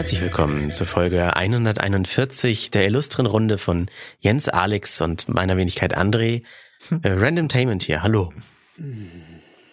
Herzlich 0.00 0.22
willkommen 0.22 0.72
zur 0.72 0.86
Folge 0.86 1.36
141 1.36 2.70
der 2.70 2.86
illustren 2.86 3.26
Runde 3.26 3.58
von 3.58 3.90
Jens 4.18 4.48
Alex 4.48 5.02
und 5.02 5.28
meiner 5.28 5.58
Wenigkeit 5.58 5.94
André. 5.94 6.42
Äh, 7.02 7.10
Random 7.10 7.50
Tainment 7.50 7.82
hier, 7.82 8.02
hallo. 8.02 8.32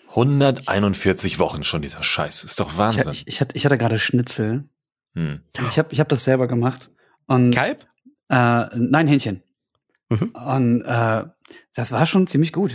141 0.09 1.39
Wochen 1.39 1.63
schon 1.63 1.81
dieser 1.81 2.03
Scheiß. 2.03 2.43
Ist 2.43 2.59
doch 2.59 2.75
Wahnsinn. 2.75 3.09
Ich, 3.09 3.25
ich, 3.25 3.39
hatte, 3.39 3.55
ich 3.55 3.63
hatte 3.63 3.77
gerade 3.77 3.99
Schnitzel. 3.99 4.67
Hm. 5.13 5.43
Ich 5.69 5.79
habe 5.79 5.93
ich 5.93 6.01
hab 6.01 6.09
das 6.09 6.25
selber 6.25 6.49
gemacht. 6.49 6.91
Und, 7.27 7.51
Kalb? 7.51 7.87
Äh, 8.27 8.65
nein, 8.75 9.07
Hähnchen. 9.07 9.43
Mhm. 10.09 10.31
Und 10.31 10.81
äh, 10.81 11.23
das 11.73 11.93
war 11.93 12.05
schon 12.05 12.27
ziemlich 12.27 12.51
gut. 12.51 12.73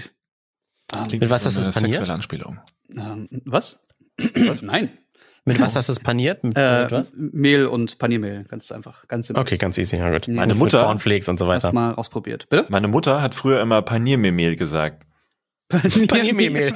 Ähm, 0.94 1.06
Mit 1.20 1.28
was 1.28 1.44
hast 1.44 1.58
du 1.58 1.60
eine 1.60 1.68
es 1.68 1.74
paniert? 1.74 1.96
Sexuelle 1.98 2.14
Anspielung. 2.14 2.60
ähm, 2.96 3.28
was? 3.44 3.84
was? 4.46 4.62
Nein. 4.62 4.96
Mit 5.44 5.60
was 5.60 5.74
hast 5.74 5.88
du 5.88 5.92
es 5.92 6.00
paniert? 6.00 6.44
Mit, 6.44 6.56
Äh, 6.56 6.88
was? 6.90 7.12
Mehl 7.16 7.66
und 7.66 7.98
Paniermehl. 7.98 8.44
Ganz 8.44 8.70
einfach. 8.70 9.08
Ganz 9.08 9.26
simpel. 9.26 9.40
Okay, 9.42 9.56
ganz 9.56 9.76
easy, 9.76 9.96
ja 9.96 10.10
gut. 10.10 10.28
Nee. 10.28 10.36
Meine 10.36 10.54
Mutter- 10.54 10.84
Cornflakes 10.84 11.28
und 11.28 11.38
so 11.40 11.48
weiter. 11.48 11.68
Hast 11.68 11.74
mal 11.74 11.94
ausprobiert. 11.94 12.48
Bitte? 12.48 12.66
Meine 12.68 12.86
Mutter 12.88 13.20
hat 13.22 13.34
früher 13.34 13.60
immer 13.60 13.82
Paniermehl 13.82 14.54
gesagt. 14.56 15.04
Paniermehl. 15.68 16.72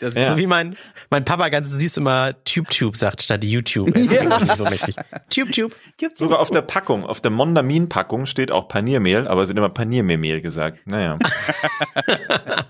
Ja, 0.00 0.08
Ja. 0.08 0.24
So 0.32 0.36
wie 0.36 0.46
mein, 0.48 0.76
mein 1.10 1.24
Papa 1.24 1.48
ganz 1.50 1.70
süß 1.70 1.98
immer 1.98 2.32
Tube 2.44 2.68
Tube 2.68 2.96
sagt 2.96 3.22
statt 3.22 3.44
YouTube. 3.44 3.88
Ist 3.96 4.10
Ja. 4.10 4.56
so 4.56 4.64
mächtig. 4.64 4.96
Tube 5.30 5.52
Tube. 5.52 5.74
Sogar 6.14 6.40
auf 6.40 6.50
der 6.50 6.62
Packung, 6.62 7.04
auf 7.04 7.20
der 7.20 7.30
Mondamin-Packung 7.30 8.26
steht 8.26 8.50
auch 8.50 8.66
Paniermehl, 8.66 9.28
aber 9.28 9.42
es 9.42 9.48
wird 9.48 9.58
immer 9.58 9.68
Paniermehl 9.68 10.40
gesagt. 10.40 10.84
Naja. 10.86 11.18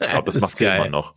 ich 0.01 0.09
glaube, 0.11 0.27
das 0.27 0.35
ist 0.37 0.41
macht 0.43 0.57
sie 0.57 0.67
immer 0.67 0.91
noch. 0.91 1.15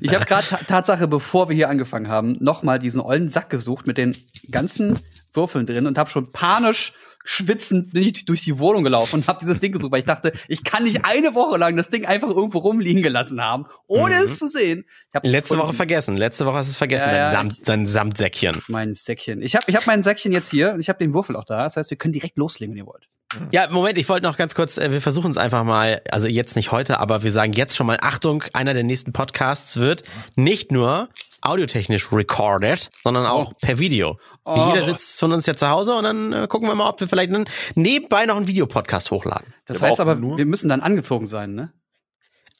Ich 0.00 0.14
habe 0.14 0.24
gerade 0.24 0.46
Tatsache, 0.66 1.08
bevor 1.08 1.48
wir 1.48 1.56
hier 1.56 1.68
angefangen 1.68 2.08
haben, 2.08 2.36
nochmal 2.40 2.78
diesen 2.78 3.00
ollen 3.00 3.30
Sack 3.30 3.50
gesucht 3.50 3.86
mit 3.86 3.98
den 3.98 4.16
ganzen 4.50 4.98
Würfeln 5.32 5.66
drin 5.66 5.86
und 5.86 5.98
habe 5.98 6.10
schon 6.10 6.30
panisch 6.32 6.92
schwitzend 7.24 7.92
bin 7.92 8.02
ich 8.02 8.26
durch 8.26 8.42
die 8.42 8.58
Wohnung 8.58 8.84
gelaufen 8.84 9.16
und 9.16 9.28
habe 9.28 9.38
dieses 9.40 9.58
Ding 9.58 9.72
gesucht, 9.72 9.90
weil 9.90 10.00
ich 10.00 10.04
dachte, 10.04 10.32
ich 10.46 10.62
kann 10.62 10.84
nicht 10.84 11.04
eine 11.04 11.34
Woche 11.34 11.56
lang 11.58 11.76
das 11.76 11.88
Ding 11.88 12.04
einfach 12.04 12.28
irgendwo 12.28 12.58
rumliegen 12.58 13.02
gelassen 13.02 13.40
haben, 13.40 13.66
ohne 13.86 14.16
es 14.16 14.38
zu 14.38 14.48
sehen. 14.48 14.84
Ich 15.12 15.30
Letzte. 15.30 15.58
Woche 15.58 15.72
vergessen. 15.72 16.16
Letzte 16.16 16.44
Woche 16.44 16.56
hast 16.58 16.66
du 16.66 16.72
es 16.72 16.78
vergessen, 16.78 17.08
Ja, 17.08 17.16
ja, 17.16 17.32
dein, 17.32 17.50
Samt, 17.50 17.68
dein 17.68 17.86
Samtsäckchen. 17.86 18.62
mein 18.68 18.92
Säckchen. 18.92 19.40
Ich 19.40 19.56
habe 19.56 19.64
ich 19.68 19.74
hab 19.74 19.86
mein 19.86 20.02
Säckchen 20.02 20.32
jetzt 20.32 20.50
hier 20.50 20.72
und 20.74 20.80
ich 20.80 20.88
habe 20.88 20.98
den 20.98 21.14
Würfel 21.14 21.36
auch 21.36 21.44
da. 21.44 21.62
Das 21.64 21.76
heißt, 21.76 21.90
wir 21.90 21.96
können 21.96 22.12
direkt 22.12 22.36
loslegen, 22.36 22.74
wenn 22.74 22.78
ihr 22.82 22.86
wollt. 22.86 23.08
Ja, 23.52 23.68
Moment, 23.70 23.98
ich 23.98 24.08
wollte 24.08 24.26
noch 24.26 24.36
ganz 24.36 24.54
kurz, 24.54 24.78
äh, 24.78 24.90
wir 24.92 25.00
versuchen 25.00 25.30
es 25.30 25.36
einfach 25.36 25.64
mal, 25.64 26.02
also 26.10 26.28
jetzt 26.28 26.56
nicht 26.56 26.72
heute, 26.72 27.00
aber 27.00 27.22
wir 27.22 27.32
sagen 27.32 27.52
jetzt 27.52 27.76
schon 27.76 27.86
mal, 27.86 27.98
Achtung, 28.00 28.44
einer 28.52 28.74
der 28.74 28.82
nächsten 28.84 29.12
Podcasts 29.12 29.76
wird 29.76 30.02
nicht 30.36 30.72
nur 30.72 31.08
audiotechnisch 31.42 32.10
recorded, 32.12 32.88
sondern 32.94 33.26
auch 33.26 33.52
per 33.60 33.78
Video. 33.78 34.18
Oh. 34.44 34.70
Jeder 34.72 34.86
sitzt 34.86 35.20
von 35.20 35.32
uns 35.32 35.46
ja 35.46 35.54
zu 35.54 35.68
Hause 35.68 35.94
und 35.94 36.04
dann 36.04 36.32
äh, 36.32 36.46
gucken 36.48 36.68
wir 36.68 36.74
mal, 36.74 36.88
ob 36.88 37.00
wir 37.00 37.08
vielleicht 37.08 37.32
dann 37.32 37.44
nebenbei 37.74 38.26
noch 38.26 38.36
einen 38.36 38.46
Videopodcast 38.48 39.10
hochladen. 39.10 39.52
Das 39.66 39.78
Aber 39.78 39.88
heißt 39.88 40.00
aber, 40.00 40.14
nur- 40.14 40.38
wir 40.38 40.46
müssen 40.46 40.68
dann 40.68 40.80
angezogen 40.80 41.26
sein, 41.26 41.54
ne? 41.54 41.72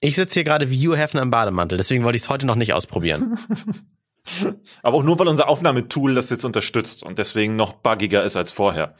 Ich 0.01 0.17
sitze 0.17 0.35
hier 0.35 0.45
gerade 0.45 0.71
wie 0.71 0.87
Hugh 0.87 0.97
Hefner 0.99 1.23
im 1.23 1.31
Bademantel, 1.31 1.79
deswegen 1.79 2.05
wollte 2.05 2.17
ich 2.17 2.23
es 2.23 2.29
heute 2.29 2.45
noch 2.47 2.57
nicht 2.57 2.75
ausprobieren. 2.75 3.39
Aber 4.83 4.99
auch 4.99 5.03
nur, 5.03 5.19
weil 5.19 5.29
unser 5.29 5.49
Aufnahmetool 5.49 6.15
das 6.15 6.31
jetzt 6.31 6.45
unterstützt 6.45 7.03
und 7.03 7.19
deswegen 7.19 7.57
noch 7.57 7.75
buggiger 7.75 8.23
ist 8.25 8.37
als 8.37 8.51
vorher. 8.51 8.95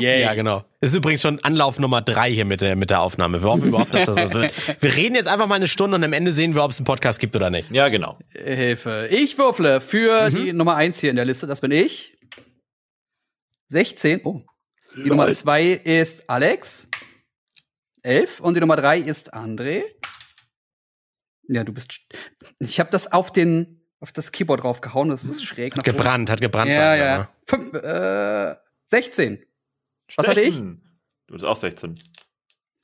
Ja, 0.00 0.32
genau. 0.34 0.64
Das 0.80 0.90
ist 0.90 0.96
übrigens 0.96 1.20
schon 1.20 1.40
Anlauf 1.44 1.78
Nummer 1.78 2.00
drei 2.00 2.30
hier 2.32 2.44
mit 2.44 2.60
der, 2.60 2.74
mit 2.76 2.90
der 2.90 3.00
Aufnahme. 3.02 3.42
Wir 3.42 3.50
hoffen 3.50 3.68
überhaupt, 3.68 3.92
dass 3.92 4.06
das 4.06 4.16
was 4.16 4.32
wird. 4.32 4.52
Wir 4.82 4.94
reden 4.96 5.14
jetzt 5.14 5.26
einfach 5.26 5.46
mal 5.46 5.56
eine 5.56 5.68
Stunde 5.68 5.96
und 5.96 6.04
am 6.04 6.12
Ende 6.12 6.32
sehen 6.32 6.54
wir, 6.54 6.64
ob 6.64 6.70
es 6.70 6.78
einen 6.78 6.86
Podcast 6.86 7.18
gibt 7.20 7.36
oder 7.36 7.50
nicht. 7.50 7.70
Ja, 7.70 7.88
genau. 7.88 8.18
Hilfe. 8.30 9.08
Ich 9.10 9.36
würfle 9.36 9.80
für 9.80 10.30
Mhm. 10.30 10.34
die 10.36 10.52
Nummer 10.52 10.76
eins 10.76 11.00
hier 11.00 11.10
in 11.10 11.16
der 11.16 11.24
Liste. 11.24 11.46
Das 11.46 11.60
bin 11.60 11.70
ich. 11.70 12.16
16. 13.68 14.20
Oh. 14.24 14.42
Die 14.96 15.08
Nummer 15.08 15.30
zwei 15.32 15.64
ist 15.70 16.30
Alex. 16.30 16.88
11. 18.02 18.40
Und 18.40 18.54
die 18.54 18.60
Nummer 18.60 18.76
drei 18.76 18.98
ist 18.98 19.34
André. 19.34 19.82
Ja, 21.48 21.64
du 21.64 21.72
bist. 21.72 21.98
Ich 22.60 22.78
habe 22.80 22.90
das 22.90 23.12
auf 23.12 23.32
den 23.32 23.80
auf 24.00 24.12
das 24.12 24.32
Keyboard 24.32 24.62
draufgehauen. 24.62 25.08
Das 25.08 25.24
ist 25.24 25.44
schräg. 25.44 25.76
nach 25.76 25.82
oben. 25.82 25.96
Gebrannt, 25.96 26.30
hat 26.30 26.40
gebrannt. 26.40 26.70
Ja, 26.70 26.94
ja. 26.94 27.28
Fünf, 27.46 27.72
äh, 27.74 28.54
16. 28.86 29.42
Was 30.16 30.28
hatte 30.28 30.40
ich? 30.40 30.54
Stechen. 30.54 30.82
Du 31.26 31.34
bist 31.34 31.44
auch 31.44 31.56
16. 31.56 31.98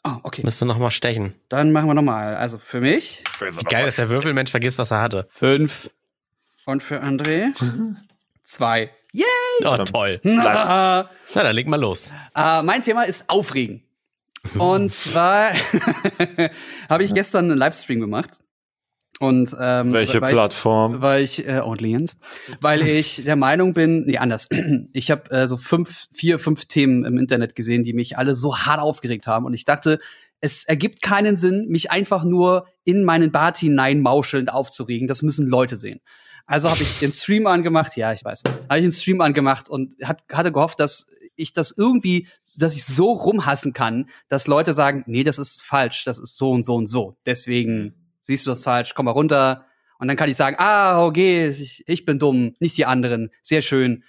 Ah, 0.03 0.19
okay. 0.23 0.43
Müsste 0.45 0.65
noch 0.65 0.79
mal 0.79 0.91
stechen. 0.91 1.35
Dann 1.49 1.73
machen 1.73 1.87
wir 1.89 1.95
nochmal. 1.95 2.35
Also 2.37 2.59
für 2.59 2.81
mich 2.81 3.23
Geil, 3.69 3.85
dass 3.85 3.97
der 3.97 4.09
Würfelmensch 4.09 4.51
vergisst, 4.51 4.79
was 4.79 4.91
er 4.91 5.03
hatte. 5.03 5.27
fünf. 5.31 5.91
Und 6.65 6.83
für 6.83 7.03
André 7.03 7.53
zwei. 8.43 8.91
Yay! 9.13 9.25
Oh, 9.65 9.77
toll. 9.77 10.19
Bleibt's. 10.23 10.71
Na, 10.71 11.09
dann 11.35 11.55
leg 11.55 11.67
mal 11.69 11.81
los. 11.81 12.13
Äh, 12.35 12.63
mein 12.63 12.83
Thema 12.83 13.05
ist 13.05 13.29
Aufregen. 13.29 13.83
Und 14.57 14.93
zwar 14.93 15.53
habe 16.89 17.05
ich 17.05 17.13
gestern 17.13 17.51
einen 17.51 17.59
Livestream 17.59 18.01
gemacht. 18.01 18.39
Und 19.21 19.55
ähm, 19.61 19.93
Welche 19.93 20.23
weil, 20.23 20.33
Plattform? 20.33 21.03
Weil 21.03 21.23
ich, 21.23 21.47
äh, 21.47 21.59
Audience, 21.59 22.17
weil 22.63 22.81
ich 22.81 23.23
der 23.23 23.37
Meinung 23.37 23.75
bin, 23.75 24.05
nee, 24.07 24.17
anders. 24.17 24.49
Ich 24.95 25.11
habe 25.11 25.31
äh, 25.31 25.47
so 25.47 25.59
fünf, 25.59 26.07
vier, 26.11 26.39
fünf 26.39 26.65
Themen 26.65 27.05
im 27.05 27.19
Internet 27.19 27.55
gesehen, 27.55 27.85
die 27.85 27.93
mich 27.93 28.17
alle 28.17 28.35
so 28.35 28.57
hart 28.57 28.81
aufgeregt 28.81 29.27
haben. 29.27 29.45
Und 29.45 29.53
ich 29.53 29.67
dachte, 29.67 29.99
es 30.41 30.65
ergibt 30.65 31.03
keinen 31.03 31.37
Sinn, 31.37 31.67
mich 31.69 31.91
einfach 31.91 32.25
nur 32.25 32.67
in 32.85 33.05
meinen 33.05 33.31
Bart 33.31 33.59
hinein 33.59 34.01
mauschelnd 34.01 34.51
aufzuregen. 34.51 35.07
Das 35.07 35.21
müssen 35.21 35.47
Leute 35.47 35.77
sehen. 35.77 36.01
Also 36.47 36.71
habe 36.71 36.83
ich 36.83 36.99
den 36.99 37.13
Stream 37.13 37.47
angemacht, 37.47 37.99
ja, 37.99 38.15
ich 38.15 38.25
weiß. 38.25 38.45
Habe 38.71 38.79
ich 38.79 38.87
den 38.87 38.93
Stream 38.93 39.21
angemacht 39.21 39.69
und 39.69 39.97
hat, 40.03 40.23
hatte 40.33 40.51
gehofft, 40.51 40.81
dass 40.81 41.09
ich 41.37 41.53
das 41.53 41.73
irgendwie, 41.77 42.27
dass 42.57 42.75
ich 42.75 42.87
so 42.87 43.13
rumhassen 43.13 43.75
kann, 43.75 44.09
dass 44.29 44.47
Leute 44.47 44.73
sagen, 44.73 45.05
nee, 45.07 45.25
das 45.25 45.39
ist 45.39 45.61
falsch, 45.61 46.05
das 46.05 46.19
ist 46.19 46.39
so 46.39 46.53
und 46.53 46.65
so 46.65 46.75
und 46.75 46.87
so. 46.87 47.19
Deswegen 47.27 48.00
siehst 48.23 48.47
du 48.47 48.51
das 48.51 48.63
falsch, 48.63 48.95
komm 48.95 49.07
mal 49.07 49.13
runter. 49.13 49.67
Und 49.99 50.09
dann 50.09 50.17
kann 50.17 50.31
ich 50.31 50.37
sagen, 50.37 50.57
ah, 50.59 51.05
okay, 51.05 51.49
ich, 51.49 51.85
ich 51.87 52.05
bin 52.05 52.19
dumm, 52.19 52.55
nicht 52.59 52.77
die 52.79 52.87
anderen. 52.87 53.31
Sehr 53.43 53.63
schön. 53.63 54.05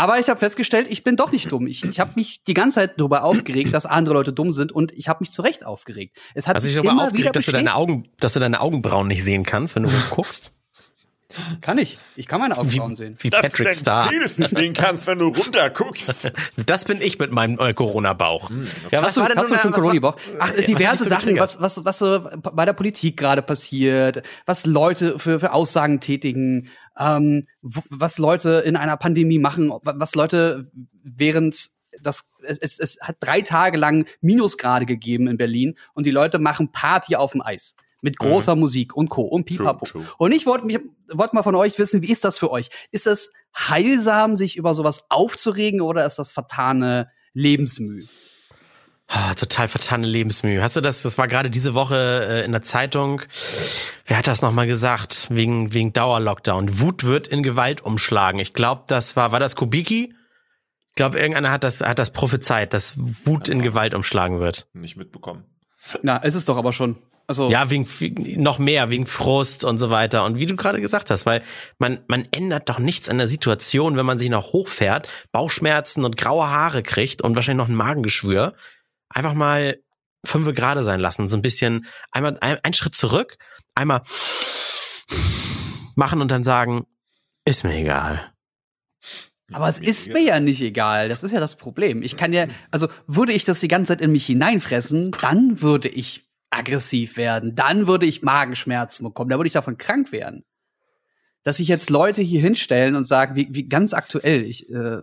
Aber 0.00 0.18
ich 0.18 0.30
habe 0.30 0.40
festgestellt, 0.40 0.86
ich 0.88 1.04
bin 1.04 1.16
doch 1.16 1.30
nicht 1.30 1.52
dumm. 1.52 1.66
Ich, 1.66 1.84
ich 1.84 2.00
habe 2.00 2.12
mich 2.16 2.42
die 2.44 2.54
ganze 2.54 2.76
Zeit 2.76 2.98
darüber 2.98 3.22
aufgeregt, 3.22 3.74
dass 3.74 3.84
andere 3.84 4.14
Leute 4.14 4.32
dumm 4.32 4.50
sind 4.50 4.72
und 4.72 4.92
ich 4.92 5.08
habe 5.08 5.18
mich 5.20 5.30
zu 5.30 5.42
Recht 5.42 5.66
aufgeregt. 5.66 6.16
Es 6.34 6.46
hat 6.46 6.56
darüber 6.56 6.70
immer 6.70 6.92
wieder 6.92 7.04
aufgeregt, 7.04 7.36
dass 7.36 7.44
du, 7.44 7.52
deine. 7.52 7.74
Augen, 7.74 8.08
dass 8.18 8.32
du 8.32 8.40
deine 8.40 8.62
Augenbrauen 8.62 9.08
nicht 9.08 9.24
sehen 9.24 9.44
kannst, 9.44 9.76
wenn 9.76 9.82
du 9.82 9.90
guckst? 10.10 10.54
Kann 11.60 11.78
ich. 11.78 11.98
Ich 12.16 12.26
kann 12.26 12.40
meine 12.40 12.54
Wie, 12.56 12.58
Augenbrauen 12.60 12.96
sehen. 12.96 13.16
wie 13.20 13.30
Patrick 13.30 13.74
Star. 13.74 14.08
Penis 14.08 14.38
nicht 14.38 14.50
sehen 14.54 14.74
kannst, 14.74 15.06
wenn 15.06 15.18
du 15.18 15.28
runterguckst. 15.28 16.32
Das 16.66 16.84
bin 16.84 17.00
ich 17.00 17.18
mit 17.18 17.32
meinem 17.32 17.58
äh, 17.58 17.72
Corona-Bauch. 17.74 18.50
Ja, 18.90 19.02
Hast 19.02 19.16
du, 19.16 19.22
hast 19.22 19.36
du 19.36 19.36
schon 19.36 19.36
äh, 19.36 19.52
was 19.52 19.64
war- 19.64 19.72
Corona-Bauch? 19.72 20.16
Ach, 20.38 20.52
was 20.56 20.64
diverse 20.66 21.04
Sachen, 21.04 21.38
was, 21.38 21.60
was, 21.60 21.84
was 21.84 21.98
so 21.98 22.28
bei 22.52 22.64
der 22.64 22.72
Politik 22.72 23.16
gerade 23.16 23.42
passiert, 23.42 24.22
was 24.46 24.66
Leute 24.66 25.18
für, 25.18 25.40
für 25.40 25.52
Aussagen 25.52 26.00
tätigen, 26.00 26.68
ähm, 26.98 27.44
was 27.62 28.18
Leute 28.18 28.62
in 28.64 28.76
einer 28.76 28.96
Pandemie 28.96 29.38
machen, 29.38 29.70
wa- 29.70 29.94
was 29.96 30.14
Leute 30.14 30.70
während 31.02 31.70
das, 32.02 32.30
es, 32.42 32.58
es, 32.58 32.78
es 32.78 32.98
hat 33.02 33.16
drei 33.20 33.40
Tage 33.42 33.76
lang 33.76 34.06
Minusgrade 34.20 34.86
gegeben 34.86 35.26
in 35.28 35.36
Berlin 35.36 35.76
und 35.94 36.06
die 36.06 36.10
Leute 36.10 36.38
machen 36.38 36.72
Party 36.72 37.16
auf 37.16 37.32
dem 37.32 37.42
Eis. 37.42 37.76
Mit 38.02 38.18
großer 38.18 38.56
Musik 38.56 38.96
und 38.96 39.10
Co. 39.10 39.22
und 39.22 39.44
Pipapo. 39.44 39.84
True, 39.84 40.02
true. 40.02 40.14
Und 40.18 40.32
ich 40.32 40.46
wollte 40.46 40.64
mich 40.66 40.78
wollte 41.12 41.34
mal 41.34 41.42
von 41.42 41.54
euch 41.54 41.78
wissen, 41.78 42.02
wie 42.02 42.10
ist 42.10 42.24
das 42.24 42.38
für 42.38 42.50
euch? 42.50 42.70
Ist 42.90 43.06
es 43.06 43.32
heilsam, 43.56 44.36
sich 44.36 44.56
über 44.56 44.74
sowas 44.74 45.04
aufzuregen 45.10 45.80
oder 45.80 46.06
ist 46.06 46.18
das 46.18 46.32
vertane 46.32 47.10
Lebensmüh? 47.34 48.06
Ah, 49.12 49.34
total 49.34 49.66
vertane 49.66 50.06
Lebensmühe. 50.06 50.62
Hast 50.62 50.76
du 50.76 50.80
das, 50.80 51.02
das 51.02 51.18
war 51.18 51.26
gerade 51.26 51.50
diese 51.50 51.74
Woche 51.74 52.28
äh, 52.30 52.44
in 52.44 52.52
der 52.52 52.62
Zeitung, 52.62 53.22
wer 54.06 54.16
hat 54.16 54.28
das 54.28 54.40
nochmal 54.40 54.68
gesagt, 54.68 55.26
wegen, 55.30 55.74
wegen 55.74 55.92
Dauerlockdown. 55.92 56.78
Wut 56.78 57.02
wird 57.02 57.26
in 57.26 57.42
Gewalt 57.42 57.80
umschlagen. 57.80 58.38
Ich 58.38 58.52
glaube, 58.52 58.84
das 58.86 59.16
war, 59.16 59.32
war 59.32 59.40
das 59.40 59.56
Kubicki? 59.56 60.14
Ich 60.90 60.94
glaube, 60.94 61.18
irgendeiner 61.18 61.50
hat 61.50 61.64
das, 61.64 61.80
hat 61.80 61.98
das 61.98 62.12
prophezeit, 62.12 62.72
dass 62.72 62.94
Wut 63.26 63.48
in 63.48 63.62
Gewalt 63.62 63.94
umschlagen 63.94 64.38
wird. 64.38 64.68
Nicht 64.74 64.96
mitbekommen. 64.96 65.44
Na, 66.02 66.18
ist 66.18 66.36
es 66.36 66.44
doch 66.44 66.56
aber 66.56 66.72
schon. 66.72 66.96
Also, 67.30 67.48
Ja, 67.48 67.70
wegen 67.70 67.86
noch 68.42 68.58
mehr, 68.58 68.90
wegen 68.90 69.06
Frust 69.06 69.62
und 69.64 69.78
so 69.78 69.88
weiter. 69.88 70.24
Und 70.24 70.40
wie 70.40 70.46
du 70.46 70.56
gerade 70.56 70.80
gesagt 70.80 71.10
hast, 71.10 71.26
weil 71.26 71.42
man, 71.78 72.00
man 72.08 72.26
ändert 72.32 72.68
doch 72.68 72.80
nichts 72.80 73.08
an 73.08 73.18
der 73.18 73.28
Situation, 73.28 73.96
wenn 73.96 74.04
man 74.04 74.18
sich 74.18 74.30
noch 74.30 74.52
hochfährt, 74.52 75.06
Bauchschmerzen 75.30 76.04
und 76.04 76.16
graue 76.16 76.48
Haare 76.48 76.82
kriegt 76.82 77.22
und 77.22 77.36
wahrscheinlich 77.36 77.64
noch 77.64 77.68
ein 77.68 77.76
Magengeschwür. 77.76 78.52
Einfach 79.10 79.34
mal 79.34 79.78
fünf 80.26 80.52
gerade 80.56 80.82
sein 80.82 80.98
lassen. 80.98 81.28
So 81.28 81.36
ein 81.36 81.42
bisschen 81.42 81.86
einmal 82.10 82.36
ein, 82.40 82.58
einen 82.64 82.74
Schritt 82.74 82.96
zurück, 82.96 83.36
einmal 83.76 84.02
machen 85.94 86.22
und 86.22 86.32
dann 86.32 86.42
sagen, 86.42 86.84
ist 87.44 87.62
mir 87.62 87.76
egal. 87.76 88.32
aber 89.52 89.68
es 89.68 89.78
ist 89.78 90.08
mir 90.08 90.20
ja 90.20 90.40
nicht 90.40 90.62
egal. 90.62 91.08
Das 91.08 91.22
ist 91.22 91.30
ja 91.30 91.38
das 91.38 91.54
Problem. 91.54 92.02
Ich 92.02 92.16
kann 92.16 92.32
ja, 92.32 92.48
also 92.72 92.88
würde 93.06 93.32
ich 93.32 93.44
das 93.44 93.60
die 93.60 93.68
ganze 93.68 93.92
Zeit 93.92 94.00
in 94.00 94.10
mich 94.10 94.26
hineinfressen, 94.26 95.12
dann 95.12 95.62
würde 95.62 95.88
ich 95.88 96.29
aggressiv 96.50 97.16
werden. 97.16 97.54
Dann 97.54 97.86
würde 97.86 98.06
ich 98.06 98.22
Magenschmerzen 98.22 99.04
bekommen. 99.04 99.30
Da 99.30 99.38
würde 99.38 99.46
ich 99.48 99.52
davon 99.54 99.78
krank 99.78 100.12
werden. 100.12 100.44
dass 101.42 101.56
sich 101.56 101.68
jetzt 101.68 101.90
Leute 101.90 102.22
hier 102.22 102.40
hinstellen 102.40 102.96
und 102.96 103.04
sagen, 103.04 103.34
wie, 103.36 103.48
wie 103.50 103.68
ganz 103.68 103.94
aktuell, 103.94 104.42
ich, 104.42 104.68
äh, 104.70 104.98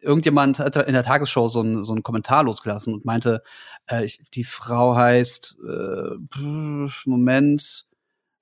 irgendjemand 0.00 0.58
hat 0.58 0.76
in 0.76 0.94
der 0.94 1.02
Tagesschau 1.02 1.48
so 1.48 1.60
einen 1.60 1.84
so 1.84 1.92
einen 1.92 2.02
Kommentar 2.02 2.44
losgelassen 2.44 2.94
und 2.94 3.04
meinte, 3.04 3.42
äh, 3.88 4.04
ich, 4.04 4.20
die 4.34 4.44
Frau 4.44 4.96
heißt, 4.96 5.56
äh, 5.68 6.38
Moment, 7.04 7.86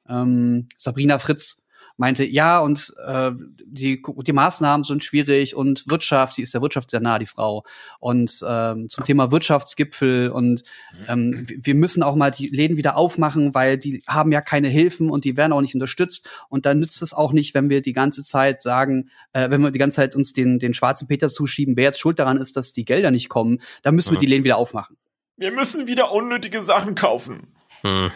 ähm, 0.09 0.69
Sabrina 0.77 1.19
Fritz, 1.19 1.64
meinte, 1.97 2.25
ja, 2.25 2.59
und 2.59 2.93
äh, 3.07 3.33
die, 3.65 4.03
die 4.03 4.33
Maßnahmen 4.33 4.85
sind 4.85 5.05
schwierig 5.05 5.55
und 5.55 5.89
Wirtschaft, 5.89 6.37
die 6.37 6.43
ist 6.43 6.55
der 6.55 6.63
Wirtschaft 6.63 6.91
sehr 6.91 7.01
nah, 7.01 7.19
die 7.19 7.27
Frau. 7.27 7.65
Und 8.01 8.45
ähm, 8.47 8.89
zum 8.91 9.05
Thema 9.05 9.31
Wirtschaftsgipfel 9.31 10.31
und 10.31 10.65
ähm, 11.09 11.47
wir 11.49 11.75
müssen 11.75 12.03
auch 12.03 12.17
mal 12.17 12.31
die 12.31 12.49
Läden 12.49 12.77
wieder 12.77 12.97
aufmachen, 12.97 13.55
weil 13.55 13.79
die 13.79 14.03
haben 14.09 14.33
ja 14.33 14.41
keine 14.41 14.69
Hilfen 14.69 15.11
und 15.11 15.25
die 15.25 15.37
werden 15.37 15.53
auch 15.53 15.61
nicht 15.61 15.75
unterstützt. 15.75 16.29
Und 16.49 16.67
dann 16.67 16.81
nützt 16.81 17.03
es 17.03 17.13
auch 17.13 17.33
nicht, 17.33 17.55
wenn 17.55 17.71
wir 17.71 17.83
die 17.83 17.93
ganze 17.93 18.25
Zeit 18.25 18.63
sagen, 18.63 19.11
äh, 19.33 19.51
wenn 19.51 19.61
wir 19.61 19.71
die 19.71 19.79
ganze 19.79 19.97
Zeit 19.97 20.17
uns 20.17 20.33
den, 20.33 20.59
den 20.59 20.75
schwarzen 20.75 21.09
Peter 21.09 21.29
zuschieben, 21.29 21.77
wer 21.77 21.85
jetzt 21.85 22.01
schuld 22.01 22.19
daran 22.19 22.39
ist, 22.39 22.57
dass 22.57 22.73
die 22.73 22.85
Gelder 22.85 23.11
nicht 23.11 23.29
kommen, 23.29 23.61
dann 23.83 23.95
müssen 23.95 24.13
wir 24.13 24.19
die 24.19 24.27
Läden 24.27 24.45
wieder 24.45 24.57
aufmachen. 24.57 24.97
Wir 25.37 25.53
müssen 25.53 25.87
wieder 25.87 26.13
unnötige 26.13 26.63
Sachen 26.63 26.95
kaufen. 26.95 27.55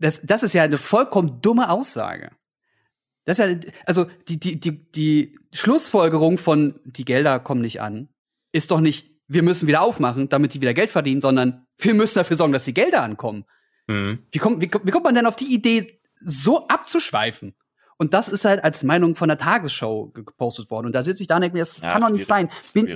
Das, 0.00 0.20
das 0.22 0.42
ist 0.42 0.52
ja 0.52 0.64
eine 0.64 0.76
vollkommen 0.76 1.40
dumme 1.40 1.70
Aussage. 1.70 2.30
Das 3.24 3.38
ist 3.38 3.44
ja, 3.44 3.72
also 3.86 4.06
die, 4.28 4.38
die, 4.38 4.60
die, 4.60 4.90
die 4.92 5.38
Schlussfolgerung 5.52 6.38
von 6.38 6.80
die 6.84 7.04
Gelder 7.04 7.40
kommen 7.40 7.62
nicht 7.62 7.80
an, 7.80 8.08
ist 8.52 8.70
doch 8.70 8.80
nicht, 8.80 9.10
wir 9.28 9.42
müssen 9.42 9.66
wieder 9.66 9.82
aufmachen, 9.82 10.28
damit 10.28 10.54
die 10.54 10.60
wieder 10.60 10.74
Geld 10.74 10.90
verdienen, 10.90 11.20
sondern 11.20 11.66
wir 11.78 11.94
müssen 11.94 12.18
dafür 12.18 12.36
sorgen, 12.36 12.52
dass 12.52 12.64
die 12.64 12.74
Gelder 12.74 13.02
ankommen. 13.02 13.44
Mhm. 13.86 14.18
Wie, 14.30 14.38
kommt, 14.38 14.60
wie, 14.60 14.70
wie 14.82 14.90
kommt 14.90 15.04
man 15.04 15.14
denn 15.14 15.26
auf 15.26 15.36
die 15.36 15.52
Idee, 15.52 16.00
so 16.20 16.68
abzuschweifen? 16.68 17.54
Und 17.96 18.12
das 18.12 18.28
ist 18.28 18.44
halt 18.44 18.64
als 18.64 18.82
Meinung 18.82 19.16
von 19.16 19.28
der 19.28 19.38
Tagesschau 19.38 20.08
gepostet 20.08 20.70
worden. 20.70 20.86
Und 20.86 20.94
da 20.94 21.02
sitze 21.02 21.22
ich 21.22 21.28
da 21.28 21.36
und 21.36 21.42
denke 21.42 21.56
mir, 21.56 21.60
das 21.60 21.80
ja, 21.80 21.92
kann 21.92 22.02
doch 22.02 22.10
nicht 22.10 22.26
sein. 22.26 22.50
Bin, 22.72 22.86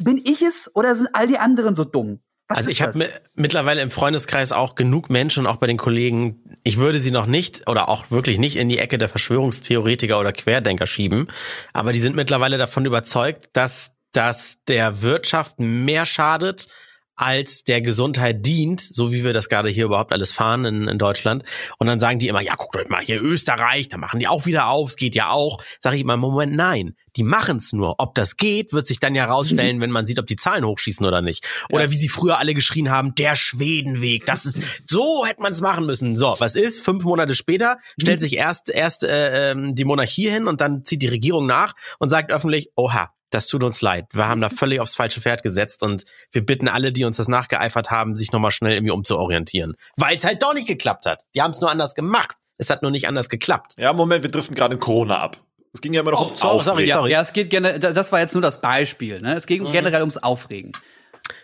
bin 0.00 0.20
ich 0.24 0.42
es 0.42 0.74
oder 0.74 0.94
sind 0.96 1.10
all 1.12 1.28
die 1.28 1.38
anderen 1.38 1.76
so 1.76 1.84
dumm? 1.84 2.20
Was 2.48 2.58
also 2.58 2.70
ich 2.70 2.82
habe 2.82 3.08
mittlerweile 3.34 3.80
im 3.80 3.90
Freundeskreis 3.90 4.52
auch 4.52 4.74
genug 4.74 5.10
Menschen, 5.10 5.46
auch 5.46 5.56
bei 5.56 5.66
den 5.66 5.78
Kollegen, 5.78 6.42
ich 6.64 6.76
würde 6.76 6.98
sie 6.98 7.10
noch 7.10 7.26
nicht 7.26 7.68
oder 7.68 7.88
auch 7.88 8.10
wirklich 8.10 8.38
nicht 8.38 8.56
in 8.56 8.68
die 8.68 8.78
Ecke 8.78 8.98
der 8.98 9.08
Verschwörungstheoretiker 9.08 10.18
oder 10.18 10.32
Querdenker 10.32 10.86
schieben, 10.86 11.28
aber 11.72 11.92
die 11.92 12.00
sind 12.00 12.16
mittlerweile 12.16 12.58
davon 12.58 12.84
überzeugt, 12.84 13.50
dass 13.54 13.92
das 14.12 14.58
der 14.68 15.02
Wirtschaft 15.02 15.58
mehr 15.58 16.04
schadet, 16.04 16.68
als 17.14 17.64
der 17.64 17.80
Gesundheit 17.80 18.44
dient, 18.46 18.80
so 18.80 19.12
wie 19.12 19.24
wir 19.24 19.32
das 19.32 19.48
gerade 19.48 19.68
hier 19.68 19.84
überhaupt 19.84 20.12
alles 20.12 20.32
fahren 20.32 20.64
in, 20.64 20.88
in 20.88 20.98
Deutschland. 20.98 21.44
Und 21.78 21.86
dann 21.86 22.00
sagen 22.00 22.18
die 22.18 22.28
immer, 22.28 22.40
ja, 22.40 22.54
guckt 22.54 22.76
euch 22.76 22.88
mal 22.88 23.02
hier 23.02 23.22
Österreich, 23.22 23.88
da 23.88 23.98
machen 23.98 24.18
die 24.18 24.28
auch 24.28 24.46
wieder 24.46 24.68
auf, 24.68 24.90
es 24.90 24.96
geht 24.96 25.14
ja 25.14 25.30
auch. 25.30 25.62
Sag 25.80 25.94
ich 25.94 26.00
immer, 26.00 26.16
Moment, 26.16 26.54
nein, 26.54 26.96
die 27.16 27.22
machen 27.22 27.58
es 27.58 27.72
nur. 27.72 27.96
Ob 27.98 28.14
das 28.14 28.36
geht, 28.36 28.72
wird 28.72 28.86
sich 28.86 28.98
dann 28.98 29.14
ja 29.14 29.26
rausstellen, 29.26 29.80
wenn 29.80 29.90
man 29.90 30.06
sieht, 30.06 30.18
ob 30.18 30.26
die 30.26 30.36
Zahlen 30.36 30.64
hochschießen 30.64 31.04
oder 31.04 31.20
nicht. 31.20 31.46
Oder 31.70 31.84
ja. 31.84 31.90
wie 31.90 31.96
sie 31.96 32.08
früher 32.08 32.38
alle 32.38 32.54
geschrien 32.54 32.90
haben, 32.90 33.14
der 33.14 33.36
Schwedenweg, 33.36 34.24
das 34.24 34.46
ist, 34.46 34.58
so 34.86 35.26
hätte 35.26 35.42
man 35.42 35.52
es 35.52 35.60
machen 35.60 35.86
müssen. 35.86 36.16
So, 36.16 36.36
was 36.38 36.56
ist? 36.56 36.80
Fünf 36.80 37.04
Monate 37.04 37.34
später 37.34 37.78
stellt 38.00 38.20
sich 38.20 38.36
erst, 38.36 38.70
erst 38.70 39.04
äh, 39.04 39.50
ähm, 39.50 39.74
die 39.74 39.84
Monarchie 39.84 40.30
hin 40.30 40.46
und 40.46 40.60
dann 40.60 40.84
zieht 40.84 41.02
die 41.02 41.08
Regierung 41.08 41.46
nach 41.46 41.74
und 41.98 42.08
sagt 42.08 42.32
öffentlich, 42.32 42.70
oha, 42.76 43.10
das 43.32 43.46
tut 43.46 43.64
uns 43.64 43.80
leid. 43.80 44.06
Wir 44.12 44.28
haben 44.28 44.40
da 44.40 44.48
völlig 44.54 44.80
aufs 44.80 44.94
falsche 44.94 45.20
Pferd 45.20 45.42
gesetzt 45.42 45.82
und 45.82 46.04
wir 46.30 46.44
bitten 46.44 46.68
alle, 46.68 46.92
die 46.92 47.04
uns 47.04 47.16
das 47.16 47.28
nachgeeifert 47.28 47.90
haben, 47.90 48.16
sich 48.16 48.32
nochmal 48.32 48.50
schnell 48.50 48.74
irgendwie 48.74 48.92
umzuorientieren. 48.92 49.76
Weil 49.96 50.16
es 50.16 50.24
halt 50.24 50.42
doch 50.42 50.54
nicht 50.54 50.68
geklappt 50.68 51.06
hat. 51.06 51.24
Die 51.34 51.42
haben 51.42 51.50
es 51.50 51.60
nur 51.60 51.70
anders 51.70 51.94
gemacht. 51.94 52.36
Es 52.58 52.70
hat 52.70 52.82
nur 52.82 52.90
nicht 52.90 53.08
anders 53.08 53.28
geklappt. 53.28 53.74
Ja, 53.76 53.92
Moment, 53.92 54.22
wir 54.22 54.30
driften 54.30 54.54
gerade 54.54 54.74
in 54.74 54.80
Corona 54.80 55.18
ab. 55.18 55.38
Es 55.72 55.80
ging 55.80 55.94
ja 55.94 56.02
immer 56.02 56.10
noch 56.10 56.26
oh, 56.26 56.30
um 56.30 56.36
sorry, 56.36 56.64
sorry, 56.64 56.90
sorry. 56.90 57.10
Ja, 57.10 57.22
es 57.22 57.32
geht 57.32 57.48
gerne, 57.48 57.78
das 57.78 58.12
war 58.12 58.20
jetzt 58.20 58.34
nur 58.34 58.42
das 58.42 58.60
Beispiel, 58.60 59.20
ne? 59.22 59.34
Es 59.34 59.46
ging 59.46 59.64
mhm. 59.64 59.72
generell 59.72 60.00
ums 60.00 60.18
Aufregen. 60.18 60.72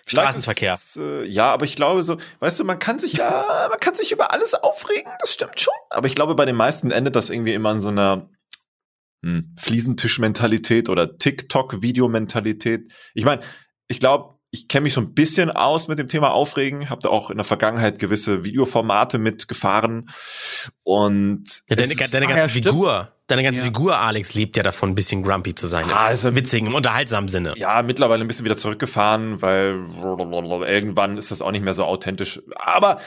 Straßenverkehr. 0.07 0.75
Ist, 0.75 0.97
äh, 0.99 1.25
ja, 1.25 1.53
aber 1.53 1.65
ich 1.65 1.77
glaube 1.77 2.05
so, 2.05 2.19
weißt 2.41 2.61
du, 2.61 2.65
man 2.65 2.79
kann 2.79 2.99
sich 2.99 3.15
ja, 3.15 3.69
man 3.71 3.81
kann 3.81 3.95
sich 3.95 4.13
über 4.13 4.33
alles 4.33 4.55
aufregen, 4.55 5.11
das 5.21 5.33
stimmt 5.33 5.61
schon. 5.61 5.75
Aber 5.91 6.07
ich 6.07 6.15
glaube, 6.15 6.35
bei 6.35 6.45
den 6.45 6.57
meisten 6.57 6.91
endet 6.91 7.17
das 7.17 7.31
irgendwie 7.31 7.55
immer 7.55 7.73
in 7.73 7.81
so 7.81 7.89
einer 7.89 8.29
hm, 9.23 9.55
Fliesentisch-Mentalität 9.59 10.89
oder 10.89 11.19
TikTok-Video-Mentalität. 11.19 12.93
Ich 13.15 13.25
meine, 13.25 13.43
ich 13.89 14.01
glaube, 14.01 14.39
ich 14.51 14.67
kenne 14.69 14.85
mich 14.85 14.95
so 14.95 15.01
ein 15.01 15.13
bisschen 15.13 15.51
aus 15.51 15.89
mit 15.89 15.99
dem 15.99 16.09
Thema 16.09 16.31
Aufregen, 16.31 16.89
habe 16.89 17.03
da 17.03 17.11
auch 17.11 17.31
in 17.31 17.37
der 17.37 17.45
Vergangenheit 17.45 17.99
gewisse 17.99 18.45
Videoformate 18.45 19.19
mitgefahren 19.19 20.09
und 20.85 21.45
ja, 21.69 21.77
deine, 21.77 21.95
deine 21.95 22.27
ganze 22.27 22.39
ja, 22.39 22.49
Figur, 22.49 23.13
deine 23.27 23.43
ganze 23.43 23.61
ja. 23.61 23.67
Figur 23.67 23.99
Alex 23.99 24.33
lebt 24.33 24.57
ja 24.57 24.63
davon, 24.63 24.91
ein 24.91 24.95
bisschen 24.95 25.23
grumpy 25.23 25.55
zu 25.55 25.67
sein, 25.67 25.85
ah, 25.91 26.07
also, 26.07 26.29
im 26.29 26.37
witzigen, 26.37 26.69
im 26.69 26.75
unterhaltsamen 26.75 27.29
Sinne. 27.29 27.55
Ja, 27.57 27.83
mittlerweile 27.83 28.25
ein 28.25 28.29
bisschen 28.29 28.47
wieder 28.47 28.57
zurückgefahren, 28.57 29.43
weil 29.43 29.85
irgendwann 30.67 31.19
ist 31.19 31.31
das 31.31 31.43
auch 31.43 31.53
nicht 31.53 31.65
mehr 31.65 31.75
so 31.75 31.85
authentisch. 31.85 32.41
Aber 32.57 33.01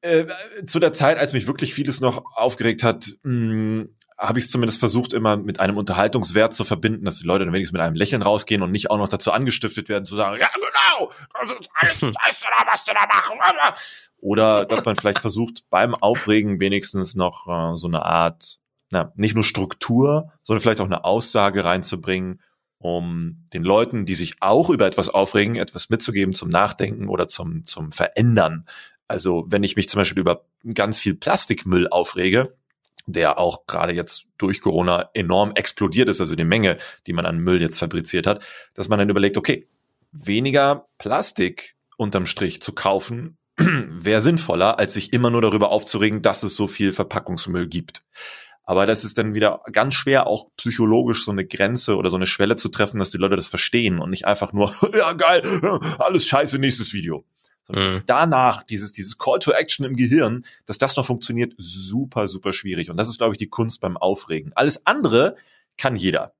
äh, 0.00 0.24
zu 0.66 0.78
der 0.78 0.94
Zeit, 0.94 1.18
als 1.18 1.34
mich 1.34 1.46
wirklich 1.46 1.74
vieles 1.74 2.00
noch 2.00 2.24
aufgeregt 2.34 2.82
hat, 2.82 3.06
mh, 3.22 3.32
hm, 3.32 3.96
habe 4.18 4.38
ich 4.38 4.46
es 4.46 4.50
zumindest 4.50 4.80
versucht, 4.80 5.12
immer 5.12 5.36
mit 5.36 5.60
einem 5.60 5.76
Unterhaltungswert 5.76 6.54
zu 6.54 6.64
verbinden, 6.64 7.04
dass 7.04 7.18
die 7.18 7.26
Leute 7.26 7.44
dann 7.44 7.52
wenigstens 7.52 7.74
mit 7.74 7.82
einem 7.82 7.96
Lächeln 7.96 8.22
rausgehen 8.22 8.62
und 8.62 8.70
nicht 8.70 8.90
auch 8.90 8.96
noch 8.96 9.08
dazu 9.08 9.30
angestiftet 9.30 9.88
werden, 9.88 10.06
zu 10.06 10.16
sagen, 10.16 10.38
ja 10.40 10.48
genau, 10.54 11.12
das 11.32 11.60
ist 11.60 11.70
alles 11.74 12.00
du 12.00 12.10
da, 12.10 12.72
was 12.72 12.84
du 12.84 12.92
da 12.94 13.06
machen. 13.06 13.38
Oder 14.18 14.64
dass 14.64 14.84
man 14.84 14.96
vielleicht 14.96 15.18
versucht, 15.18 15.64
beim 15.68 15.94
Aufregen 15.94 16.60
wenigstens 16.60 17.14
noch 17.14 17.46
äh, 17.46 17.76
so 17.76 17.88
eine 17.88 18.04
Art, 18.04 18.58
na, 18.90 19.12
nicht 19.16 19.34
nur 19.34 19.44
Struktur, 19.44 20.32
sondern 20.42 20.62
vielleicht 20.62 20.80
auch 20.80 20.86
eine 20.86 21.04
Aussage 21.04 21.64
reinzubringen, 21.64 22.40
um 22.78 23.44
den 23.52 23.64
Leuten, 23.64 24.06
die 24.06 24.14
sich 24.14 24.36
auch 24.40 24.70
über 24.70 24.86
etwas 24.86 25.08
aufregen, 25.08 25.56
etwas 25.56 25.90
mitzugeben 25.90 26.34
zum 26.34 26.48
Nachdenken 26.48 27.08
oder 27.08 27.28
zum, 27.28 27.64
zum 27.64 27.92
Verändern. 27.92 28.66
Also 29.08 29.44
wenn 29.48 29.62
ich 29.62 29.76
mich 29.76 29.88
zum 29.88 30.00
Beispiel 30.00 30.20
über 30.20 30.44
ganz 30.74 30.98
viel 30.98 31.14
Plastikmüll 31.14 31.88
aufrege, 31.88 32.56
der 33.06 33.38
auch 33.38 33.66
gerade 33.66 33.92
jetzt 33.92 34.26
durch 34.38 34.60
Corona 34.60 35.10
enorm 35.14 35.52
explodiert 35.54 36.08
ist, 36.08 36.20
also 36.20 36.34
die 36.36 36.44
Menge, 36.44 36.76
die 37.06 37.12
man 37.12 37.26
an 37.26 37.38
Müll 37.38 37.60
jetzt 37.60 37.78
fabriziert 37.78 38.26
hat, 38.26 38.44
dass 38.74 38.88
man 38.88 38.98
dann 38.98 39.08
überlegt, 39.08 39.36
okay, 39.36 39.68
weniger 40.12 40.86
Plastik 40.98 41.76
unterm 41.96 42.26
Strich 42.26 42.60
zu 42.60 42.72
kaufen, 42.72 43.38
wäre 43.56 44.20
sinnvoller, 44.20 44.78
als 44.78 44.94
sich 44.94 45.12
immer 45.12 45.30
nur 45.30 45.42
darüber 45.42 45.70
aufzuregen, 45.70 46.22
dass 46.22 46.42
es 46.42 46.56
so 46.56 46.66
viel 46.66 46.92
Verpackungsmüll 46.92 47.68
gibt. 47.68 48.04
Aber 48.64 48.84
das 48.84 49.04
ist 49.04 49.16
dann 49.16 49.34
wieder 49.34 49.60
ganz 49.70 49.94
schwer, 49.94 50.26
auch 50.26 50.48
psychologisch 50.56 51.24
so 51.24 51.30
eine 51.30 51.46
Grenze 51.46 51.96
oder 51.96 52.10
so 52.10 52.16
eine 52.16 52.26
Schwelle 52.26 52.56
zu 52.56 52.68
treffen, 52.68 52.98
dass 52.98 53.10
die 53.10 53.16
Leute 53.16 53.36
das 53.36 53.46
verstehen 53.46 54.00
und 54.00 54.10
nicht 54.10 54.26
einfach 54.26 54.52
nur, 54.52 54.74
ja 54.96 55.12
geil, 55.12 55.42
alles 55.98 56.26
scheiße, 56.26 56.58
nächstes 56.58 56.92
Video 56.92 57.24
sondern 57.66 57.92
mhm. 57.92 58.02
danach 58.06 58.62
dieses, 58.62 58.92
dieses 58.92 59.18
Call 59.18 59.38
to 59.38 59.52
Action 59.52 59.84
im 59.84 59.96
Gehirn, 59.96 60.44
dass 60.66 60.78
das 60.78 60.96
noch 60.96 61.06
funktioniert, 61.06 61.54
super, 61.58 62.28
super 62.28 62.52
schwierig. 62.52 62.90
Und 62.90 62.96
das 62.96 63.08
ist, 63.08 63.18
glaube 63.18 63.34
ich, 63.34 63.38
die 63.38 63.48
Kunst 63.48 63.80
beim 63.80 63.96
Aufregen. 63.96 64.52
Alles 64.54 64.86
andere 64.86 65.36
kann 65.76 65.96
jeder. 65.96 66.32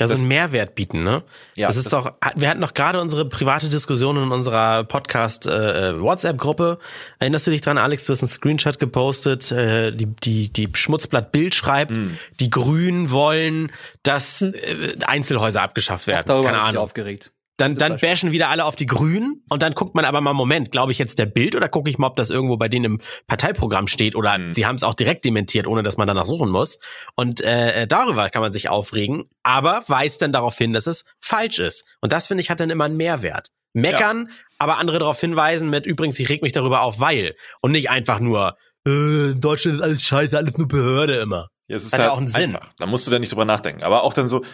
Ja, 0.00 0.08
so 0.08 0.14
einen 0.14 0.26
Mehrwert 0.26 0.74
bieten, 0.74 1.04
ne? 1.04 1.22
Ja, 1.56 1.68
das 1.68 1.76
ist 1.76 1.92
das 1.92 2.02
doch, 2.02 2.14
wir 2.34 2.50
hatten 2.50 2.60
doch 2.60 2.74
gerade 2.74 3.00
unsere 3.00 3.28
private 3.28 3.68
Diskussion 3.68 4.16
in 4.16 4.32
unserer 4.32 4.82
Podcast 4.82 5.46
äh, 5.46 6.00
WhatsApp-Gruppe. 6.00 6.80
Erinnerst 7.20 7.46
du 7.46 7.52
dich 7.52 7.60
dran, 7.60 7.78
Alex? 7.78 8.04
Du 8.04 8.12
hast 8.12 8.20
einen 8.20 8.28
Screenshot 8.28 8.80
gepostet, 8.80 9.52
äh, 9.52 9.92
die, 9.92 10.06
die, 10.06 10.52
die 10.52 10.68
Schmutzblatt 10.74 11.30
Bild 11.30 11.54
schreibt, 11.54 11.96
mm. 11.96 12.18
die 12.40 12.50
Grünen 12.50 13.12
wollen, 13.12 13.70
dass 14.02 14.42
äh, 14.42 14.96
Einzelhäuser 15.06 15.62
abgeschafft 15.62 16.08
werden. 16.08 16.22
Auch 16.22 16.26
darüber 16.26 16.48
Keine 16.48 16.62
Ahnung. 16.62 16.82
aufgeregt. 16.82 17.30
Dann, 17.56 17.76
dann 17.76 17.98
bashen 17.98 18.32
wieder 18.32 18.48
alle 18.48 18.64
auf 18.64 18.74
die 18.74 18.86
Grünen 18.86 19.44
und 19.48 19.62
dann 19.62 19.74
guckt 19.74 19.94
man 19.94 20.04
aber 20.04 20.20
mal, 20.20 20.32
Moment, 20.32 20.72
glaube 20.72 20.90
ich 20.90 20.98
jetzt 20.98 21.20
der 21.20 21.26
Bild 21.26 21.54
oder 21.54 21.68
gucke 21.68 21.88
ich 21.88 21.98
mal, 21.98 22.08
ob 22.08 22.16
das 22.16 22.30
irgendwo 22.30 22.56
bei 22.56 22.68
denen 22.68 22.84
im 22.84 23.00
Parteiprogramm 23.28 23.86
steht 23.86 24.16
oder 24.16 24.36
mhm. 24.38 24.54
sie 24.54 24.66
haben 24.66 24.74
es 24.74 24.82
auch 24.82 24.94
direkt 24.94 25.24
dementiert, 25.24 25.68
ohne 25.68 25.84
dass 25.84 25.96
man 25.96 26.08
danach 26.08 26.26
suchen 26.26 26.50
muss. 26.50 26.80
Und 27.14 27.42
äh, 27.42 27.82
äh, 27.82 27.86
darüber 27.86 28.28
kann 28.30 28.42
man 28.42 28.52
sich 28.52 28.68
aufregen, 28.68 29.26
aber 29.44 29.84
weist 29.86 30.22
dann 30.22 30.32
darauf 30.32 30.58
hin, 30.58 30.72
dass 30.72 30.88
es 30.88 31.04
falsch 31.20 31.60
ist. 31.60 31.84
Und 32.00 32.12
das, 32.12 32.26
finde 32.26 32.42
ich, 32.42 32.50
hat 32.50 32.58
dann 32.58 32.70
immer 32.70 32.84
einen 32.84 32.96
Mehrwert. 32.96 33.50
Meckern, 33.72 34.28
ja. 34.28 34.34
aber 34.58 34.78
andere 34.78 34.98
darauf 34.98 35.20
hinweisen 35.20 35.70
mit, 35.70 35.86
übrigens, 35.86 36.18
ich 36.18 36.28
reg 36.28 36.42
mich 36.42 36.52
darüber 36.52 36.82
auf, 36.82 36.98
weil. 37.00 37.34
Und 37.60 37.72
nicht 37.72 37.90
einfach 37.90 38.20
nur, 38.20 38.56
äh, 38.86 39.30
in 39.30 39.40
Deutschland 39.40 39.78
ist 39.78 39.82
alles 39.82 40.02
scheiße, 40.02 40.36
alles 40.36 40.58
nur 40.58 40.68
Behörde 40.68 41.16
immer. 41.16 41.48
Ja, 41.66 41.76
es 41.76 41.84
ist 41.84 41.94
Hat 41.94 42.00
halt 42.00 42.08
ja 42.08 42.12
auch 42.12 42.18
einen 42.18 42.28
Sinn. 42.28 42.56
Einfach. 42.56 42.74
Da 42.78 42.86
musst 42.86 43.06
du 43.06 43.10
da 43.10 43.18
nicht 43.18 43.32
drüber 43.32 43.46
nachdenken. 43.46 43.84
Aber 43.84 44.02
auch 44.02 44.12
dann 44.12 44.28
so, 44.28 44.44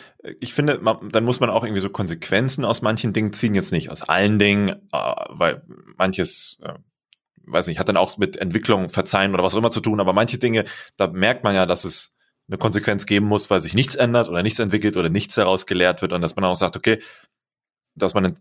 ich 0.40 0.54
finde, 0.54 0.78
man, 0.78 1.10
dann 1.10 1.24
muss 1.24 1.40
man 1.40 1.50
auch 1.50 1.64
irgendwie 1.64 1.80
so 1.80 1.90
Konsequenzen 1.90 2.64
aus 2.64 2.82
manchen 2.82 3.12
Dingen 3.12 3.32
ziehen. 3.32 3.54
Jetzt 3.54 3.72
nicht 3.72 3.90
aus 3.90 4.02
allen 4.02 4.38
Dingen, 4.38 4.68
äh, 4.92 5.14
weil 5.28 5.62
manches, 5.96 6.58
äh, 6.62 6.74
weiß 7.46 7.66
nicht, 7.66 7.80
hat 7.80 7.88
dann 7.88 7.96
auch 7.96 8.16
mit 8.16 8.36
Entwicklung, 8.36 8.88
Verzeihen 8.90 9.34
oder 9.34 9.42
was 9.42 9.54
auch 9.54 9.58
immer 9.58 9.72
zu 9.72 9.80
tun. 9.80 9.98
Aber 9.98 10.12
manche 10.12 10.38
Dinge, 10.38 10.66
da 10.96 11.08
merkt 11.08 11.42
man 11.42 11.54
ja, 11.54 11.66
dass 11.66 11.84
es 11.84 12.14
eine 12.46 12.58
Konsequenz 12.58 13.06
geben 13.06 13.26
muss, 13.26 13.50
weil 13.50 13.60
sich 13.60 13.74
nichts 13.74 13.96
ändert 13.96 14.28
oder 14.28 14.42
nichts 14.42 14.58
entwickelt 14.58 14.96
oder 14.96 15.08
nichts 15.08 15.34
daraus 15.34 15.66
gelehrt 15.66 16.02
wird 16.02 16.12
und 16.12 16.20
dass 16.20 16.36
man 16.36 16.44
auch 16.44 16.56
sagt, 16.56 16.76
okay, 16.76 17.00
dass 17.94 18.14
man 18.14 18.26
eine 18.26 18.34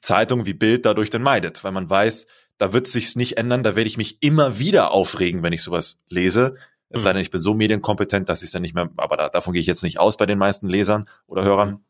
Zeitung 0.00 0.46
wie 0.46 0.54
Bild 0.54 0.86
dadurch 0.86 1.10
dann 1.10 1.22
meidet, 1.22 1.62
weil 1.64 1.72
man 1.72 1.88
weiß, 1.88 2.26
da 2.58 2.72
wird 2.72 2.86
sich's 2.86 3.16
nicht 3.16 3.38
ändern, 3.38 3.62
da 3.62 3.76
werde 3.76 3.88
ich 3.88 3.96
mich 3.96 4.22
immer 4.22 4.58
wieder 4.58 4.92
aufregen, 4.92 5.42
wenn 5.42 5.52
ich 5.52 5.62
sowas 5.62 5.98
lese 6.08 6.56
Es 6.92 7.02
sei 7.02 7.12
denn, 7.12 7.22
ich 7.22 7.30
bin 7.30 7.40
so 7.40 7.54
medienkompetent, 7.54 8.28
dass 8.28 8.42
ich 8.42 8.46
es 8.46 8.52
dann 8.52 8.62
nicht 8.62 8.74
mehr, 8.74 8.90
aber 8.96 9.16
da, 9.16 9.28
davon 9.28 9.52
gehe 9.52 9.60
ich 9.60 9.66
jetzt 9.66 9.84
nicht 9.84 10.00
aus 10.00 10.16
bei 10.16 10.26
den 10.26 10.38
meisten 10.38 10.68
Lesern 10.68 11.06
oder 11.28 11.44
Hörern. 11.44 11.84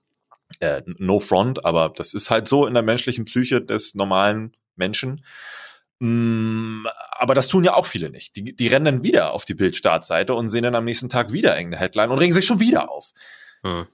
Äh, 0.59 0.83
no 0.99 1.19
front, 1.19 1.65
aber 1.65 1.91
das 1.95 2.13
ist 2.13 2.29
halt 2.29 2.49
so 2.49 2.67
in 2.67 2.75
der 2.75 2.83
menschlichen 2.83 3.25
Psyche 3.25 3.63
des 3.63 3.95
normalen 3.95 4.55
Menschen. 4.77 5.23
Mm, 6.01 6.87
aber 7.13 7.35
das 7.35 7.49
tun 7.49 7.65
ja 7.65 7.75
auch 7.75 7.87
viele 7.87 8.11
nicht. 8.11 8.37
Die, 8.37 8.57
die 8.57 8.69
rennen 8.69 8.85
dann 8.85 9.03
wieder 9.03 9.33
auf 9.33 9.45
die 9.45 9.55
Bildstartseite 9.55 10.35
und 10.35 10.49
sehen 10.49 10.65
dann 10.65 10.75
am 10.75 10.85
nächsten 10.85 11.09
Tag 11.09 11.33
wieder 11.33 11.57
irgendeine 11.57 11.81
Headline 11.81 12.11
und 12.11 12.19
regen 12.19 12.33
sich 12.33 12.47
schon 12.47 12.61
wieder 12.61 12.91
auf. 12.91 13.13
Hm. 13.65 13.87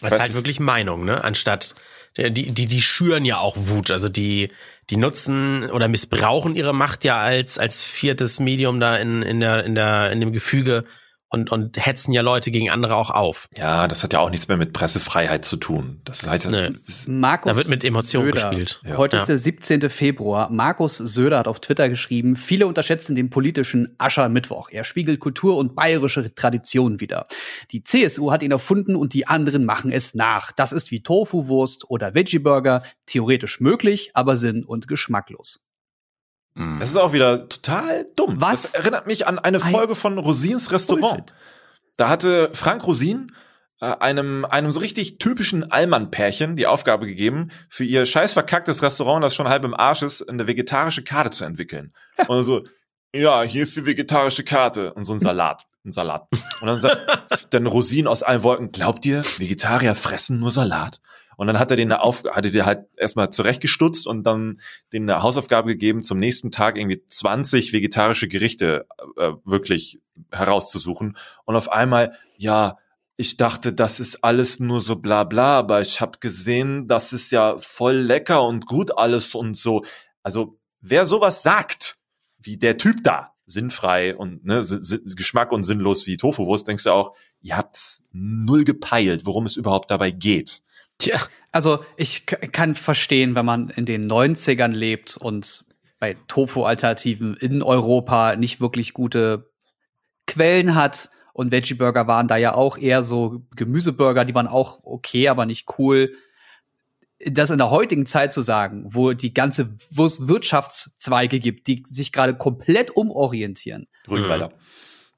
Das 0.00 0.14
ist 0.14 0.20
halt 0.20 0.34
wirklich 0.34 0.60
Meinung, 0.60 1.04
ne? 1.04 1.22
Anstatt 1.22 1.74
die, 2.16 2.52
die, 2.52 2.66
die 2.66 2.82
schüren 2.82 3.24
ja 3.24 3.38
auch 3.38 3.56
Wut. 3.56 3.90
Also 3.90 4.08
die, 4.08 4.48
die 4.90 4.96
nutzen 4.96 5.70
oder 5.70 5.88
missbrauchen 5.88 6.54
ihre 6.54 6.74
Macht 6.74 7.04
ja 7.04 7.20
als, 7.20 7.58
als 7.58 7.82
viertes 7.82 8.38
Medium 8.38 8.80
da 8.80 8.96
in, 8.96 9.22
in 9.22 9.40
der, 9.40 9.64
in 9.64 9.74
der, 9.74 10.12
in 10.12 10.20
dem 10.20 10.32
Gefüge 10.32 10.84
und, 11.28 11.50
und 11.50 11.84
hetzen 11.84 12.12
ja 12.12 12.22
Leute 12.22 12.50
gegen 12.50 12.70
andere 12.70 12.94
auch 12.94 13.10
auf. 13.10 13.48
Ja, 13.58 13.88
das 13.88 14.04
hat 14.04 14.12
ja 14.12 14.20
auch 14.20 14.30
nichts 14.30 14.46
mehr 14.46 14.56
mit 14.56 14.72
Pressefreiheit 14.72 15.44
zu 15.44 15.56
tun. 15.56 16.00
Das 16.04 16.26
heißt, 16.26 16.50
nee. 16.50 16.70
das 16.86 17.08
Markus 17.08 17.50
da 17.50 17.56
wird 17.56 17.68
mit 17.68 17.82
Emotionen 17.82 18.32
Söder. 18.32 18.50
gespielt. 18.50 18.80
Ja. 18.84 18.96
Heute 18.96 19.16
ja. 19.16 19.22
ist 19.22 19.28
der 19.28 19.38
17. 19.38 19.90
Februar. 19.90 20.50
Markus 20.50 20.96
Söder 20.96 21.38
hat 21.38 21.48
auf 21.48 21.60
Twitter 21.60 21.88
geschrieben, 21.88 22.36
viele 22.36 22.66
unterschätzen 22.66 23.16
den 23.16 23.30
politischen 23.30 23.96
Aschermittwoch. 23.98 24.68
Er 24.70 24.84
spiegelt 24.84 25.18
Kultur 25.18 25.56
und 25.56 25.74
bayerische 25.74 26.32
Traditionen 26.34 27.00
wider. 27.00 27.26
Die 27.72 27.82
CSU 27.82 28.30
hat 28.30 28.42
ihn 28.42 28.52
erfunden 28.52 28.94
und 28.94 29.12
die 29.12 29.26
anderen 29.26 29.64
machen 29.64 29.90
es 29.90 30.14
nach. 30.14 30.52
Das 30.52 30.70
ist 30.70 30.92
wie 30.92 31.02
Tofu-Wurst 31.02 31.90
oder 31.90 32.14
Veggie-Burger. 32.14 32.84
Theoretisch 33.06 33.60
möglich, 33.60 34.10
aber 34.14 34.36
sinn- 34.36 34.64
und 34.64 34.86
geschmacklos. 34.86 35.64
Mhm. 36.54 36.80
Das 36.80 36.90
ist 36.90 36.96
auch 36.96 37.12
wieder 37.12 37.48
total 37.48 38.06
dumm. 38.16 38.40
Was? 38.40 38.62
Das 38.62 38.74
erinnert 38.74 39.06
mich 39.06 39.26
an 39.26 39.38
eine 39.38 39.60
Folge 39.60 39.94
von 39.94 40.18
Rosins 40.18 40.70
Restaurant. 40.70 41.26
Bullshit. 41.26 41.34
Da 41.96 42.08
hatte 42.08 42.50
Frank 42.52 42.86
Rosin 42.86 43.32
äh, 43.80 43.86
einem, 43.86 44.44
einem 44.44 44.72
so 44.72 44.80
richtig 44.80 45.18
typischen 45.18 45.70
Allmann-Pärchen 45.70 46.56
die 46.56 46.66
Aufgabe 46.66 47.06
gegeben, 47.06 47.50
für 47.68 47.84
ihr 47.84 48.06
scheiß 48.06 48.32
verkacktes 48.32 48.82
Restaurant, 48.82 49.22
das 49.22 49.34
schon 49.34 49.48
halb 49.48 49.64
im 49.64 49.74
Arsch 49.74 50.02
ist, 50.02 50.22
eine 50.28 50.46
vegetarische 50.46 51.04
Karte 51.04 51.30
zu 51.30 51.44
entwickeln. 51.44 51.92
Ja. 52.18 52.26
Und 52.26 52.44
so, 52.44 52.62
ja, 53.14 53.42
hier 53.42 53.64
ist 53.64 53.76
die 53.76 53.86
vegetarische 53.86 54.44
Karte 54.44 54.94
und 54.94 55.04
so 55.04 55.12
ein 55.12 55.20
Salat. 55.20 55.66
Ein 55.84 55.92
Salat. 55.92 56.26
Und 56.60 56.66
dann 56.66 56.80
sagt 56.80 57.48
dann 57.50 57.66
Rosin 57.66 58.06
aus 58.06 58.22
allen 58.22 58.42
Wolken, 58.42 58.72
glaubt 58.72 59.04
ihr, 59.04 59.22
Vegetarier 59.38 59.94
fressen 59.94 60.40
nur 60.40 60.50
Salat? 60.50 61.00
Und 61.36 61.46
dann 61.46 61.58
hat 61.58 61.70
er 61.70 61.76
den 61.76 61.92
Auf 61.92 62.24
hatte 62.30 62.50
der 62.50 62.66
halt 62.66 62.86
erstmal 62.96 63.30
zurechtgestutzt 63.30 64.06
und 64.06 64.24
dann 64.24 64.60
den 64.92 65.08
eine 65.08 65.22
Hausaufgabe 65.22 65.68
gegeben, 65.68 66.02
zum 66.02 66.18
nächsten 66.18 66.50
Tag 66.50 66.76
irgendwie 66.78 67.02
20 67.06 67.72
vegetarische 67.72 68.28
Gerichte 68.28 68.86
äh, 69.16 69.32
wirklich 69.44 70.00
herauszusuchen. 70.30 71.16
Und 71.44 71.56
auf 71.56 71.70
einmal, 71.70 72.16
ja, 72.36 72.78
ich 73.16 73.36
dachte, 73.36 73.72
das 73.72 74.00
ist 74.00 74.24
alles 74.24 74.58
nur 74.58 74.80
so 74.80 74.96
bla 74.96 75.24
bla, 75.24 75.58
aber 75.58 75.80
ich 75.80 76.00
habe 76.00 76.18
gesehen, 76.18 76.88
das 76.88 77.12
ist 77.12 77.30
ja 77.30 77.58
voll 77.58 77.96
lecker 77.96 78.44
und 78.44 78.66
gut 78.66 78.96
alles 78.96 79.34
und 79.34 79.56
so. 79.56 79.84
Also 80.22 80.58
wer 80.80 81.06
sowas 81.06 81.42
sagt, 81.42 81.98
wie 82.38 82.56
der 82.56 82.76
Typ 82.76 83.04
da, 83.04 83.34
sinnfrei 83.46 84.16
und 84.16 84.44
ne, 84.44 84.64
Geschmack 85.16 85.52
und 85.52 85.64
sinnlos 85.64 86.06
wie 86.06 86.16
Tofu-Wurst, 86.16 86.66
denkst 86.66 86.84
du 86.84 86.90
auch, 86.90 87.14
ihr 87.40 87.56
habt 87.56 88.02
null 88.12 88.64
gepeilt, 88.64 89.26
worum 89.26 89.46
es 89.46 89.56
überhaupt 89.56 89.90
dabei 89.90 90.10
geht. 90.10 90.62
Tja. 90.98 91.20
Also 91.52 91.84
ich 91.96 92.26
kann 92.26 92.74
verstehen, 92.74 93.34
wenn 93.34 93.46
man 93.46 93.68
in 93.68 93.86
den 93.86 94.10
90ern 94.10 94.72
lebt 94.72 95.16
und 95.16 95.66
bei 96.00 96.16
Tofu-Alternativen 96.26 97.36
in 97.36 97.62
Europa 97.62 98.36
nicht 98.36 98.60
wirklich 98.60 98.92
gute 98.92 99.50
Quellen 100.26 100.74
hat. 100.74 101.10
Und 101.32 101.50
Veggie-Burger 101.50 102.06
waren 102.06 102.28
da 102.28 102.36
ja 102.36 102.54
auch 102.54 102.76
eher 102.76 103.02
so 103.02 103.42
Gemüseburger, 103.56 104.24
die 104.24 104.34
waren 104.34 104.46
auch 104.46 104.80
okay, 104.82 105.28
aber 105.28 105.46
nicht 105.46 105.78
cool. 105.78 106.14
Das 107.24 107.50
in 107.50 107.58
der 107.58 107.70
heutigen 107.70 108.06
Zeit 108.06 108.32
zu 108.32 108.40
sagen, 108.40 108.84
wo 108.88 109.12
die 109.12 109.32
ganze, 109.32 109.76
wo 109.90 110.04
es 110.04 110.28
Wirtschaftszweige 110.28 111.40
gibt, 111.40 111.66
die 111.66 111.84
sich 111.86 112.12
gerade 112.12 112.34
komplett 112.34 112.90
umorientieren. 112.90 113.88
Rügenwalder. 114.08 114.52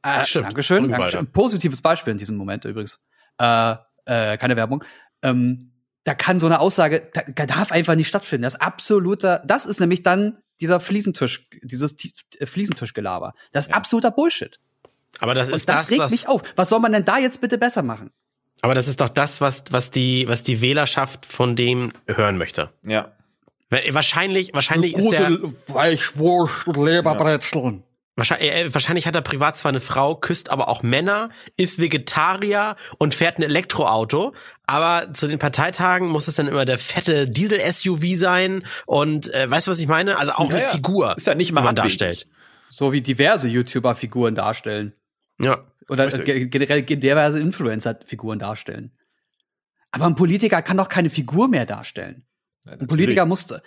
Äh, 0.02 0.24
Dankeschön, 0.32 0.88
Dankeschön. 0.88 1.26
Positives 1.32 1.82
Beispiel 1.82 2.12
in 2.12 2.18
diesem 2.18 2.36
Moment 2.36 2.64
übrigens. 2.64 3.04
Äh, 3.38 3.74
äh, 4.04 4.38
keine 4.38 4.56
Werbung 4.56 4.84
ähm, 5.22 5.72
da 6.04 6.14
kann 6.14 6.38
so 6.38 6.46
eine 6.46 6.60
Aussage, 6.60 7.10
da, 7.12 7.22
da 7.26 7.46
darf 7.46 7.72
einfach 7.72 7.96
nicht 7.96 8.08
stattfinden. 8.08 8.44
Das 8.44 8.54
ist 8.54 8.60
absoluter, 8.60 9.42
das 9.44 9.66
ist 9.66 9.80
nämlich 9.80 10.02
dann 10.02 10.38
dieser 10.60 10.80
Fliesentisch, 10.80 11.48
dieses 11.62 11.96
äh, 12.38 12.46
Fliesentischgelaber. 12.46 13.34
Das 13.52 13.66
ist 13.66 13.70
ja. 13.70 13.76
absoluter 13.76 14.10
Bullshit. 14.10 14.58
Aber 15.18 15.34
das 15.34 15.48
ist 15.48 15.54
Und 15.54 15.68
das, 15.68 15.82
das 15.82 15.90
regt 15.90 16.00
was, 16.02 16.10
mich 16.10 16.28
auf. 16.28 16.42
Was 16.56 16.68
soll 16.68 16.80
man 16.80 16.92
denn 16.92 17.04
da 17.04 17.18
jetzt 17.18 17.40
bitte 17.40 17.58
besser 17.58 17.82
machen? 17.82 18.10
Aber 18.62 18.74
das 18.74 18.88
ist 18.88 19.00
doch 19.00 19.08
das, 19.08 19.40
was, 19.40 19.64
was 19.70 19.90
die, 19.90 20.28
was 20.28 20.42
die 20.42 20.60
Wählerschaft 20.60 21.26
von 21.26 21.56
dem 21.56 21.92
hören 22.06 22.38
möchte. 22.38 22.70
Ja. 22.84 23.12
Wahrscheinlich, 23.68 24.54
wahrscheinlich 24.54 24.96
ist 24.96 25.10
der 25.10 25.38
Weichwurst 25.66 26.68
und 26.68 26.84
Leberbrezeln. 26.84 27.82
Wahrscheinlich, 28.16 28.50
äh, 28.50 28.74
wahrscheinlich 28.74 29.06
hat 29.06 29.14
er 29.14 29.20
privat 29.20 29.58
zwar 29.58 29.68
eine 29.68 29.80
Frau, 29.80 30.14
küsst 30.14 30.48
aber 30.50 30.70
auch 30.70 30.82
Männer, 30.82 31.28
ist 31.58 31.78
Vegetarier 31.78 32.76
und 32.96 33.14
fährt 33.14 33.38
ein 33.38 33.42
Elektroauto. 33.42 34.34
Aber 34.66 35.12
zu 35.12 35.28
den 35.28 35.38
Parteitagen 35.38 36.08
muss 36.08 36.26
es 36.26 36.36
dann 36.36 36.48
immer 36.48 36.64
der 36.64 36.78
fette 36.78 37.28
Diesel-SUV 37.28 38.16
sein. 38.16 38.64
Und 38.86 39.32
äh, 39.34 39.50
weißt 39.50 39.66
du, 39.66 39.70
was 39.70 39.80
ich 39.80 39.86
meine? 39.86 40.18
Also 40.18 40.32
auch 40.32 40.48
ja, 40.48 40.56
eine 40.56 40.64
ja. 40.64 40.70
Figur, 40.70 41.16
ist 41.16 41.26
ja 41.26 41.34
nicht 41.34 41.52
mal 41.52 41.60
die 41.60 41.66
man 41.66 41.76
darstellt. 41.76 42.26
So 42.70 42.92
wie 42.92 43.02
diverse 43.02 43.48
YouTuber-Figuren 43.48 44.34
darstellen. 44.34 44.94
Ja. 45.38 45.64
Oder 45.88 46.06
Richtig. 46.06 46.50
generell 46.50 46.82
diverse 46.82 47.38
Influencer-Figuren 47.38 48.38
darstellen. 48.38 48.92
Aber 49.90 50.06
ein 50.06 50.14
Politiker 50.14 50.62
kann 50.62 50.78
doch 50.78 50.88
keine 50.88 51.10
Figur 51.10 51.48
mehr 51.48 51.66
darstellen. 51.66 52.24
Ja, 52.64 52.72
ein 52.72 52.86
Politiker 52.86 53.26
musste. 53.26 53.62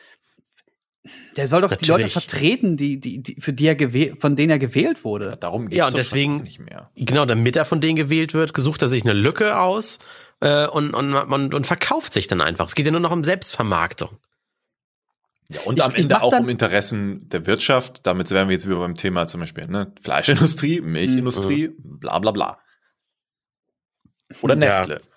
Der 1.38 1.48
soll 1.48 1.62
doch 1.62 1.70
Natürlich. 1.70 1.88
die 1.88 2.04
Leute 2.04 2.10
vertreten, 2.10 2.78
die, 2.78 3.00
die, 3.00 3.24
die, 3.24 3.40
für 3.40 3.54
die 3.54 3.68
er 3.68 3.76
gewählt, 3.76 4.20
von 4.20 4.36
denen 4.36 4.50
er 4.50 4.60
gewählt 4.60 5.06
wurde. 5.06 5.38
Darum 5.40 5.70
geht's 5.70 5.78
ja, 5.78 5.88
und 5.88 5.98
deswegen, 5.98 6.44
nicht 6.44 6.60
mehr. 6.60 6.92
Genau, 6.96 7.26
damit 7.26 7.56
er 7.56 7.66
von 7.66 7.80
denen 7.80 7.96
gewählt 7.96 8.34
wird, 8.34 8.54
gesucht 8.54 8.82
er 8.82 8.90
sich 8.90 9.04
eine 9.04 9.14
Lücke 9.14 9.60
aus 9.60 10.00
äh, 10.42 10.68
und, 10.68 10.94
und, 10.94 11.14
und, 11.14 11.54
und 11.54 11.68
verkauft 11.68 12.14
sich 12.14 12.28
dann 12.28 12.42
einfach. 12.42 12.68
Es 12.68 12.76
geht 12.76 12.86
ja 12.86 12.92
nur 12.92 13.02
noch 13.02 13.12
um 13.12 13.24
Selbstvermarktung. 13.24 14.20
Ja, 15.48 15.62
und 15.62 15.80
ich, 15.80 15.86
am 15.86 15.96
Ende 15.96 16.22
auch 16.22 16.38
um 16.38 16.50
Interessen 16.50 17.28
der 17.30 17.48
Wirtschaft. 17.48 18.06
Damit 18.06 18.30
wären 18.30 18.50
wir 18.50 18.54
jetzt 18.54 18.68
wieder 18.68 18.80
beim 18.80 18.96
Thema 18.96 19.26
zum 19.26 19.40
Beispiel 19.40 19.68
ne? 19.68 19.94
Fleischindustrie, 20.02 20.82
Milchindustrie, 20.82 21.70
mhm. 21.70 22.00
bla 22.00 22.20
bla 22.20 22.32
bla. 22.32 22.60
Oder 24.42 24.56
Nestle. 24.56 24.96
Ja 24.96 25.09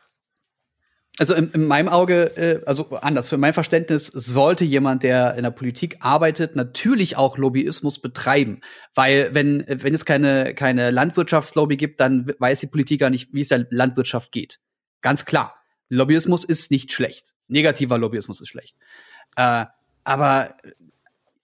also 1.19 1.35
in, 1.35 1.51
in 1.53 1.67
meinem 1.67 1.89
Auge, 1.89 2.37
äh, 2.37 2.65
also 2.65 2.97
anders, 2.97 3.29
für 3.29 3.37
mein 3.37 3.53
Verständnis 3.53 4.07
sollte 4.07 4.65
jemand, 4.65 5.03
der 5.03 5.35
in 5.35 5.43
der 5.43 5.51
Politik 5.51 5.99
arbeitet, 6.01 6.57
natürlich 6.57 7.17
auch 7.17 7.37
Lobbyismus 7.37 8.01
betreiben. 8.01 8.61
Weil 8.95 9.35
wenn, 9.35 9.65
wenn 9.69 9.95
es 9.95 10.05
keine, 10.05 10.55
keine 10.55 10.91
Landwirtschaftslobby 10.91 11.77
gibt, 11.77 12.01
dann 12.01 12.33
weiß 12.39 12.61
die 12.61 12.67
Politik 12.67 13.01
gar 13.01 13.11
nicht, 13.11 13.33
wie 13.35 13.43
es 13.43 13.49
der 13.49 13.67
Landwirtschaft 13.71 14.33
geht. 14.33 14.59
Ganz 15.03 15.25
klar. 15.25 15.55
Lobbyismus 15.91 16.45
ist 16.45 16.71
nicht 16.71 16.93
schlecht. 16.93 17.35
Negativer 17.49 17.99
Lobbyismus 17.99 18.41
ist 18.41 18.49
schlecht. 18.49 18.75
Äh, 19.37 19.67
aber 20.05 20.57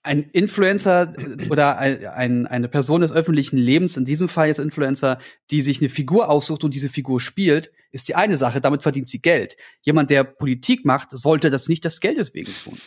ein 0.02 0.22
Influencer 0.30 1.12
oder 1.50 1.78
ein, 1.78 2.46
eine 2.46 2.68
Person 2.68 3.00
des 3.00 3.12
öffentlichen 3.12 3.58
Lebens, 3.58 3.96
in 3.96 4.04
diesem 4.04 4.28
Fall 4.28 4.48
jetzt 4.48 4.58
Influencer, 4.58 5.18
die 5.50 5.60
sich 5.60 5.80
eine 5.80 5.88
Figur 5.88 6.28
aussucht 6.28 6.64
und 6.64 6.74
diese 6.74 6.88
Figur 6.88 7.20
spielt, 7.20 7.70
ist 7.90 8.08
die 8.08 8.14
eine 8.14 8.36
Sache, 8.36 8.60
damit 8.60 8.82
verdient 8.82 9.08
sie 9.08 9.20
Geld. 9.20 9.56
Jemand, 9.82 10.10
der 10.10 10.24
Politik 10.24 10.84
macht, 10.84 11.10
sollte 11.12 11.50
das 11.50 11.68
nicht 11.68 11.84
des 11.84 12.00
Geldes 12.00 12.34
wegen 12.34 12.52
tun. 12.64 12.78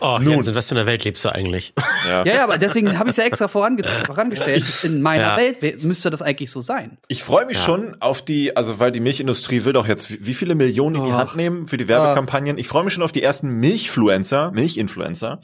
Oh, 0.00 0.18
Nun. 0.18 0.32
Jens, 0.32 0.48
in 0.48 0.54
was 0.54 0.68
für 0.68 0.74
einer 0.74 0.86
Welt 0.86 1.04
lebst 1.04 1.24
du 1.24 1.28
eigentlich? 1.28 1.74
Ja, 2.08 2.24
ja, 2.24 2.34
ja 2.34 2.44
aber 2.44 2.56
deswegen 2.56 2.98
habe 2.98 3.10
ich 3.10 3.14
es 3.14 3.16
ja 3.18 3.24
extra 3.24 3.48
vorange 3.48 3.84
vorangestellt. 4.06 4.64
In 4.84 5.02
meiner 5.02 5.22
ja. 5.22 5.36
Welt 5.36 5.84
müsste 5.84 6.08
das 6.08 6.22
eigentlich 6.22 6.50
so 6.50 6.62
sein. 6.62 6.98
Ich 7.08 7.22
freue 7.22 7.44
mich 7.44 7.58
ja. 7.58 7.64
schon 7.64 7.96
auf 8.00 8.22
die, 8.22 8.56
also 8.56 8.78
weil 8.78 8.92
die 8.92 9.00
Milchindustrie 9.00 9.64
will 9.64 9.74
doch 9.74 9.86
jetzt 9.86 10.24
wie 10.24 10.34
viele 10.34 10.54
Millionen 10.54 10.96
in 10.96 11.04
die 11.04 11.12
Hand 11.12 11.36
nehmen 11.36 11.68
für 11.68 11.76
die 11.76 11.88
Werbekampagnen. 11.88 12.56
Ich 12.56 12.68
freue 12.68 12.84
mich 12.84 12.94
schon 12.94 13.02
auf 13.02 13.12
die 13.12 13.22
ersten 13.22 13.50
Milchfluencer, 13.50 14.52
Milchinfluencer, 14.52 15.40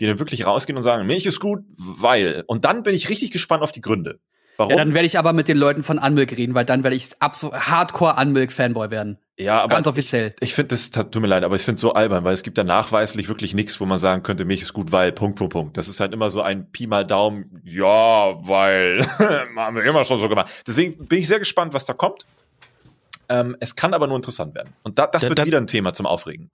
die 0.00 0.06
dann 0.06 0.18
wirklich 0.18 0.44
rausgehen 0.46 0.76
und 0.76 0.82
sagen, 0.82 1.06
Milch 1.06 1.26
ist 1.26 1.38
gut, 1.38 1.60
weil. 1.76 2.42
Und 2.46 2.64
dann 2.64 2.82
bin 2.82 2.94
ich 2.94 3.08
richtig 3.08 3.30
gespannt 3.30 3.62
auf 3.62 3.70
die 3.70 3.80
Gründe. 3.80 4.18
Warum? 4.60 4.72
Ja, 4.72 4.76
dann 4.76 4.92
werde 4.92 5.06
ich 5.06 5.18
aber 5.18 5.32
mit 5.32 5.48
den 5.48 5.56
Leuten 5.56 5.82
von 5.82 5.98
Unmilk 5.98 6.36
reden, 6.36 6.54
weil 6.54 6.66
dann 6.66 6.84
werde 6.84 6.94
ich 6.94 7.10
absolut 7.18 7.58
Hardcore 7.58 8.16
Unmilk 8.20 8.52
Fanboy 8.52 8.90
werden. 8.90 9.16
Ja, 9.38 9.62
aber 9.62 9.76
ganz 9.76 9.86
offiziell. 9.86 10.34
Ich, 10.40 10.50
ich 10.50 10.54
finde 10.54 10.74
das 10.74 10.90
tut 10.90 11.16
mir 11.16 11.28
leid, 11.28 11.44
aber 11.44 11.56
ich 11.56 11.62
finde 11.62 11.80
so 11.80 11.94
albern, 11.94 12.24
weil 12.24 12.34
es 12.34 12.42
gibt 12.42 12.58
da 12.58 12.62
nachweislich 12.62 13.28
wirklich 13.28 13.54
nichts, 13.54 13.80
wo 13.80 13.86
man 13.86 13.98
sagen 13.98 14.22
könnte, 14.22 14.44
Milch 14.44 14.60
ist 14.60 14.74
gut, 14.74 14.92
weil 14.92 15.12
Punkt 15.12 15.38
Punkt 15.38 15.54
Punkt. 15.54 15.76
Das 15.78 15.88
ist 15.88 15.98
halt 15.98 16.12
immer 16.12 16.28
so 16.28 16.42
ein 16.42 16.70
Pi 16.70 16.86
mal 16.86 17.06
Daumen. 17.06 17.62
Ja, 17.64 18.34
weil 18.46 19.06
haben 19.56 19.76
wir 19.76 19.82
immer 19.82 20.04
schon 20.04 20.18
so 20.18 20.28
gemacht. 20.28 20.50
Deswegen 20.66 21.08
bin 21.08 21.20
ich 21.20 21.26
sehr 21.26 21.38
gespannt, 21.38 21.72
was 21.72 21.86
da 21.86 21.94
kommt. 21.94 22.26
Ähm, 23.30 23.56
es 23.60 23.76
kann 23.76 23.94
aber 23.94 24.08
nur 24.08 24.16
interessant 24.16 24.54
werden. 24.54 24.74
Und 24.82 24.98
da, 24.98 25.06
das 25.06 25.22
da, 25.22 25.28
wird 25.30 25.38
da, 25.38 25.46
wieder 25.46 25.56
ein 25.56 25.68
Thema 25.68 25.94
zum 25.94 26.04
Aufregen. 26.04 26.50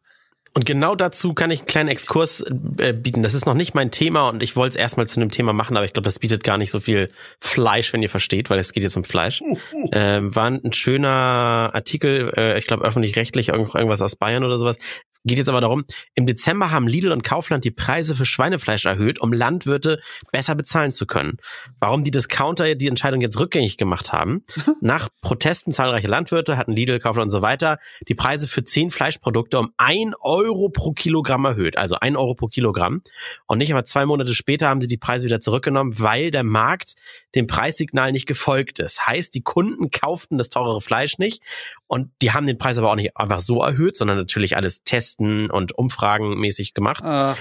Und 0.57 0.65
genau 0.65 0.95
dazu 0.95 1.35
kann 1.35 1.51
ich 1.51 1.59
einen 1.61 1.67
kleinen 1.67 1.89
Exkurs 1.91 2.43
äh, 2.79 2.95
bieten. 2.95 3.23
Das 3.23 3.35
ist 3.35 3.45
noch 3.45 3.53
nicht 3.53 3.75
mein 3.75 3.91
Thema 3.91 4.31
und 4.31 4.43
ich 4.43 4.57
wollte 4.57 4.71
es 4.71 4.77
erstmal 4.77 5.07
zu 5.07 5.21
einem 5.21 5.31
Thema 5.31 5.53
machen, 5.53 5.77
aber 5.77 5.85
ich 5.85 5.93
glaube, 5.93 6.07
das 6.07 6.19
bietet 6.19 6.45
gar 6.45 6.57
nicht 6.57 6.71
so 6.71 6.81
viel 6.81 7.11
Fleisch, 7.39 7.93
wenn 7.93 8.01
ihr 8.01 8.09
versteht, 8.09 8.49
weil 8.49 8.59
es 8.59 8.73
geht 8.73 8.83
jetzt 8.83 8.97
um 8.97 9.05
Fleisch. 9.05 9.43
Uh, 9.43 9.59
uh. 9.75 9.91
Äh, 9.93 10.35
war 10.35 10.47
ein 10.47 10.73
schöner 10.73 11.73
Artikel, 11.75 12.33
äh, 12.35 12.59
ich 12.59 12.67
glaube 12.67 12.87
öffentlich-rechtlich, 12.87 13.51
irgendwas 13.51 14.01
aus 14.01 14.17
Bayern 14.17 14.45
oder 14.45 14.59
sowas. 14.59 14.79
Geht 15.27 15.39
jetzt 15.39 15.49
aber 15.49 15.61
darum, 15.61 15.85
im 16.15 16.25
Dezember 16.25 16.71
haben 16.71 16.87
Lidl 16.87 17.11
und 17.11 17.25
Kaufland 17.25 17.65
die 17.65 17.73
Preise 17.73 18.15
für 18.15 18.25
Schweinefleisch 18.25 18.85
erhöht, 18.87 19.21
um 19.21 19.33
Landwirte 19.33 20.01
besser 20.31 20.55
bezahlen 20.55 20.93
zu 20.93 21.05
können. 21.05 21.39
Warum 21.81 22.05
die 22.05 22.13
Discounter 22.13 22.77
die 22.77 22.87
Entscheidung 22.87 23.21
jetzt 23.21 23.41
rückgängig 23.41 23.77
gemacht 23.77 24.13
haben? 24.13 24.45
Nach 24.81 25.09
Protesten 25.23 25.73
zahlreicher 25.73 26.07
Landwirte 26.07 26.57
hatten 26.57 26.71
Lidl, 26.71 27.01
Kaufland 27.01 27.25
und 27.25 27.31
so 27.31 27.43
weiter 27.43 27.79
die 28.07 28.15
Preise 28.15 28.47
für 28.47 28.63
zehn 28.63 28.91
Fleischprodukte 28.91 29.59
um 29.59 29.71
ein 29.79 30.15
Euro 30.21 30.69
pro 30.69 30.93
Kilogramm 30.93 31.45
erhöht. 31.45 31.77
Also 31.77 31.97
ein 32.01 32.15
Euro 32.15 32.35
pro 32.35 32.47
Kilogramm. 32.47 33.03
Und 33.47 33.59
nicht 33.59 33.71
einmal 33.71 33.85
zwei 33.85 34.07
Monate 34.07 34.33
später 34.33 34.69
haben 34.69 34.81
sie 34.81 34.87
die 34.87 34.97
Preise 34.97 35.27
wieder 35.27 35.41
zurückgenommen, 35.41 35.99
weil 35.99 36.31
der 36.31 36.45
Markt 36.45 36.95
dem 37.35 37.49
Preissignal 37.49 38.13
nicht 38.13 38.27
gefolgt 38.27 38.79
ist. 38.79 39.09
Heißt, 39.09 39.35
die 39.35 39.43
Kunden 39.43 39.91
kauften 39.91 40.39
das 40.39 40.51
teurere 40.51 40.81
Fleisch 40.81 41.19
nicht 41.19 41.43
und 41.89 42.11
die 42.23 42.31
haben 42.31 42.47
den 42.47 42.59
Preis 42.59 42.79
aber 42.79 42.93
auch 42.93 42.97
nicht 42.97 43.17
einfach 43.17 43.41
so 43.41 43.63
erhöht, 43.63 43.97
sondern 43.97 44.19
natürlich 44.19 44.57
alles 44.57 44.85
testen 44.85 45.16
und 45.19 45.77
Umfragen 45.77 46.39
mäßig 46.39 46.75
gemacht. 46.75 47.03
Ach. 47.05 47.37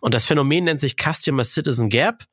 Und 0.00 0.14
das 0.14 0.24
Phänomen 0.24 0.64
nennt 0.64 0.80
sich 0.80 0.96
Customer 0.96 1.44
Citizen 1.44 1.88
Gap. 1.88 2.24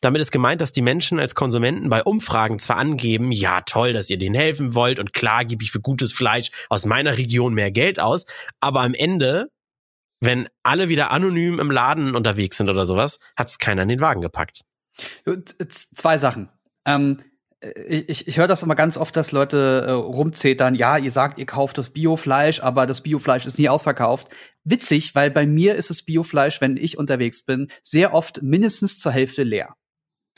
Damit 0.00 0.20
ist 0.20 0.32
gemeint, 0.32 0.60
dass 0.60 0.72
die 0.72 0.82
Menschen 0.82 1.20
als 1.20 1.34
Konsumenten 1.34 1.88
bei 1.88 2.02
Umfragen 2.02 2.58
zwar 2.58 2.76
angeben, 2.76 3.30
ja 3.30 3.60
toll, 3.60 3.92
dass 3.92 4.10
ihr 4.10 4.18
denen 4.18 4.34
helfen 4.34 4.74
wollt 4.74 4.98
und 4.98 5.12
klar 5.12 5.44
gebe 5.44 5.62
ich 5.62 5.70
für 5.70 5.80
gutes 5.80 6.12
Fleisch 6.12 6.50
aus 6.68 6.86
meiner 6.86 7.16
Region 7.18 7.54
mehr 7.54 7.70
Geld 7.70 8.00
aus, 8.00 8.24
aber 8.60 8.80
am 8.80 8.94
Ende, 8.94 9.48
wenn 10.20 10.48
alle 10.62 10.88
wieder 10.88 11.10
anonym 11.12 11.60
im 11.60 11.70
Laden 11.70 12.16
unterwegs 12.16 12.56
sind 12.56 12.68
oder 12.68 12.86
sowas, 12.86 13.18
hat 13.36 13.48
es 13.48 13.58
keiner 13.58 13.82
in 13.82 13.88
den 13.88 14.00
Wagen 14.00 14.22
gepackt. 14.22 14.62
Zwei 15.68 16.18
Sachen. 16.18 16.48
Ähm, 16.84 17.22
ich, 17.86 18.26
ich 18.26 18.38
höre 18.38 18.48
das 18.48 18.62
immer 18.62 18.74
ganz 18.74 18.96
oft, 18.96 19.16
dass 19.16 19.30
Leute 19.30 19.84
äh, 19.86 19.90
rumzetern, 19.92 20.74
ja, 20.74 20.98
ihr 20.98 21.10
sagt, 21.10 21.38
ihr 21.38 21.46
kauft 21.46 21.78
das 21.78 21.90
Biofleisch, 21.90 22.60
aber 22.60 22.86
das 22.86 23.02
Biofleisch 23.02 23.46
ist 23.46 23.58
nie 23.58 23.68
ausverkauft. 23.68 24.28
Witzig, 24.64 25.14
weil 25.14 25.30
bei 25.30 25.46
mir 25.46 25.76
ist 25.76 25.90
das 25.90 26.02
Biofleisch, 26.02 26.60
wenn 26.60 26.76
ich 26.76 26.98
unterwegs 26.98 27.44
bin, 27.44 27.68
sehr 27.82 28.14
oft 28.14 28.42
mindestens 28.42 28.98
zur 28.98 29.12
Hälfte 29.12 29.44
leer. 29.44 29.74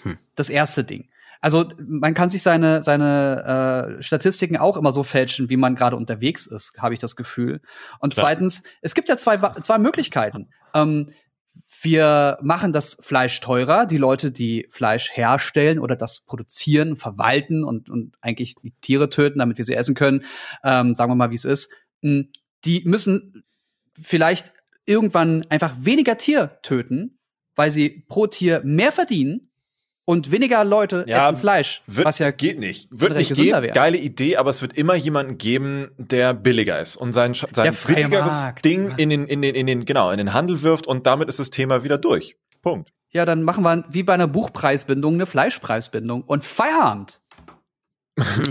Hm. 0.02 0.18
Das 0.34 0.50
erste 0.50 0.84
Ding. 0.84 1.08
Also 1.40 1.66
man 1.78 2.14
kann 2.14 2.30
sich 2.30 2.42
seine, 2.42 2.82
seine 2.82 3.98
äh, 3.98 4.02
Statistiken 4.02 4.56
auch 4.56 4.76
immer 4.78 4.92
so 4.92 5.02
fälschen, 5.02 5.50
wie 5.50 5.58
man 5.58 5.74
gerade 5.74 5.96
unterwegs 5.96 6.46
ist, 6.46 6.72
habe 6.78 6.94
ich 6.94 7.00
das 7.00 7.16
Gefühl. 7.16 7.60
Und 8.00 8.14
Klar. 8.14 8.28
zweitens, 8.28 8.62
es 8.80 8.94
gibt 8.94 9.10
ja 9.10 9.18
zwei, 9.18 9.36
zwei 9.60 9.76
Möglichkeiten. 9.76 10.48
Ähm, 10.72 11.12
wir 11.84 12.38
machen 12.42 12.72
das 12.72 12.98
Fleisch 13.00 13.40
teurer. 13.40 13.86
Die 13.86 13.96
Leute, 13.96 14.32
die 14.32 14.66
Fleisch 14.70 15.10
herstellen 15.12 15.78
oder 15.78 15.96
das 15.96 16.20
produzieren, 16.20 16.96
verwalten 16.96 17.64
und, 17.64 17.88
und 17.88 18.16
eigentlich 18.20 18.56
die 18.56 18.72
Tiere 18.80 19.10
töten, 19.10 19.38
damit 19.38 19.58
wir 19.58 19.64
sie 19.64 19.74
essen 19.74 19.94
können, 19.94 20.24
ähm, 20.64 20.94
sagen 20.94 21.10
wir 21.10 21.16
mal, 21.16 21.30
wie 21.30 21.36
es 21.36 21.44
ist, 21.44 21.72
hm, 22.02 22.30
die 22.64 22.82
müssen 22.84 23.44
vielleicht 24.00 24.52
irgendwann 24.86 25.44
einfach 25.48 25.74
weniger 25.78 26.16
Tier 26.16 26.58
töten, 26.62 27.18
weil 27.54 27.70
sie 27.70 28.04
pro 28.08 28.26
Tier 28.26 28.62
mehr 28.64 28.92
verdienen 28.92 29.50
und 30.04 30.30
weniger 30.30 30.64
Leute 30.64 31.04
ja, 31.08 31.28
essen 31.28 31.38
Fleisch, 31.38 31.82
wird, 31.86 32.06
was 32.06 32.18
ja 32.18 32.30
geht 32.30 32.58
nicht. 32.58 32.88
Wird 32.90 33.16
nicht 33.16 33.34
gehen. 33.34 33.62
Wär. 33.62 33.72
Geile 33.72 33.96
Idee, 33.96 34.36
aber 34.36 34.50
es 34.50 34.62
wird 34.62 34.74
immer 34.74 34.94
jemanden 34.94 35.38
geben, 35.38 35.90
der 35.96 36.34
billiger 36.34 36.80
ist 36.80 36.96
und 36.96 37.12
sein 37.12 37.34
sein 37.34 37.76
billigeres 37.86 38.26
Markt. 38.26 38.64
Ding 38.64 38.94
in 38.96 39.10
den 39.10 39.26
in 39.26 39.42
den 39.42 39.54
in 39.54 39.66
den 39.66 39.84
genau 39.84 40.10
in 40.10 40.18
den 40.18 40.32
Handel 40.32 40.62
wirft 40.62 40.86
und 40.86 41.06
damit 41.06 41.28
ist 41.28 41.38
das 41.38 41.50
Thema 41.50 41.84
wieder 41.84 41.98
durch. 41.98 42.36
Punkt. 42.62 42.90
Ja, 43.10 43.24
dann 43.24 43.44
machen 43.44 43.62
wir 43.62 43.84
wie 43.90 44.02
bei 44.02 44.12
einer 44.14 44.26
Buchpreisbindung 44.26 45.14
eine 45.14 45.26
Fleischpreisbindung 45.26 46.22
und 46.22 46.44
Feierabend. 46.44 47.20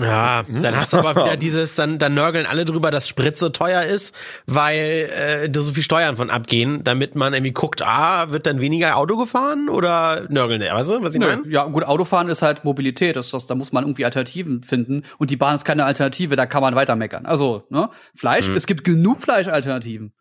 Ja, 0.02 0.43
dann 0.43 0.76
hast 0.76 0.91
du 0.91 0.97
aber 0.97 1.15
wieder 1.15 1.38
dieses, 1.38 1.76
dann, 1.76 1.97
dann 1.97 2.13
nörgeln 2.13 2.45
alle 2.45 2.65
drüber, 2.65 2.91
dass 2.91 3.08
Sprit 3.08 3.38
so 3.38 3.47
teuer 3.47 3.84
ist, 3.84 4.13
weil 4.45 5.10
äh, 5.15 5.49
da 5.49 5.62
so 5.62 5.73
viel 5.73 5.84
Steuern 5.84 6.17
von 6.17 6.30
abgehen, 6.30 6.84
damit 6.84 7.15
man 7.15 7.34
irgendwie 7.34 7.54
guckt, 7.54 7.82
ah, 7.82 8.30
wird 8.32 8.45
dann 8.45 8.60
weniger 8.60 8.97
Auto 8.97 9.15
gefahren 9.15 9.69
oder 9.69 10.26
nörgeln 10.30 10.60
der, 10.60 10.76
weißt 10.76 10.91
du, 10.91 11.04
was 11.04 11.15
ich 11.15 11.21
meine? 11.21 11.43
Ja, 11.47 11.63
gut, 11.63 11.86
Autofahren 11.86 12.28
ist 12.28 12.41
halt 12.41 12.65
Mobilität, 12.65 13.15
das, 13.15 13.32
das, 13.32 13.47
da 13.47 13.56
muss 13.56 13.71
man 13.71 13.86
irgendwie 13.86 14.04
Alternativen 14.04 14.63
finden 14.63 15.04
und 15.17 15.30
die 15.30 15.38
Bahn 15.38 15.56
ist 15.56 15.63
keine 15.63 15.86
Alternative, 15.86 16.36
da 16.36 16.45
kann 16.45 16.62
man 16.62 16.76
weiter 16.76 16.97
meckern. 16.97 17.26
Also, 17.26 17.63
ne, 17.69 17.89
Fleisch, 18.15 18.49
mhm. 18.49 18.58
es 18.58 18.65
gibt 18.65 18.84
genug 18.84 19.21
Fleischalternativen. 19.21 20.12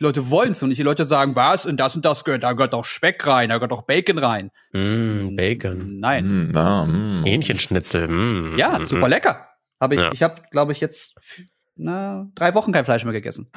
Die 0.00 0.04
Leute 0.04 0.28
wollen 0.30 0.50
es 0.50 0.62
und 0.62 0.70
nicht. 0.70 0.78
Die 0.78 0.82
Leute 0.82 1.04
sagen, 1.04 1.36
was? 1.36 1.66
Und 1.66 1.78
das 1.78 1.94
und 1.94 2.04
das 2.04 2.24
gehört, 2.24 2.42
da 2.42 2.52
gehört 2.52 2.72
doch 2.72 2.84
Speck 2.84 3.26
rein, 3.26 3.50
da 3.50 3.56
gehört 3.56 3.72
doch 3.72 3.82
Bacon 3.82 4.18
rein. 4.18 4.50
Mm, 4.72 5.36
Bacon. 5.36 6.00
Nein. 6.00 6.50
Mm, 6.50 6.56
ah, 6.56 6.84
mm. 6.84 7.24
Hähnchenschnitzel. 7.24 8.08
Mm, 8.08 8.58
ja, 8.58 8.78
mm, 8.78 8.84
super 8.84 9.08
lecker. 9.08 9.48
Habe 9.80 9.94
ich, 9.94 10.00
ja. 10.00 10.12
ich 10.12 10.22
habe, 10.22 10.42
glaube 10.50 10.72
ich, 10.72 10.80
jetzt 10.80 11.14
na, 11.76 12.28
drei 12.34 12.54
Wochen 12.54 12.72
kein 12.72 12.84
Fleisch 12.84 13.04
mehr 13.04 13.12
gegessen. 13.12 13.50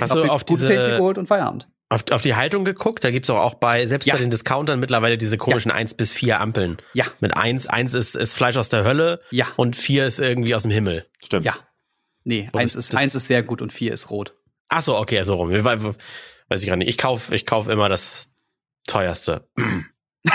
Hast 0.00 0.14
du 0.14 0.24
auf 0.24 0.44
diese 0.44 0.68
geholt 0.68 1.18
und 1.18 1.26
Feierabend. 1.26 1.68
Auf, 1.90 2.04
auf 2.10 2.22
die 2.22 2.34
Haltung 2.34 2.64
geguckt? 2.64 3.02
Da 3.02 3.10
gibt's 3.10 3.30
auch, 3.30 3.38
auch 3.38 3.54
bei, 3.54 3.86
selbst 3.86 4.06
ja. 4.06 4.14
bei 4.14 4.20
den 4.20 4.30
Discountern 4.30 4.78
mittlerweile 4.78 5.16
diese 5.16 5.38
komischen 5.38 5.70
ja. 5.70 5.76
1 5.76 5.94
bis 5.94 6.12
4 6.12 6.38
Ampeln. 6.38 6.78
Ja. 6.92 7.06
Mit 7.20 7.36
1, 7.36 7.66
1 7.66 7.94
ist, 7.94 8.14
ist 8.14 8.34
Fleisch 8.36 8.56
aus 8.58 8.68
der 8.68 8.84
Hölle. 8.84 9.20
Ja. 9.30 9.46
Und 9.56 9.74
4 9.74 10.06
ist 10.06 10.20
irgendwie 10.20 10.54
aus 10.54 10.64
dem 10.64 10.72
Himmel. 10.72 11.06
Stimmt. 11.22 11.46
Ja. 11.46 11.54
Nee, 12.24 12.50
1 12.52 12.74
ist, 12.74 12.94
eins 12.94 13.14
ist 13.14 13.26
sehr 13.26 13.42
gut 13.42 13.62
und 13.62 13.72
4 13.72 13.92
ist 13.92 14.10
rot. 14.10 14.34
Ach 14.68 14.82
so, 14.82 14.96
okay, 14.96 15.22
so 15.22 15.34
rum 15.34 15.50
weiß 15.50 16.62
ich 16.62 16.68
gar 16.68 16.76
nicht. 16.76 16.88
Ich 16.88 16.98
kauf, 16.98 17.30
ich 17.30 17.46
kauf 17.46 17.68
immer 17.68 17.88
das 17.88 18.30
teuerste. 18.86 19.48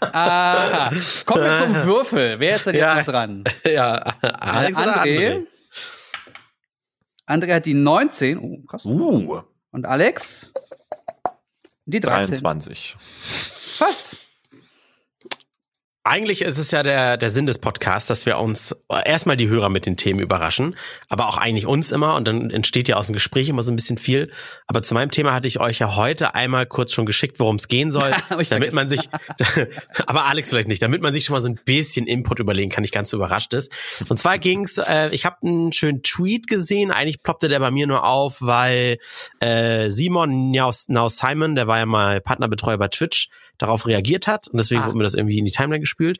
ah, 0.00 0.90
kommen 1.24 1.44
wir 1.44 1.54
zum 1.54 1.74
Würfel. 1.86 2.40
Wer 2.40 2.56
ist 2.56 2.66
denn 2.66 2.74
jetzt 2.74 2.82
ja, 2.82 2.96
noch 2.96 3.04
dran? 3.04 3.44
Ja, 3.64 3.94
Alex 4.22 4.78
André. 4.78 4.96
André. 4.98 5.46
André 7.26 7.54
hat 7.54 7.66
die 7.66 7.74
19. 7.74 8.38
Oh, 8.38 8.62
krass. 8.66 8.84
Uh. 8.84 9.42
Und 9.70 9.86
Alex? 9.86 10.52
Die 11.84 12.00
13. 12.00 12.40
23. 12.40 12.96
Fast 13.76 14.25
eigentlich 16.06 16.42
ist 16.42 16.58
es 16.58 16.70
ja 16.70 16.82
der, 16.82 17.16
der 17.16 17.30
Sinn 17.30 17.46
des 17.46 17.58
Podcasts, 17.58 18.08
dass 18.08 18.26
wir 18.26 18.38
uns 18.38 18.76
erstmal 19.04 19.36
die 19.36 19.48
Hörer 19.48 19.68
mit 19.68 19.86
den 19.86 19.96
Themen 19.96 20.20
überraschen, 20.20 20.76
aber 21.08 21.28
auch 21.28 21.36
eigentlich 21.36 21.66
uns 21.66 21.90
immer 21.90 22.14
und 22.14 22.28
dann 22.28 22.50
entsteht 22.50 22.88
ja 22.88 22.96
aus 22.96 23.06
dem 23.06 23.12
Gespräch 23.12 23.48
immer 23.48 23.62
so 23.62 23.72
ein 23.72 23.76
bisschen 23.76 23.98
viel. 23.98 24.30
Aber 24.68 24.82
zu 24.82 24.94
meinem 24.94 25.10
Thema 25.10 25.34
hatte 25.34 25.48
ich 25.48 25.60
euch 25.60 25.80
ja 25.80 25.96
heute 25.96 26.34
einmal 26.34 26.66
kurz 26.66 26.92
schon 26.92 27.06
geschickt, 27.06 27.40
worum 27.40 27.56
es 27.56 27.68
gehen 27.68 27.90
soll, 27.90 28.12
damit 28.50 28.72
man 28.72 28.88
sich, 28.88 29.08
aber 30.06 30.26
Alex 30.26 30.50
vielleicht 30.50 30.68
nicht, 30.68 30.82
damit 30.82 31.02
man 31.02 31.12
sich 31.12 31.24
schon 31.24 31.34
mal 31.34 31.42
so 31.42 31.48
ein 31.48 31.58
bisschen 31.64 32.06
Input 32.06 32.38
überlegen 32.38 32.70
kann, 32.70 32.82
nicht 32.82 32.94
ganz 32.94 33.10
so 33.10 33.16
überrascht 33.16 33.52
ist. 33.52 33.72
Und 34.08 34.16
zwar 34.16 34.38
ging's, 34.38 34.78
äh, 34.78 35.08
ich 35.10 35.26
habe 35.26 35.36
einen 35.42 35.72
schönen 35.72 36.02
Tweet 36.02 36.46
gesehen, 36.46 36.92
eigentlich 36.92 37.22
ploppte 37.22 37.48
der 37.48 37.58
bei 37.58 37.70
mir 37.72 37.86
nur 37.86 38.04
auf, 38.04 38.36
weil 38.40 38.98
äh, 39.40 39.90
Simon 39.90 40.52
Now 40.52 41.08
Simon, 41.08 41.56
der 41.56 41.66
war 41.66 41.78
ja 41.78 41.86
mal 41.86 42.20
Partnerbetreuer 42.20 42.78
bei 42.78 42.88
Twitch, 42.88 43.28
darauf 43.58 43.86
reagiert 43.86 44.26
hat 44.26 44.48
und 44.48 44.58
deswegen 44.58 44.82
ah. 44.82 44.86
wurde 44.86 44.98
mir 44.98 45.04
das 45.04 45.14
irgendwie 45.14 45.38
in 45.38 45.44
die 45.44 45.50
Timeline 45.50 45.80
gespült. 45.80 46.18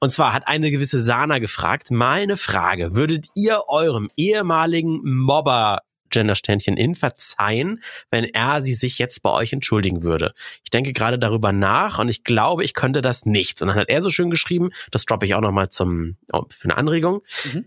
Und 0.00 0.10
zwar 0.10 0.32
hat 0.32 0.48
eine 0.48 0.70
gewisse 0.70 1.00
Sana 1.00 1.38
gefragt, 1.38 1.90
mal 1.90 2.20
eine 2.20 2.36
Frage, 2.36 2.94
würdet 2.94 3.28
ihr 3.34 3.62
eurem 3.68 4.10
ehemaligen 4.16 5.00
Mobber 5.02 5.80
Gendersternchen 6.14 6.76
in 6.76 6.94
verzeihen, 6.94 7.82
wenn 8.10 8.24
er 8.24 8.62
sie 8.62 8.74
sich 8.74 8.98
jetzt 8.98 9.22
bei 9.22 9.30
euch 9.30 9.52
entschuldigen 9.52 10.04
würde. 10.04 10.32
Ich 10.62 10.70
denke 10.70 10.92
gerade 10.92 11.18
darüber 11.18 11.52
nach 11.52 11.98
und 11.98 12.08
ich 12.08 12.22
glaube, 12.22 12.64
ich 12.64 12.72
könnte 12.72 13.02
das 13.02 13.26
nicht. 13.26 13.60
Und 13.60 13.68
dann 13.68 13.76
hat 13.76 13.88
er 13.88 14.00
so 14.00 14.10
schön 14.10 14.30
geschrieben, 14.30 14.70
das 14.92 15.06
droppe 15.06 15.26
ich 15.26 15.34
auch 15.34 15.40
nochmal 15.40 15.70
zum, 15.70 16.16
oh, 16.32 16.44
für 16.48 16.68
eine 16.68 16.76
Anregung. 16.76 17.22
Mhm. 17.52 17.64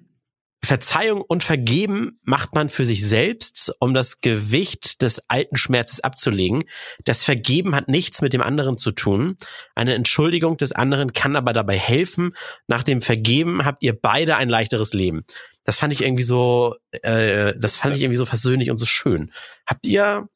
Verzeihung 0.63 1.21
und 1.21 1.43
Vergeben 1.43 2.19
macht 2.23 2.55
man 2.55 2.69
für 2.69 2.83
sich 2.83 3.05
selbst, 3.07 3.73
um 3.79 3.93
das 3.93 4.21
Gewicht 4.21 5.01
des 5.01 5.21
alten 5.27 5.55
Schmerzes 5.55 5.99
abzulegen. 6.01 6.63
Das 7.05 7.23
Vergeben 7.23 7.75
hat 7.75 7.87
nichts 7.87 8.21
mit 8.21 8.33
dem 8.33 8.41
anderen 8.41 8.77
zu 8.77 8.91
tun. 8.91 9.37
Eine 9.75 9.93
Entschuldigung 9.93 10.57
des 10.57 10.71
anderen 10.71 11.13
kann 11.13 11.35
aber 11.35 11.53
dabei 11.53 11.77
helfen. 11.77 12.35
Nach 12.67 12.83
dem 12.83 13.01
Vergeben 13.01 13.65
habt 13.65 13.83
ihr 13.83 13.99
beide 13.99 14.35
ein 14.37 14.49
leichteres 14.49 14.93
Leben. 14.93 15.25
Das 15.63 15.79
fand 15.79 15.93
ich 15.93 16.01
irgendwie 16.01 16.23
so, 16.23 16.75
äh, 16.91 17.53
das 17.57 17.77
fand 17.77 17.95
ich 17.95 18.01
irgendwie 18.01 18.17
so 18.17 18.25
versöhnlich 18.25 18.71
und 18.71 18.77
so 18.77 18.85
schön. 18.85 19.31
Habt 19.65 19.85
ihr 19.85 20.27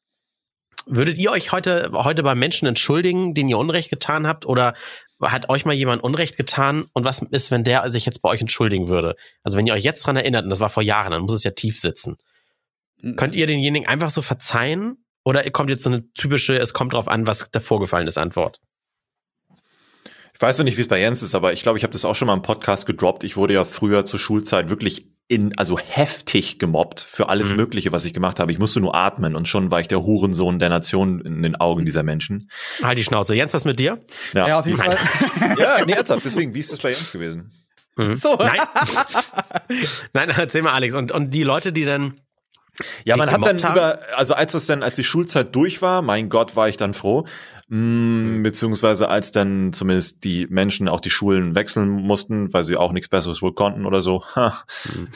Würdet 0.86 1.16
ihr 1.16 1.30
euch 1.30 1.52
heute, 1.52 1.90
heute 1.92 2.24
bei 2.24 2.34
Menschen 2.34 2.66
entschuldigen, 2.66 3.34
denen 3.34 3.48
ihr 3.48 3.58
Unrecht 3.58 3.88
getan 3.88 4.26
habt? 4.26 4.46
Oder 4.46 4.74
hat 5.30 5.48
euch 5.50 5.64
mal 5.64 5.74
jemand 5.74 6.02
Unrecht 6.02 6.36
getan? 6.36 6.86
Und 6.92 7.04
was 7.04 7.22
ist, 7.22 7.50
wenn 7.50 7.64
der 7.64 7.88
sich 7.90 8.06
jetzt 8.06 8.22
bei 8.22 8.28
euch 8.28 8.40
entschuldigen 8.40 8.88
würde? 8.88 9.14
Also 9.42 9.56
wenn 9.56 9.66
ihr 9.66 9.74
euch 9.74 9.84
jetzt 9.84 10.04
dran 10.06 10.16
erinnert, 10.16 10.44
und 10.44 10.50
das 10.50 10.60
war 10.60 10.70
vor 10.70 10.82
Jahren, 10.82 11.12
dann 11.12 11.22
muss 11.22 11.34
es 11.34 11.44
ja 11.44 11.52
tief 11.52 11.78
sitzen. 11.78 12.16
Mhm. 13.00 13.16
Könnt 13.16 13.34
ihr 13.34 13.46
denjenigen 13.46 13.86
einfach 13.86 14.10
so 14.10 14.22
verzeihen? 14.22 15.04
Oder 15.24 15.48
kommt 15.50 15.70
jetzt 15.70 15.84
so 15.84 15.90
eine 15.90 16.10
typische, 16.14 16.56
es 16.56 16.74
kommt 16.74 16.94
drauf 16.94 17.06
an, 17.06 17.26
was 17.26 17.48
da 17.52 17.60
vorgefallen 17.60 18.08
ist, 18.08 18.18
Antwort? 18.18 18.60
Ich 20.34 20.40
weiß 20.40 20.58
noch 20.58 20.64
nicht, 20.64 20.76
wie 20.76 20.82
es 20.82 20.88
bei 20.88 20.98
Jens 20.98 21.22
ist, 21.22 21.36
aber 21.36 21.52
ich 21.52 21.62
glaube, 21.62 21.78
ich 21.78 21.84
habe 21.84 21.92
das 21.92 22.04
auch 22.04 22.14
schon 22.14 22.26
mal 22.26 22.34
im 22.34 22.42
Podcast 22.42 22.86
gedroppt. 22.86 23.22
Ich 23.22 23.36
wurde 23.36 23.54
ja 23.54 23.64
früher 23.64 24.04
zur 24.04 24.18
Schulzeit 24.18 24.70
wirklich 24.70 25.06
in, 25.32 25.56
also 25.56 25.78
heftig 25.78 26.58
gemobbt 26.58 27.00
für 27.00 27.30
alles 27.30 27.50
mhm. 27.50 27.56
Mögliche, 27.56 27.90
was 27.90 28.04
ich 28.04 28.12
gemacht 28.12 28.38
habe. 28.38 28.52
Ich 28.52 28.58
musste 28.58 28.80
nur 28.80 28.94
atmen 28.94 29.34
und 29.34 29.48
schon 29.48 29.70
war 29.70 29.80
ich 29.80 29.88
der 29.88 30.02
Hurensohn 30.02 30.58
der 30.58 30.68
Nation 30.68 31.22
in 31.22 31.42
den 31.42 31.56
Augen 31.56 31.86
dieser 31.86 32.02
Menschen. 32.02 32.50
Halt 32.82 32.98
die 32.98 33.04
Schnauze. 33.04 33.34
Jens, 33.34 33.54
was 33.54 33.64
mit 33.64 33.78
dir? 33.78 33.98
Ja, 34.34 34.48
ja 34.48 34.60
auf 34.60 34.66
jeden 34.66 34.76
Fall. 34.76 34.98
ja, 35.58 35.82
nee, 35.86 35.92
ernsthaft. 35.92 36.22
Deswegen, 36.26 36.52
wie 36.52 36.58
ist 36.58 36.70
das 36.70 36.80
bei 36.80 36.90
Jens 36.90 37.10
gewesen? 37.12 37.50
Mhm. 37.96 38.14
So. 38.14 38.36
Nein. 38.36 38.60
Nein, 40.12 40.28
erzähl 40.36 40.60
mal, 40.60 40.72
Alex. 40.72 40.94
Und, 40.94 41.12
und 41.12 41.30
die 41.30 41.44
Leute, 41.44 41.72
die 41.72 41.86
dann 41.86 42.20
ja, 43.04 43.16
man 43.16 43.30
hat 43.30 43.42
dann 43.42 43.62
haben? 43.62 43.72
über, 43.72 44.00
also 44.16 44.34
als 44.34 44.52
das 44.52 44.66
dann, 44.66 44.82
als 44.82 44.96
die 44.96 45.04
Schulzeit 45.04 45.54
durch 45.54 45.80
war, 45.80 46.02
mein 46.02 46.28
Gott, 46.28 46.56
war 46.56 46.68
ich 46.68 46.76
dann 46.76 46.92
froh. 46.92 47.26
Mm, 47.74 48.42
beziehungsweise 48.42 49.08
als 49.08 49.32
dann 49.32 49.72
zumindest 49.72 50.24
die 50.24 50.46
Menschen 50.46 50.90
auch 50.90 51.00
die 51.00 51.08
Schulen 51.08 51.54
wechseln 51.54 51.88
mussten, 51.88 52.52
weil 52.52 52.64
sie 52.64 52.76
auch 52.76 52.92
nichts 52.92 53.08
Besseres 53.08 53.40
wohl 53.40 53.54
konnten 53.54 53.86
oder 53.86 54.02
so, 54.02 54.22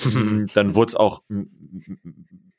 mhm. 0.05 0.47
dann 0.55 0.75
wurde 0.75 0.89
es 0.89 0.95
auch 0.95 1.21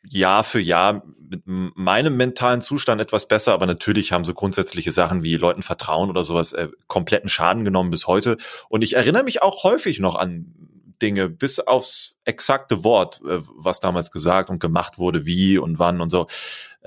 Jahr 0.07 0.43
für 0.43 0.59
Jahr 0.59 1.01
mit 1.17 1.41
meinem 1.45 2.15
mentalen 2.15 2.61
Zustand 2.61 3.01
etwas 3.01 3.27
besser, 3.27 3.53
aber 3.53 3.65
natürlich 3.65 4.11
haben 4.11 4.23
so 4.23 4.35
grundsätzliche 4.35 4.91
Sachen 4.91 5.23
wie 5.23 5.35
Leuten 5.35 5.63
vertrauen 5.63 6.11
oder 6.11 6.23
sowas 6.23 6.53
äh, 6.53 6.67
kompletten 6.85 7.27
Schaden 7.27 7.65
genommen 7.65 7.89
bis 7.89 8.05
heute. 8.05 8.37
Und 8.69 8.83
ich 8.83 8.95
erinnere 8.95 9.23
mich 9.23 9.41
auch 9.41 9.63
häufig 9.63 9.99
noch 9.99 10.13
an 10.13 10.53
Dinge 11.01 11.27
bis 11.27 11.59
aufs 11.59 12.15
exakte 12.23 12.83
Wort, 12.83 13.19
äh, 13.27 13.39
was 13.55 13.79
damals 13.79 14.11
gesagt 14.11 14.51
und 14.51 14.59
gemacht 14.59 14.99
wurde, 14.99 15.25
wie 15.25 15.57
und 15.57 15.79
wann 15.79 16.01
und 16.01 16.09
so. 16.09 16.27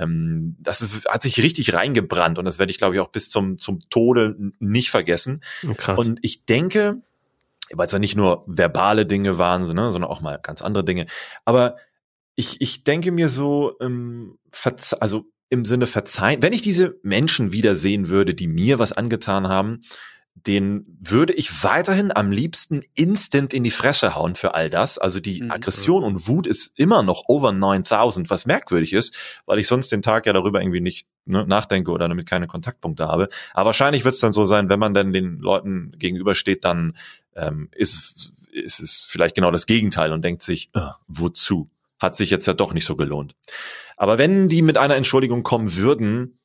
Ähm, 0.01 0.57
das 0.59 0.81
ist, 0.81 1.07
hat 1.07 1.23
sich 1.23 1.43
richtig 1.43 1.75
reingebrannt 1.75 2.39
und 2.39 2.45
das 2.45 2.59
werde 2.59 2.73
ich, 2.73 2.79
glaube 2.79 2.95
ich, 2.95 3.01
auch 3.01 3.11
bis 3.11 3.29
zum, 3.29 3.59
zum 3.59 3.81
Tode 3.91 4.37
nicht 4.59 4.91
vergessen. 4.91 5.43
Oh, 5.69 5.75
krass. 5.75 5.99
Und 5.99 6.19
ich 6.23 6.47
denke, 6.47 7.03
weil 7.73 7.87
es 7.87 7.93
ja 7.93 7.99
nicht 7.99 8.17
nur 8.17 8.45
verbale 8.47 9.07
Dinge 9.07 9.39
waren, 9.39 9.65
sondern 9.65 10.05
auch 10.05 10.21
mal 10.21 10.39
ganz 10.43 10.63
andere 10.63 10.85
Dinge. 10.85 11.07
Aber 11.45 11.77
ich, 12.35 12.61
ich 12.61 12.85
denke 12.85 13.13
mir 13.13 13.29
so, 13.29 13.77
ähm, 13.81 14.39
also 14.99 15.27
im 15.51 15.65
Sinne 15.65 15.87
verzeihen, 15.87 16.43
wenn 16.43 16.53
ich 16.53 16.63
diese 16.63 16.99
Menschen 17.03 17.53
wiedersehen 17.53 18.09
würde, 18.09 18.35
die 18.35 18.47
mir 18.47 18.79
was 18.79 18.93
angetan 18.93 19.49
haben, 19.49 19.83
den 20.47 20.85
würde 21.01 21.33
ich 21.33 21.65
weiterhin 21.65 22.15
am 22.15 22.31
liebsten 22.31 22.83
instant 22.95 23.53
in 23.53 23.65
die 23.65 23.71
Fresse 23.71 24.15
hauen 24.15 24.35
für 24.35 24.55
all 24.55 24.71
das. 24.71 24.99
Also 24.99 25.21
die 25.21 25.43
mhm. 25.43 25.51
Aggression 25.51 26.05
und 26.05 26.29
Wut 26.29 26.47
ist 26.47 26.79
immer 26.79 27.03
noch 27.03 27.25
over 27.29 27.53
9000, 27.53 28.31
was 28.31 28.47
merkwürdig 28.47 28.93
ist, 28.93 29.15
weil 29.47 29.59
ich 29.59 29.67
sonst 29.67 29.93
den 29.93 30.03
Tag 30.03 30.27
ja 30.27 30.33
darüber 30.33 30.61
irgendwie 30.61 30.81
nicht 30.81 31.07
ne, 31.25 31.47
nachdenke 31.47 31.91
oder 31.91 32.09
damit 32.09 32.29
keine 32.29 32.47
Kontaktpunkte 32.47 33.07
habe. 33.07 33.29
Aber 33.53 33.67
wahrscheinlich 33.67 34.05
wird 34.05 34.15
es 34.15 34.21
dann 34.21 34.33
so 34.33 34.45
sein, 34.45 34.69
wenn 34.69 34.81
man 34.81 34.95
dann 34.95 35.13
den 35.13 35.39
Leuten 35.39 35.93
gegenübersteht, 35.99 36.65
dann 36.65 36.97
ähm, 37.37 37.69
ist, 37.73 38.33
ist 38.53 38.81
es 38.81 39.07
vielleicht 39.09 39.35
genau 39.35 39.51
das 39.51 39.67
Gegenteil 39.67 40.13
und 40.13 40.25
denkt 40.25 40.43
sich, 40.43 40.71
äh, 40.75 40.81
wozu? 41.07 41.71
Hat 41.99 42.17
sich 42.17 42.31
jetzt 42.31 42.47
ja 42.47 42.55
doch 42.55 42.73
nicht 42.73 42.87
so 42.87 42.97
gelohnt. 42.97 43.35
Aber 43.99 44.17
wenn 44.17 44.49
die 44.49 44.63
mit 44.63 44.79
einer 44.79 44.97
Entschuldigung 44.97 45.43
kommen 45.43 45.77
würden, 45.77 46.40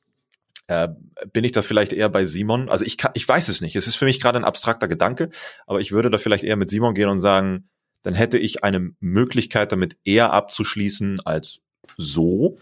äh, 0.68 0.88
bin 1.32 1.44
ich 1.44 1.52
da 1.52 1.62
vielleicht 1.62 1.92
eher 1.92 2.08
bei 2.08 2.24
Simon? 2.24 2.68
Also 2.68 2.84
ich 2.84 2.96
kann, 2.98 3.12
ich 3.14 3.26
weiß 3.26 3.48
es 3.48 3.60
nicht. 3.60 3.76
Es 3.76 3.86
ist 3.86 3.96
für 3.96 4.04
mich 4.04 4.20
gerade 4.20 4.38
ein 4.38 4.44
abstrakter 4.44 4.88
Gedanke, 4.88 5.30
aber 5.66 5.80
ich 5.80 5.92
würde 5.92 6.10
da 6.10 6.18
vielleicht 6.18 6.44
eher 6.44 6.56
mit 6.56 6.70
Simon 6.70 6.94
gehen 6.94 7.08
und 7.08 7.20
sagen, 7.20 7.68
dann 8.02 8.14
hätte 8.14 8.38
ich 8.38 8.64
eine 8.64 8.92
Möglichkeit, 9.00 9.72
damit 9.72 9.96
eher 10.04 10.32
abzuschließen 10.32 11.20
als 11.24 11.60
so. 11.96 12.58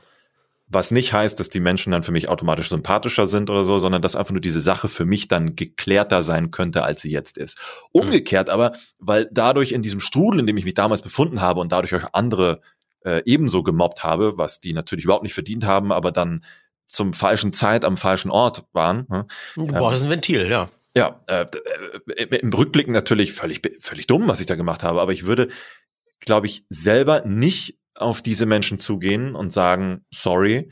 Was 0.66 0.90
nicht 0.90 1.12
heißt, 1.12 1.38
dass 1.38 1.50
die 1.50 1.60
Menschen 1.60 1.92
dann 1.92 2.02
für 2.02 2.12
mich 2.12 2.30
automatisch 2.30 2.70
sympathischer 2.70 3.26
sind 3.26 3.50
oder 3.50 3.64
so, 3.64 3.78
sondern 3.78 4.00
dass 4.00 4.16
einfach 4.16 4.32
nur 4.32 4.40
diese 4.40 4.60
Sache 4.60 4.88
für 4.88 5.04
mich 5.04 5.28
dann 5.28 5.54
geklärter 5.54 6.22
sein 6.22 6.50
könnte, 6.50 6.82
als 6.82 7.02
sie 7.02 7.10
jetzt 7.10 7.36
ist. 7.36 7.58
Umgekehrt 7.92 8.48
aber, 8.48 8.72
weil 8.98 9.28
dadurch 9.30 9.72
in 9.72 9.82
diesem 9.82 10.00
Strudel, 10.00 10.40
in 10.40 10.46
dem 10.46 10.56
ich 10.56 10.64
mich 10.64 10.74
damals 10.74 11.02
befunden 11.02 11.42
habe 11.42 11.60
und 11.60 11.72
dadurch 11.72 11.94
auch 11.94 12.08
andere 12.14 12.62
äh, 13.04 13.22
ebenso 13.26 13.62
gemobbt 13.62 14.02
habe, 14.02 14.38
was 14.38 14.60
die 14.60 14.72
natürlich 14.72 15.04
überhaupt 15.04 15.22
nicht 15.22 15.34
verdient 15.34 15.66
haben, 15.66 15.92
aber 15.92 16.10
dann 16.10 16.42
zum 16.86 17.12
falschen 17.12 17.52
Zeit 17.52 17.84
am 17.84 17.96
falschen 17.96 18.30
Ort 18.30 18.64
waren. 18.72 19.06
Ne? 19.08 19.26
Das 19.56 20.00
ist 20.00 20.04
ein 20.04 20.10
Ventil, 20.10 20.48
ja. 20.48 20.68
Ja, 20.96 21.20
äh, 21.26 21.46
äh, 22.16 22.36
im 22.36 22.52
Rückblick 22.52 22.88
natürlich 22.88 23.32
völlig, 23.32 23.62
völlig 23.80 24.06
dumm, 24.06 24.28
was 24.28 24.40
ich 24.40 24.46
da 24.46 24.54
gemacht 24.54 24.84
habe, 24.84 25.00
aber 25.00 25.12
ich 25.12 25.26
würde, 25.26 25.48
glaube 26.20 26.46
ich, 26.46 26.64
selber 26.68 27.24
nicht 27.24 27.80
auf 27.96 28.22
diese 28.22 28.46
Menschen 28.46 28.78
zugehen 28.78 29.34
und 29.34 29.52
sagen, 29.52 30.04
sorry, 30.12 30.70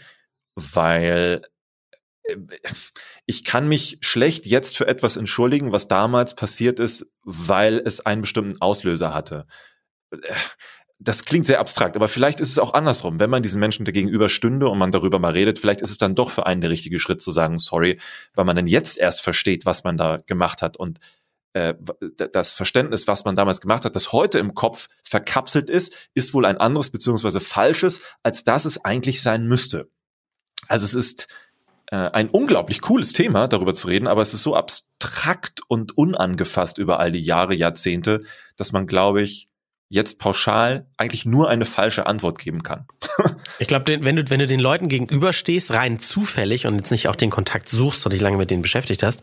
weil 0.54 1.42
äh, 2.22 2.36
ich 3.26 3.44
kann 3.44 3.66
mich 3.66 3.98
schlecht 4.00 4.46
jetzt 4.46 4.76
für 4.76 4.86
etwas 4.86 5.16
entschuldigen, 5.16 5.72
was 5.72 5.88
damals 5.88 6.36
passiert 6.36 6.78
ist, 6.78 7.12
weil 7.24 7.82
es 7.84 8.06
einen 8.06 8.22
bestimmten 8.22 8.60
Auslöser 8.60 9.12
hatte. 9.12 9.46
Das 11.04 11.24
klingt 11.24 11.46
sehr 11.46 11.58
abstrakt, 11.58 11.96
aber 11.96 12.06
vielleicht 12.06 12.38
ist 12.38 12.50
es 12.50 12.58
auch 12.58 12.74
andersrum. 12.74 13.18
Wenn 13.18 13.30
man 13.30 13.42
diesen 13.42 13.58
Menschen 13.58 13.84
dagegenüber 13.84 14.28
stünde 14.28 14.68
und 14.68 14.78
man 14.78 14.92
darüber 14.92 15.18
mal 15.18 15.32
redet, 15.32 15.58
vielleicht 15.58 15.80
ist 15.80 15.90
es 15.90 15.98
dann 15.98 16.14
doch 16.14 16.30
für 16.30 16.46
einen 16.46 16.60
der 16.60 16.70
richtige 16.70 17.00
Schritt 17.00 17.20
zu 17.20 17.32
sagen, 17.32 17.58
sorry, 17.58 17.98
weil 18.34 18.44
man 18.44 18.54
dann 18.54 18.68
jetzt 18.68 18.98
erst 18.98 19.22
versteht, 19.22 19.66
was 19.66 19.82
man 19.82 19.96
da 19.96 20.18
gemacht 20.18 20.62
hat 20.62 20.76
und 20.76 21.00
äh, 21.54 21.74
das 22.32 22.52
Verständnis, 22.52 23.08
was 23.08 23.24
man 23.24 23.34
damals 23.34 23.60
gemacht 23.60 23.84
hat, 23.84 23.96
das 23.96 24.12
heute 24.12 24.38
im 24.38 24.54
Kopf 24.54 24.88
verkapselt 25.02 25.68
ist, 25.68 25.96
ist 26.14 26.34
wohl 26.34 26.46
ein 26.46 26.58
anderes 26.58 26.90
beziehungsweise 26.90 27.40
falsches, 27.40 28.00
als 28.22 28.44
das 28.44 28.64
es 28.64 28.84
eigentlich 28.84 29.22
sein 29.22 29.46
müsste. 29.46 29.90
Also 30.68 30.84
es 30.84 30.94
ist 30.94 31.26
äh, 31.90 31.96
ein 31.96 32.30
unglaublich 32.30 32.80
cooles 32.80 33.12
Thema, 33.12 33.48
darüber 33.48 33.74
zu 33.74 33.88
reden, 33.88 34.06
aber 34.06 34.22
es 34.22 34.32
ist 34.32 34.44
so 34.44 34.56
abstrakt 34.56 35.60
und 35.68 35.98
unangefasst 35.98 36.78
über 36.78 37.00
all 37.00 37.12
die 37.12 37.22
Jahre, 37.22 37.54
Jahrzehnte, 37.54 38.20
dass 38.56 38.72
man, 38.72 38.86
glaube 38.86 39.22
ich, 39.22 39.48
jetzt 39.92 40.18
pauschal 40.18 40.86
eigentlich 40.96 41.26
nur 41.26 41.50
eine 41.50 41.66
falsche 41.66 42.06
Antwort 42.06 42.38
geben 42.38 42.62
kann. 42.62 42.86
ich 43.58 43.68
glaube, 43.68 44.02
wenn 44.02 44.16
du, 44.16 44.30
wenn 44.30 44.38
du 44.38 44.46
den 44.46 44.58
Leuten 44.58 44.88
gegenüberstehst, 44.88 45.70
rein 45.70 46.00
zufällig 46.00 46.66
und 46.66 46.76
jetzt 46.76 46.90
nicht 46.90 47.08
auch 47.08 47.16
den 47.16 47.28
Kontakt 47.28 47.68
suchst 47.68 48.06
und 48.06 48.12
dich 48.12 48.22
lange 48.22 48.38
mit 48.38 48.50
denen 48.50 48.62
beschäftigt 48.62 49.02
hast, 49.02 49.20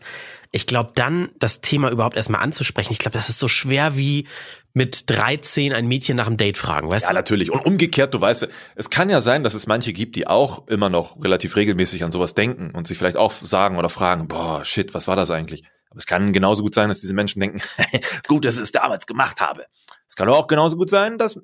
ich 0.52 0.66
glaube 0.66 0.92
dann, 0.94 1.28
das 1.40 1.60
Thema 1.60 1.90
überhaupt 1.90 2.16
erstmal 2.16 2.40
anzusprechen, 2.40 2.92
ich 2.92 3.00
glaube, 3.00 3.18
das 3.18 3.28
ist 3.28 3.40
so 3.40 3.48
schwer 3.48 3.96
wie 3.96 4.28
mit 4.72 5.10
13 5.10 5.72
ein 5.72 5.88
Mädchen 5.88 6.16
nach 6.16 6.28
einem 6.28 6.36
Date 6.36 6.56
fragen, 6.56 6.88
weißt 6.88 7.06
du? 7.06 7.10
Ja, 7.10 7.14
natürlich. 7.14 7.50
Und 7.50 7.66
umgekehrt, 7.66 8.14
du 8.14 8.20
weißt, 8.20 8.46
es 8.76 8.90
kann 8.90 9.08
ja 9.08 9.20
sein, 9.20 9.42
dass 9.42 9.54
es 9.54 9.66
manche 9.66 9.92
gibt, 9.92 10.14
die 10.14 10.28
auch 10.28 10.68
immer 10.68 10.88
noch 10.88 11.20
relativ 11.20 11.56
regelmäßig 11.56 12.04
an 12.04 12.12
sowas 12.12 12.34
denken 12.34 12.70
und 12.70 12.86
sich 12.86 12.96
vielleicht 12.96 13.16
auch 13.16 13.32
sagen 13.32 13.76
oder 13.76 13.88
fragen, 13.88 14.28
boah, 14.28 14.64
shit, 14.64 14.94
was 14.94 15.08
war 15.08 15.16
das 15.16 15.32
eigentlich? 15.32 15.64
Aber 15.90 15.98
es 15.98 16.06
kann 16.06 16.32
genauso 16.32 16.62
gut 16.62 16.74
sein, 16.74 16.88
dass 16.88 17.00
diese 17.00 17.14
Menschen 17.14 17.40
denken, 17.40 17.60
gut, 18.28 18.44
dass 18.44 18.56
ich 18.56 18.62
es 18.62 18.72
damals 18.72 19.06
gemacht 19.06 19.40
habe. 19.40 19.66
Es 20.08 20.16
kann 20.16 20.28
auch 20.28 20.46
genauso 20.46 20.76
gut 20.76 20.90
sein, 20.90 21.18
dass 21.18 21.40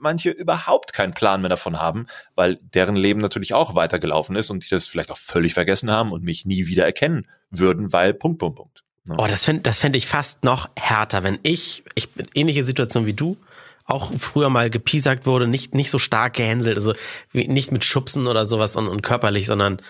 manche 0.00 0.30
überhaupt 0.30 0.92
keinen 0.92 1.14
Plan 1.14 1.40
mehr 1.40 1.50
davon 1.50 1.78
haben, 1.78 2.06
weil 2.34 2.56
deren 2.74 2.96
Leben 2.96 3.20
natürlich 3.20 3.54
auch 3.54 3.74
weitergelaufen 3.74 4.36
ist 4.36 4.50
und 4.50 4.64
die 4.64 4.68
das 4.70 4.86
vielleicht 4.86 5.10
auch 5.10 5.18
völlig 5.18 5.54
vergessen 5.54 5.90
haben 5.90 6.12
und 6.12 6.24
mich 6.24 6.46
nie 6.46 6.66
wieder 6.66 6.84
erkennen 6.84 7.26
würden, 7.50 7.92
weil 7.92 8.14
Punkt, 8.14 8.38
Punkt, 8.38 8.56
Punkt. 8.56 8.84
Ne? 9.04 9.16
Oh, 9.18 9.26
das 9.28 9.44
fände 9.44 9.62
das 9.62 9.78
fänd 9.78 9.96
ich 9.96 10.06
fast 10.06 10.44
noch 10.44 10.70
härter, 10.76 11.22
wenn 11.22 11.38
ich, 11.42 11.84
ich 11.94 12.10
bin 12.10 12.26
ähnliche 12.34 12.64
Situation 12.64 13.06
wie 13.06 13.14
du, 13.14 13.36
auch 13.84 14.12
früher 14.18 14.50
mal 14.50 14.70
gepiesackt 14.70 15.26
wurde, 15.26 15.48
nicht, 15.48 15.74
nicht 15.74 15.90
so 15.90 15.98
stark 15.98 16.34
gehänselt, 16.34 16.76
also 16.76 16.94
nicht 17.32 17.72
mit 17.72 17.84
Schubsen 17.84 18.26
oder 18.26 18.46
sowas 18.46 18.76
und, 18.76 18.88
und 18.88 19.02
körperlich, 19.02 19.46
sondern 19.46 19.80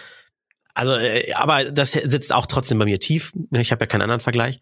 also, 0.74 0.94
äh, 0.94 1.32
aber 1.34 1.70
das 1.70 1.92
sitzt 1.92 2.32
auch 2.32 2.46
trotzdem 2.46 2.78
bei 2.78 2.84
mir 2.84 3.00
tief. 3.00 3.32
Ich 3.52 3.72
habe 3.72 3.82
ja 3.82 3.86
keinen 3.86 4.02
anderen 4.02 4.20
Vergleich. 4.20 4.60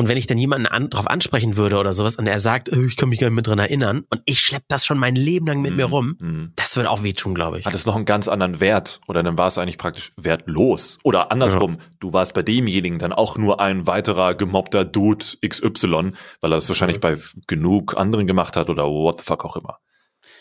Und 0.00 0.08
wenn 0.08 0.16
ich 0.16 0.26
dann 0.26 0.38
jemanden 0.38 0.66
an, 0.66 0.88
drauf 0.88 1.06
ansprechen 1.08 1.58
würde 1.58 1.76
oder 1.76 1.92
sowas 1.92 2.16
und 2.16 2.26
er 2.26 2.40
sagt, 2.40 2.70
oh, 2.72 2.86
ich 2.86 2.96
kann 2.96 3.10
mich 3.10 3.20
gar 3.20 3.28
nicht 3.28 3.34
mehr 3.34 3.42
dran 3.42 3.58
erinnern 3.58 4.06
und 4.08 4.22
ich 4.24 4.40
schlepp 4.40 4.62
das 4.68 4.86
schon 4.86 4.96
mein 4.96 5.14
Leben 5.14 5.46
lang 5.46 5.60
mit 5.60 5.74
mm, 5.74 5.76
mir 5.76 5.88
mhm, 5.88 5.92
rum, 5.92 6.06
mm. 6.18 6.52
das 6.56 6.74
würde 6.76 6.90
auch 6.90 7.02
wehtun, 7.02 7.34
glaube 7.34 7.58
ich. 7.58 7.66
Hat 7.66 7.74
es 7.74 7.84
noch 7.84 7.96
einen 7.96 8.06
ganz 8.06 8.26
anderen 8.26 8.60
Wert 8.60 9.02
oder 9.08 9.22
dann 9.22 9.36
war 9.36 9.48
es 9.48 9.58
eigentlich 9.58 9.76
praktisch 9.76 10.12
wertlos 10.16 10.98
oder 11.02 11.30
andersrum, 11.30 11.72
ja. 11.78 11.84
du 11.98 12.14
warst 12.14 12.32
bei 12.32 12.42
demjenigen 12.42 12.98
dann 12.98 13.12
auch 13.12 13.36
nur 13.36 13.60
ein 13.60 13.86
weiterer 13.86 14.34
gemobbter 14.34 14.86
Dude 14.86 15.26
XY, 15.46 16.12
weil 16.40 16.50
er 16.50 16.56
das 16.56 16.70
wahrscheinlich 16.70 17.02
ja. 17.02 17.10
bei 17.10 17.18
genug 17.46 17.94
anderen 17.98 18.26
gemacht 18.26 18.56
hat 18.56 18.70
oder 18.70 18.84
what 18.84 19.20
the 19.20 19.26
fuck 19.26 19.44
auch 19.44 19.56
immer. 19.56 19.80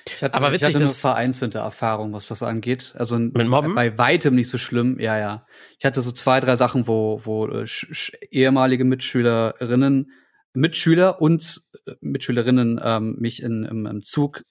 Ich 0.07 0.23
hatte, 0.23 0.33
aber 0.35 0.51
witzig, 0.51 0.69
ich 0.69 0.75
hatte 0.75 0.85
nur 0.85 0.93
vereinzelte 0.93 1.59
Erfahrungen, 1.59 2.13
was 2.13 2.27
das 2.27 2.43
angeht. 2.43 2.93
Also 2.97 3.17
mit 3.17 3.47
Mobben? 3.47 3.75
bei 3.75 3.97
weitem 3.97 4.35
nicht 4.35 4.47
so 4.47 4.57
schlimm. 4.57 4.99
Ja, 4.99 5.17
ja. 5.17 5.45
Ich 5.77 5.85
hatte 5.85 6.01
so 6.01 6.12
zwei, 6.12 6.39
drei 6.39 6.55
Sachen, 6.55 6.88
wo, 6.88 7.21
wo 7.23 7.47
äh, 7.47 7.65
ehemalige 8.31 8.85
Mitschülerinnen, 8.85 10.12
Mitschüler 10.53 11.21
und 11.21 11.62
äh, 11.85 11.93
Mitschülerinnen 12.01 12.79
ähm, 12.83 13.17
mich 13.19 13.43
in, 13.43 13.63
im, 13.63 13.85
im 13.85 14.01
Zug 14.01 14.43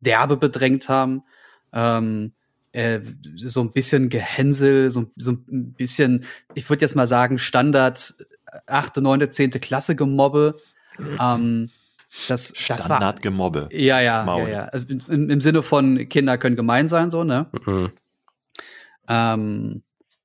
derbe 0.00 0.36
bedrängt 0.36 0.88
haben. 0.88 1.22
Ähm, 1.72 2.32
äh, 2.72 3.00
so 3.36 3.60
ein 3.60 3.72
bisschen 3.72 4.08
Gehänsel, 4.08 4.90
so, 4.90 5.10
so 5.16 5.32
ein 5.32 5.74
bisschen, 5.74 6.24
ich 6.54 6.68
würde 6.68 6.82
jetzt 6.82 6.96
mal 6.96 7.06
sagen, 7.06 7.38
Standard 7.38 8.14
achte, 8.66 9.00
neunte, 9.00 9.30
zehnte 9.30 9.60
Klasse 9.60 9.96
Gemobbe. 9.96 10.56
Ähm, 11.20 11.70
das, 12.28 12.52
das 12.52 12.88
war 12.88 13.12
Gemobbe. 13.14 13.68
Ja, 13.72 14.00
ja, 14.00 14.24
ja, 14.24 14.48
ja. 14.48 14.64
Also 14.66 14.86
im, 15.08 15.30
im, 15.30 15.40
Sinne 15.40 15.62
von 15.62 16.08
Kinder 16.08 16.38
können 16.38 16.56
gemein 16.56 16.88
sein, 16.88 17.10
so, 17.10 17.24
ne? 17.24 17.46
Mhm. 17.66 17.90
Ähm, 19.08 19.82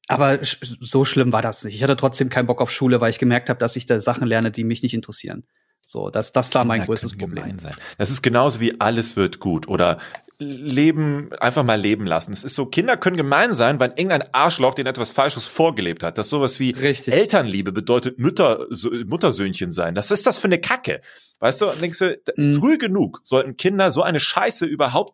aber 0.07 0.39
so 0.41 1.05
schlimm 1.05 1.31
war 1.31 1.41
das 1.41 1.63
nicht. 1.63 1.75
Ich 1.75 1.83
hatte 1.83 1.95
trotzdem 1.95 2.29
keinen 2.29 2.47
Bock 2.47 2.61
auf 2.61 2.71
Schule, 2.71 2.99
weil 3.01 3.09
ich 3.11 3.19
gemerkt 3.19 3.49
habe, 3.49 3.59
dass 3.59 3.75
ich 3.75 3.85
da 3.85 3.99
Sachen 4.01 4.27
lerne, 4.27 4.51
die 4.51 4.63
mich 4.63 4.81
nicht 4.81 4.93
interessieren. 4.93 5.45
So, 5.85 6.09
das, 6.09 6.33
das 6.33 6.53
war 6.53 6.65
mein 6.65 6.81
Kinder 6.81 6.85
größtes 6.85 7.17
Problem. 7.17 7.59
Sein. 7.59 7.73
Das 7.97 8.09
ist 8.09 8.21
genauso 8.21 8.59
wie 8.59 8.79
alles 8.79 9.15
wird 9.15 9.39
gut 9.39 9.67
oder 9.67 9.99
Leben, 10.39 11.31
einfach 11.39 11.63
mal 11.63 11.79
leben 11.79 12.05
lassen. 12.05 12.31
Es 12.31 12.43
ist 12.45 12.55
so, 12.55 12.65
Kinder 12.65 12.95
können 12.95 13.17
gemein 13.17 13.53
sein, 13.53 13.79
weil 13.79 13.89
irgendein 13.89 14.33
Arschloch 14.33 14.73
denen 14.73 14.87
etwas 14.87 15.11
Falsches 15.11 15.47
vorgelebt 15.47 16.01
hat. 16.01 16.17
Das 16.17 16.27
ist 16.27 16.31
sowas 16.31 16.59
wie 16.61 16.71
Richtig. 16.71 17.13
Elternliebe 17.13 17.73
bedeutet 17.73 18.19
Mütter, 18.19 18.65
so, 18.69 18.89
Muttersöhnchen 18.89 19.73
sein. 19.73 19.95
Das 19.95 20.11
ist 20.11 20.25
das 20.25 20.37
für 20.37 20.47
eine 20.47 20.59
Kacke. 20.59 21.01
Weißt 21.39 21.61
du, 21.61 21.67
und 21.69 21.81
denkst 21.81 21.99
du, 21.99 22.19
Mhm. 22.37 22.59
früh 22.59 22.77
genug 22.77 23.19
sollten 23.23 23.57
Kinder 23.57 23.91
so 23.91 24.01
eine 24.01 24.19
Scheiße 24.21 24.65
überhaupt, 24.65 25.13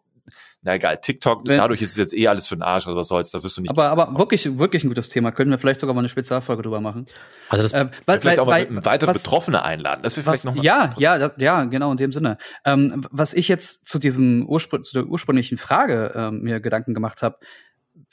na 0.66 0.74
egal, 0.76 0.98
TikTok, 1.00 1.48
Wenn- 1.48 1.60
dadurch 1.60 1.82
ist 1.82 1.92
es 1.92 1.96
jetzt 1.98 2.14
eh 2.18 2.28
alles 2.28 2.48
für 2.48 2.56
den 2.58 2.64
Arsch 2.64 2.88
oder 2.88 2.98
was 2.98 3.08
soll's, 3.08 3.32
da 3.32 3.42
wirst 3.44 3.56
du 3.56 3.62
nicht. 3.62 3.70
Aber, 3.70 3.90
aber 3.90 4.18
wirklich, 4.20 4.58
wirklich 4.58 4.84
ein 4.84 4.90
gutes 4.90 5.08
Thema. 5.08 5.32
Können 5.32 5.52
wir 5.52 5.60
vielleicht 5.60 5.80
sogar 5.80 5.94
mal 5.94 6.02
eine 6.02 6.10
Spezialfolge 6.10 6.64
drüber 6.64 6.82
machen. 6.82 7.06
Also 7.50 7.64
das, 7.64 7.72
Äh, 7.74 7.90
weil, 8.06 8.20
vielleicht 8.20 8.40
auch 8.40 8.46
mal 8.48 8.52
weil, 8.54 8.62
mit 8.64 8.70
einem 8.72 8.86
weiteren 8.86 9.16
was- 9.16 9.24
Betroffene 9.24 9.64
einladen. 9.64 10.02
Das 10.04 10.18
wäre 10.18 10.26
Was, 10.26 10.42
vielleicht 10.42 10.46
noch 10.46 10.56
mal 10.56 10.66
ja, 10.66 10.90
ja, 10.98 11.18
das, 11.18 11.32
ja, 11.38 11.64
genau 11.66 11.92
in 11.92 11.98
dem 11.98 12.12
Sinne. 12.12 12.38
Ähm, 12.66 13.06
was 13.12 13.34
ich 13.34 13.48
jetzt 13.48 13.88
zu 13.88 14.00
diesem 14.00 14.46
Urspr 14.48 14.82
zu 14.82 14.94
der 14.94 15.06
ursprünglichen 15.06 15.58
Frage 15.58 16.12
ähm, 16.16 16.42
mir 16.42 16.60
Gedanken 16.60 16.94
gemacht 16.94 17.22
habe, 17.22 17.38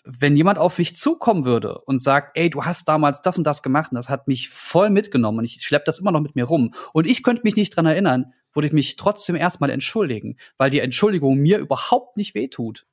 wenn 0.04 0.36
jemand 0.36 0.58
auf 0.58 0.78
mich 0.78 0.96
zukommen 0.96 1.44
würde 1.44 1.78
und 1.78 2.00
sagt, 2.02 2.36
ey, 2.36 2.50
du 2.50 2.64
hast 2.64 2.88
damals 2.88 3.22
das 3.22 3.38
und 3.38 3.44
das 3.44 3.62
gemacht 3.62 3.92
und 3.92 3.96
das 3.96 4.08
hat 4.08 4.26
mich 4.28 4.48
voll 4.50 4.90
mitgenommen 4.90 5.38
und 5.38 5.44
ich 5.44 5.62
schlepp 5.62 5.84
das 5.84 6.00
immer 6.00 6.10
noch 6.12 6.20
mit 6.20 6.34
mir 6.34 6.44
rum 6.44 6.74
und 6.92 7.06
ich 7.06 7.22
könnte 7.22 7.42
mich 7.44 7.54
nicht 7.56 7.74
dran 7.76 7.86
erinnern, 7.86 8.32
würde 8.54 8.66
ich 8.68 8.72
mich 8.72 8.96
trotzdem 8.96 9.36
erstmal 9.36 9.70
entschuldigen, 9.70 10.36
weil 10.58 10.70
die 10.70 10.80
Entschuldigung 10.80 11.38
mir 11.38 11.58
überhaupt 11.58 12.16
nicht 12.16 12.34
wehtut. 12.34 12.86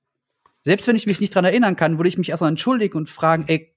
Selbst 0.64 0.88
wenn 0.88 0.96
ich 0.96 1.06
mich 1.06 1.20
nicht 1.20 1.34
dran 1.34 1.46
erinnern 1.46 1.76
kann, 1.76 1.98
würde 1.98 2.10
ich 2.10 2.18
mich 2.18 2.30
erstmal 2.30 2.50
entschuldigen 2.50 2.98
und 2.98 3.10
fragen, 3.10 3.46
ey, 3.48 3.74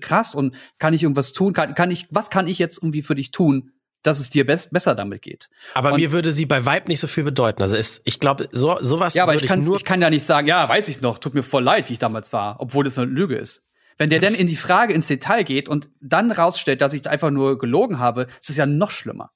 krass 0.00 0.34
und 0.34 0.54
kann 0.78 0.92
ich 0.94 1.02
irgendwas 1.02 1.32
tun? 1.32 1.52
Kann, 1.52 1.74
kann 1.74 1.90
ich, 1.90 2.08
was 2.10 2.30
kann 2.30 2.48
ich 2.48 2.58
jetzt 2.58 2.78
irgendwie 2.78 3.02
für 3.02 3.14
dich 3.14 3.30
tun, 3.30 3.72
dass 4.02 4.18
es 4.18 4.30
dir 4.30 4.46
best, 4.46 4.72
besser 4.72 4.94
damit 4.94 5.22
geht? 5.22 5.50
aber 5.74 5.92
und- 5.92 6.00
mir 6.00 6.10
würde 6.12 6.32
sie 6.32 6.46
bei 6.46 6.64
Vibe 6.64 6.88
nicht 6.88 7.00
so 7.00 7.06
viel 7.06 7.24
bedeuten. 7.24 7.62
Also 7.62 7.76
ist, 7.76 8.02
ich 8.04 8.18
glaube, 8.18 8.48
so, 8.50 8.78
sowas 8.80 9.14
Ja, 9.14 9.22
aber 9.24 9.32
würde 9.32 9.44
ich, 9.44 9.48
kann's, 9.48 9.66
nur 9.66 9.76
ich 9.76 9.84
kann 9.84 10.00
ja 10.00 10.10
nicht 10.10 10.24
sagen, 10.24 10.46
ja, 10.46 10.68
weiß 10.68 10.88
ich 10.88 11.00
noch, 11.00 11.18
tut 11.18 11.34
mir 11.34 11.42
voll 11.42 11.62
leid, 11.62 11.88
wie 11.88 11.94
ich 11.94 11.98
damals 11.98 12.32
war, 12.32 12.56
obwohl 12.60 12.84
das 12.84 12.98
eine 12.98 13.10
Lüge 13.10 13.36
ist. 13.36 13.68
Wenn 13.98 14.08
der 14.08 14.18
denn 14.18 14.34
in 14.34 14.46
die 14.46 14.56
Frage 14.56 14.94
ins 14.94 15.08
Detail 15.08 15.44
geht 15.44 15.68
und 15.68 15.90
dann 16.00 16.32
rausstellt, 16.32 16.80
dass 16.80 16.94
ich 16.94 17.06
einfach 17.08 17.30
nur 17.30 17.58
gelogen 17.58 17.98
habe, 17.98 18.28
ist 18.40 18.48
es 18.48 18.56
ja 18.56 18.64
noch 18.64 18.90
schlimmer. 18.90 19.30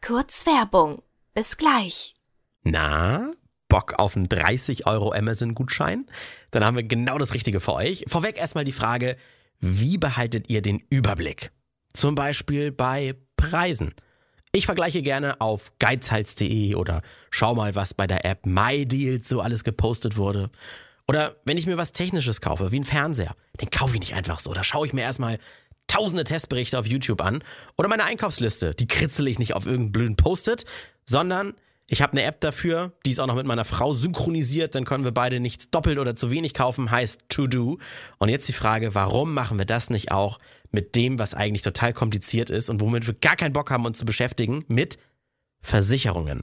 Kurz 0.00 0.46
Werbung. 0.46 1.02
Bis 1.36 1.58
gleich. 1.58 2.14
Na, 2.62 3.30
Bock 3.68 3.98
auf 3.98 4.16
einen 4.16 4.26
30 4.26 4.86
Euro 4.86 5.12
Amazon-Gutschein? 5.12 6.06
Dann 6.50 6.64
haben 6.64 6.76
wir 6.76 6.82
genau 6.82 7.18
das 7.18 7.34
Richtige 7.34 7.60
für 7.60 7.74
euch. 7.74 8.06
Vorweg 8.08 8.38
erstmal 8.38 8.64
die 8.64 8.72
Frage, 8.72 9.18
wie 9.60 9.98
behaltet 9.98 10.48
ihr 10.48 10.62
den 10.62 10.82
Überblick? 10.88 11.52
Zum 11.92 12.14
Beispiel 12.14 12.72
bei 12.72 13.16
Preisen. 13.36 13.92
Ich 14.52 14.64
vergleiche 14.64 15.02
gerne 15.02 15.38
auf 15.42 15.72
geizhals.de 15.78 16.74
oder 16.74 17.02
schau 17.28 17.54
mal, 17.54 17.74
was 17.74 17.92
bei 17.92 18.06
der 18.06 18.24
App 18.24 18.46
MyDeals 18.46 19.28
so 19.28 19.42
alles 19.42 19.62
gepostet 19.62 20.16
wurde. 20.16 20.48
Oder 21.06 21.36
wenn 21.44 21.58
ich 21.58 21.66
mir 21.66 21.76
was 21.76 21.92
Technisches 21.92 22.40
kaufe, 22.40 22.72
wie 22.72 22.80
ein 22.80 22.84
Fernseher, 22.84 23.36
den 23.60 23.68
kaufe 23.68 23.92
ich 23.92 24.00
nicht 24.00 24.14
einfach 24.14 24.38
so. 24.38 24.54
Da 24.54 24.64
schaue 24.64 24.86
ich 24.86 24.94
mir 24.94 25.02
erstmal 25.02 25.38
tausende 25.86 26.24
Testberichte 26.24 26.78
auf 26.78 26.86
YouTube 26.86 27.20
an. 27.20 27.44
Oder 27.76 27.88
meine 27.88 28.04
Einkaufsliste, 28.04 28.74
die 28.74 28.86
kritzel 28.86 29.28
ich 29.28 29.38
nicht 29.38 29.54
auf 29.54 29.66
irgendeinen 29.66 29.92
blöden 29.92 30.16
Post-it, 30.16 30.64
sondern 31.08 31.54
ich 31.88 32.02
habe 32.02 32.12
eine 32.12 32.24
App 32.24 32.40
dafür, 32.40 32.92
die 33.04 33.10
ist 33.10 33.20
auch 33.20 33.28
noch 33.28 33.36
mit 33.36 33.46
meiner 33.46 33.64
Frau 33.64 33.94
synchronisiert, 33.94 34.74
dann 34.74 34.84
können 34.84 35.04
wir 35.04 35.12
beide 35.12 35.38
nichts 35.38 35.70
doppelt 35.70 35.98
oder 35.98 36.16
zu 36.16 36.32
wenig 36.32 36.52
kaufen, 36.52 36.90
heißt 36.90 37.20
To 37.28 37.46
Do. 37.46 37.78
Und 38.18 38.28
jetzt 38.28 38.48
die 38.48 38.52
Frage, 38.52 38.94
warum 38.96 39.32
machen 39.32 39.58
wir 39.58 39.66
das 39.66 39.88
nicht 39.88 40.10
auch 40.10 40.40
mit 40.72 40.96
dem, 40.96 41.20
was 41.20 41.34
eigentlich 41.34 41.62
total 41.62 41.92
kompliziert 41.92 42.50
ist 42.50 42.70
und 42.70 42.80
womit 42.80 43.06
wir 43.06 43.14
gar 43.14 43.36
keinen 43.36 43.52
Bock 43.52 43.70
haben, 43.70 43.86
uns 43.86 43.98
zu 43.98 44.04
beschäftigen, 44.04 44.64
mit 44.66 44.98
Versicherungen. 45.60 46.42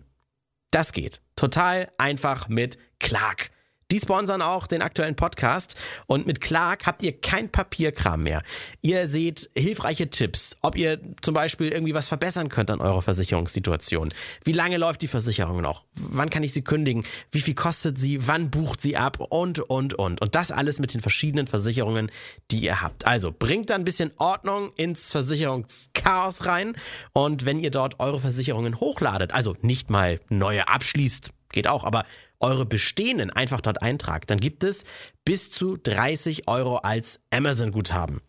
Das 0.72 0.94
geht. 0.94 1.22
Total 1.36 1.92
einfach 1.98 2.48
mit 2.48 2.78
Clark. 3.00 3.52
Die 3.94 4.00
sponsern 4.00 4.42
auch 4.42 4.66
den 4.66 4.82
aktuellen 4.82 5.14
Podcast 5.14 5.76
und 6.08 6.26
mit 6.26 6.42
Clark 6.42 6.88
habt 6.88 7.04
ihr 7.04 7.12
kein 7.16 7.50
Papierkram 7.50 8.24
mehr. 8.24 8.42
Ihr 8.82 9.08
seht 9.08 9.52
hilfreiche 9.56 10.10
Tipps, 10.10 10.58
ob 10.64 10.76
ihr 10.76 11.00
zum 11.22 11.36
Beispiel 11.36 11.68
irgendwie 11.68 11.94
was 11.94 12.08
verbessern 12.08 12.50
könnt 12.50 12.72
an 12.72 12.82
eurer 12.82 13.04
Versicherungssituation. 13.04 14.10
Wie 14.44 14.52
lange 14.52 14.78
läuft 14.78 15.04
die 15.04 15.08
Versicherung 15.08 15.62
noch? 15.62 15.86
Wann 15.94 16.32
kann 16.32 16.42
ich 16.42 16.54
sie 16.54 16.64
kündigen? 16.64 17.06
Wie 17.32 17.42
viel 17.42 17.54
kostet 17.54 18.00
sie? 18.00 18.28
Wann 18.28 18.50
bucht 18.50 18.82
sie 18.82 18.98
ab? 18.98 19.20
Und, 19.20 19.60
und, 19.60 19.94
und. 19.94 20.20
Und 20.22 20.34
das 20.34 20.52
alles 20.52 20.80
mit 20.80 20.96
den 20.96 21.02
verschiedenen 21.02 21.46
Versicherungen, 21.46 22.10
die 22.50 22.62
ihr 22.62 22.82
habt. 22.82 23.06
Also 23.06 23.32
bringt 23.32 23.70
da 23.70 23.76
ein 23.76 23.86
bisschen 23.86 24.10
Ordnung 24.18 24.72
ins 24.76 25.12
Versicherungschaos 25.12 26.48
rein 26.48 26.76
und 27.14 27.46
wenn 27.46 27.60
ihr 27.60 27.70
dort 27.70 28.00
eure 28.00 28.20
Versicherungen 28.20 28.80
hochladet, 28.80 29.34
also 29.34 29.56
nicht 29.62 29.92
mal 29.92 30.20
neue 30.30 30.68
abschließt, 30.68 31.30
geht 31.54 31.68
auch, 31.68 31.86
aber 31.86 32.04
eure 32.44 32.66
bestehenden 32.66 33.32
einfach 33.32 33.62
dort 33.62 33.82
eintragt, 33.82 34.30
dann 34.30 34.40
gibt 34.40 34.64
es 34.64 34.84
bis 35.26 35.50
zu 35.50 35.78
30 35.78 36.48
Euro 36.48 36.78
als 36.78 37.20
Amazon-Guthaben. 37.32 38.22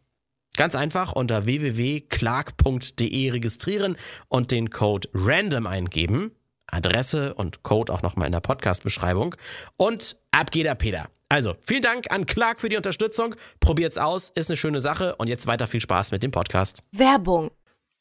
Ganz 0.57 0.77
einfach 0.77 1.13
unter 1.13 1.47
www.clark.de 1.47 3.31
registrieren 3.31 3.97
und 4.29 4.53
den 4.53 4.71
Code 4.71 5.09
RANDOM 5.13 5.67
eingeben. 5.67 6.33
Adresse 6.69 7.35
und 7.35 7.63
Code 7.63 7.93
auch 7.93 8.03
nochmal 8.03 8.27
in 8.27 8.33
der 8.33 8.41
Podcast-Beschreibung. 8.41 9.35
Und 9.77 10.17
ab 10.31 10.51
geht 10.51 10.67
der 10.67 10.77
Peter. 10.77 11.09
Also, 11.29 11.57
vielen 11.61 11.83
Dank 11.83 12.11
an 12.11 12.27
Clark 12.27 12.61
für 12.61 12.69
die 12.69 12.77
Unterstützung. 12.77 13.35
Probiert's 13.59 13.99
aus, 13.99 14.31
ist 14.35 14.49
eine 14.49 14.57
schöne 14.57 14.81
Sache. 14.81 15.17
Und 15.17 15.29
jetzt 15.29 15.47
weiter 15.47 15.67
viel 15.67 15.81
Spaß 15.81 16.13
mit 16.13 16.23
dem 16.23 16.31
Podcast. 16.31 16.83
Werbung. 16.93 17.51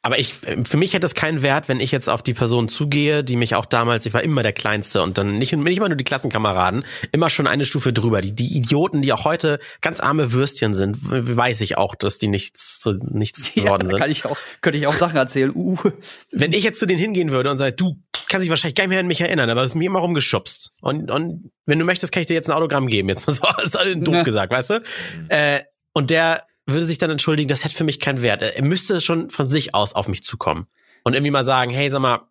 Aber 0.05 0.19
ich, 0.19 0.33
für 0.65 0.75
mich 0.75 0.93
hätte 0.93 1.05
es 1.05 1.15
keinen 1.15 1.41
Wert, 1.41 1.69
wenn 1.69 1.79
ich 1.79 1.91
jetzt 1.93 2.09
auf 2.09 2.21
die 2.21 2.33
Person 2.33 2.67
zugehe, 2.67 3.23
die 3.23 3.37
mich 3.37 3.55
auch 3.55 3.65
damals, 3.65 4.05
ich 4.05 4.13
war 4.13 4.21
immer 4.21 4.43
der 4.43 4.51
Kleinste 4.51 5.01
und 5.01 5.17
dann 5.17 5.37
nicht, 5.37 5.53
nicht 5.53 5.79
mal 5.79 5.87
nur 5.87 5.95
die 5.95 6.03
Klassenkameraden, 6.03 6.83
immer 7.13 7.29
schon 7.29 7.47
eine 7.47 7.63
Stufe 7.63 7.93
drüber. 7.93 8.19
Die, 8.19 8.33
die 8.35 8.57
Idioten, 8.57 9.01
die 9.01 9.13
auch 9.13 9.23
heute 9.23 9.59
ganz 9.79 10.01
arme 10.01 10.33
Würstchen 10.33 10.73
sind, 10.73 10.97
weiß 11.01 11.61
ich 11.61 11.77
auch, 11.77 11.95
dass 11.95 12.17
die 12.17 12.27
nichts, 12.27 12.79
zu- 12.79 12.99
nichts 13.11 13.53
geworden 13.55 13.87
sind. 13.87 13.97
kann 13.97 14.11
ich 14.11 14.25
auch, 14.25 14.37
könnte 14.61 14.77
ich 14.77 14.87
auch 14.87 14.93
Sachen 14.93 15.15
erzählen. 15.15 15.51
Uh. 15.55 15.77
Wenn 16.31 16.51
ich 16.51 16.65
jetzt 16.65 16.79
zu 16.79 16.85
denen 16.85 16.99
hingehen 16.99 17.31
würde 17.31 17.49
und 17.49 17.55
sage, 17.55 17.71
du 17.71 17.95
kannst 18.27 18.43
dich 18.43 18.49
wahrscheinlich 18.49 18.75
gar 18.75 18.83
nicht 18.83 18.89
mehr 18.89 18.99
an 18.99 19.07
mich 19.07 19.21
erinnern, 19.21 19.49
aber 19.49 19.61
du 19.61 19.65
hast 19.67 19.75
mich 19.75 19.85
immer 19.87 19.99
rumgeschubst. 19.99 20.71
Und, 20.81 21.11
und 21.11 21.49
wenn 21.65 21.79
du 21.79 21.85
möchtest, 21.85 22.11
kann 22.11 22.19
ich 22.21 22.27
dir 22.27 22.33
jetzt 22.33 22.49
ein 22.49 22.55
Autogramm 22.57 22.87
geben. 22.87 23.07
Jetzt 23.07 23.25
mal 23.25 23.33
so, 23.33 23.43
ist 23.65 23.75
doof 24.05 24.15
Ja. 24.15 24.23
gesagt, 24.23 24.51
weißt 24.51 24.69
du? 24.71 24.81
Äh, 25.29 25.61
und 25.93 26.09
der 26.09 26.43
würde 26.65 26.85
sich 26.85 26.97
dann 26.97 27.09
entschuldigen, 27.09 27.49
das 27.49 27.63
hätte 27.63 27.75
für 27.75 27.83
mich 27.83 27.99
keinen 27.99 28.21
Wert. 28.21 28.41
Er 28.41 28.63
müsste 28.63 29.01
schon 29.01 29.29
von 29.29 29.47
sich 29.47 29.75
aus 29.75 29.93
auf 29.93 30.07
mich 30.07 30.23
zukommen. 30.23 30.67
Und 31.03 31.13
irgendwie 31.13 31.31
mal 31.31 31.43
sagen, 31.45 31.71
hey, 31.71 31.89
sag 31.89 31.99
mal, 31.99 32.21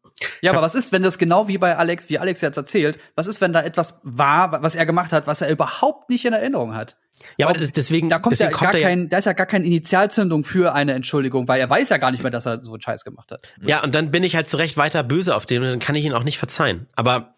Ja, 0.41 0.53
aber 0.53 0.63
was 0.63 0.75
ist, 0.75 0.93
wenn 0.93 1.03
das 1.03 1.19
genau 1.19 1.49
wie 1.49 1.59
bei 1.59 1.77
Alex, 1.77 2.09
wie 2.09 2.19
Alex 2.19 2.41
jetzt 2.41 2.57
erzählt, 2.57 2.99
was 3.17 3.27
ist, 3.27 3.41
wenn 3.41 3.53
da 3.53 3.63
etwas 3.63 4.01
war, 4.03 4.63
was 4.63 4.75
er 4.75 4.87
gemacht 4.87 5.13
hat, 5.13 5.27
was 5.27 5.43
er 5.43 5.51
überhaupt 5.51 6.09
nicht 6.09 6.25
in 6.25 6.33
Erinnerung 6.33 6.75
hat? 6.75 6.97
ja, 7.37 7.47
aber 7.47 7.59
deswegen, 7.59 8.09
Da 8.09 8.19
kommt 8.19 8.39
ja 8.39 8.47
deswegen 8.47 8.61
gar 8.61 8.71
kommt 8.71 8.83
ja, 8.83 8.89
kein, 8.89 9.09
da 9.09 9.19
ist 9.19 9.27
ja 9.27 9.33
gar 9.33 9.47
keine 9.47 9.67
Initialzündung 9.67 10.45
für 10.45 10.75
eine 10.75 10.95
Entschuldigung, 10.95 11.47
weil 11.49 11.61
er 11.61 11.69
weiß 11.69 11.91
ja 11.91 11.99
gar 11.99 12.11
nicht 12.11 12.23
mehr, 12.23 12.31
dass 12.33 12.47
er 12.47 12.63
so 12.65 12.73
einen 12.73 12.81
Scheiß 12.81 13.05
gemacht 13.05 13.31
hat. 13.31 13.53
ja, 13.61 13.83
und 13.83 13.95
dann 13.95 14.11
bin 14.11 14.25
ich 14.25 14.35
halt 14.35 14.49
zu 14.49 14.57
Recht 14.57 14.77
weiter 14.77 15.03
böse 15.03 15.37
auf 15.37 15.47
den 15.47 15.63
und 15.63 15.69
dann 15.69 15.79
kann 15.79 15.95
ich 15.95 16.05
ihn 16.05 16.15
auch 16.15 16.25
nicht 16.25 16.39
verzeihen. 16.39 16.89
Aber 16.95 17.37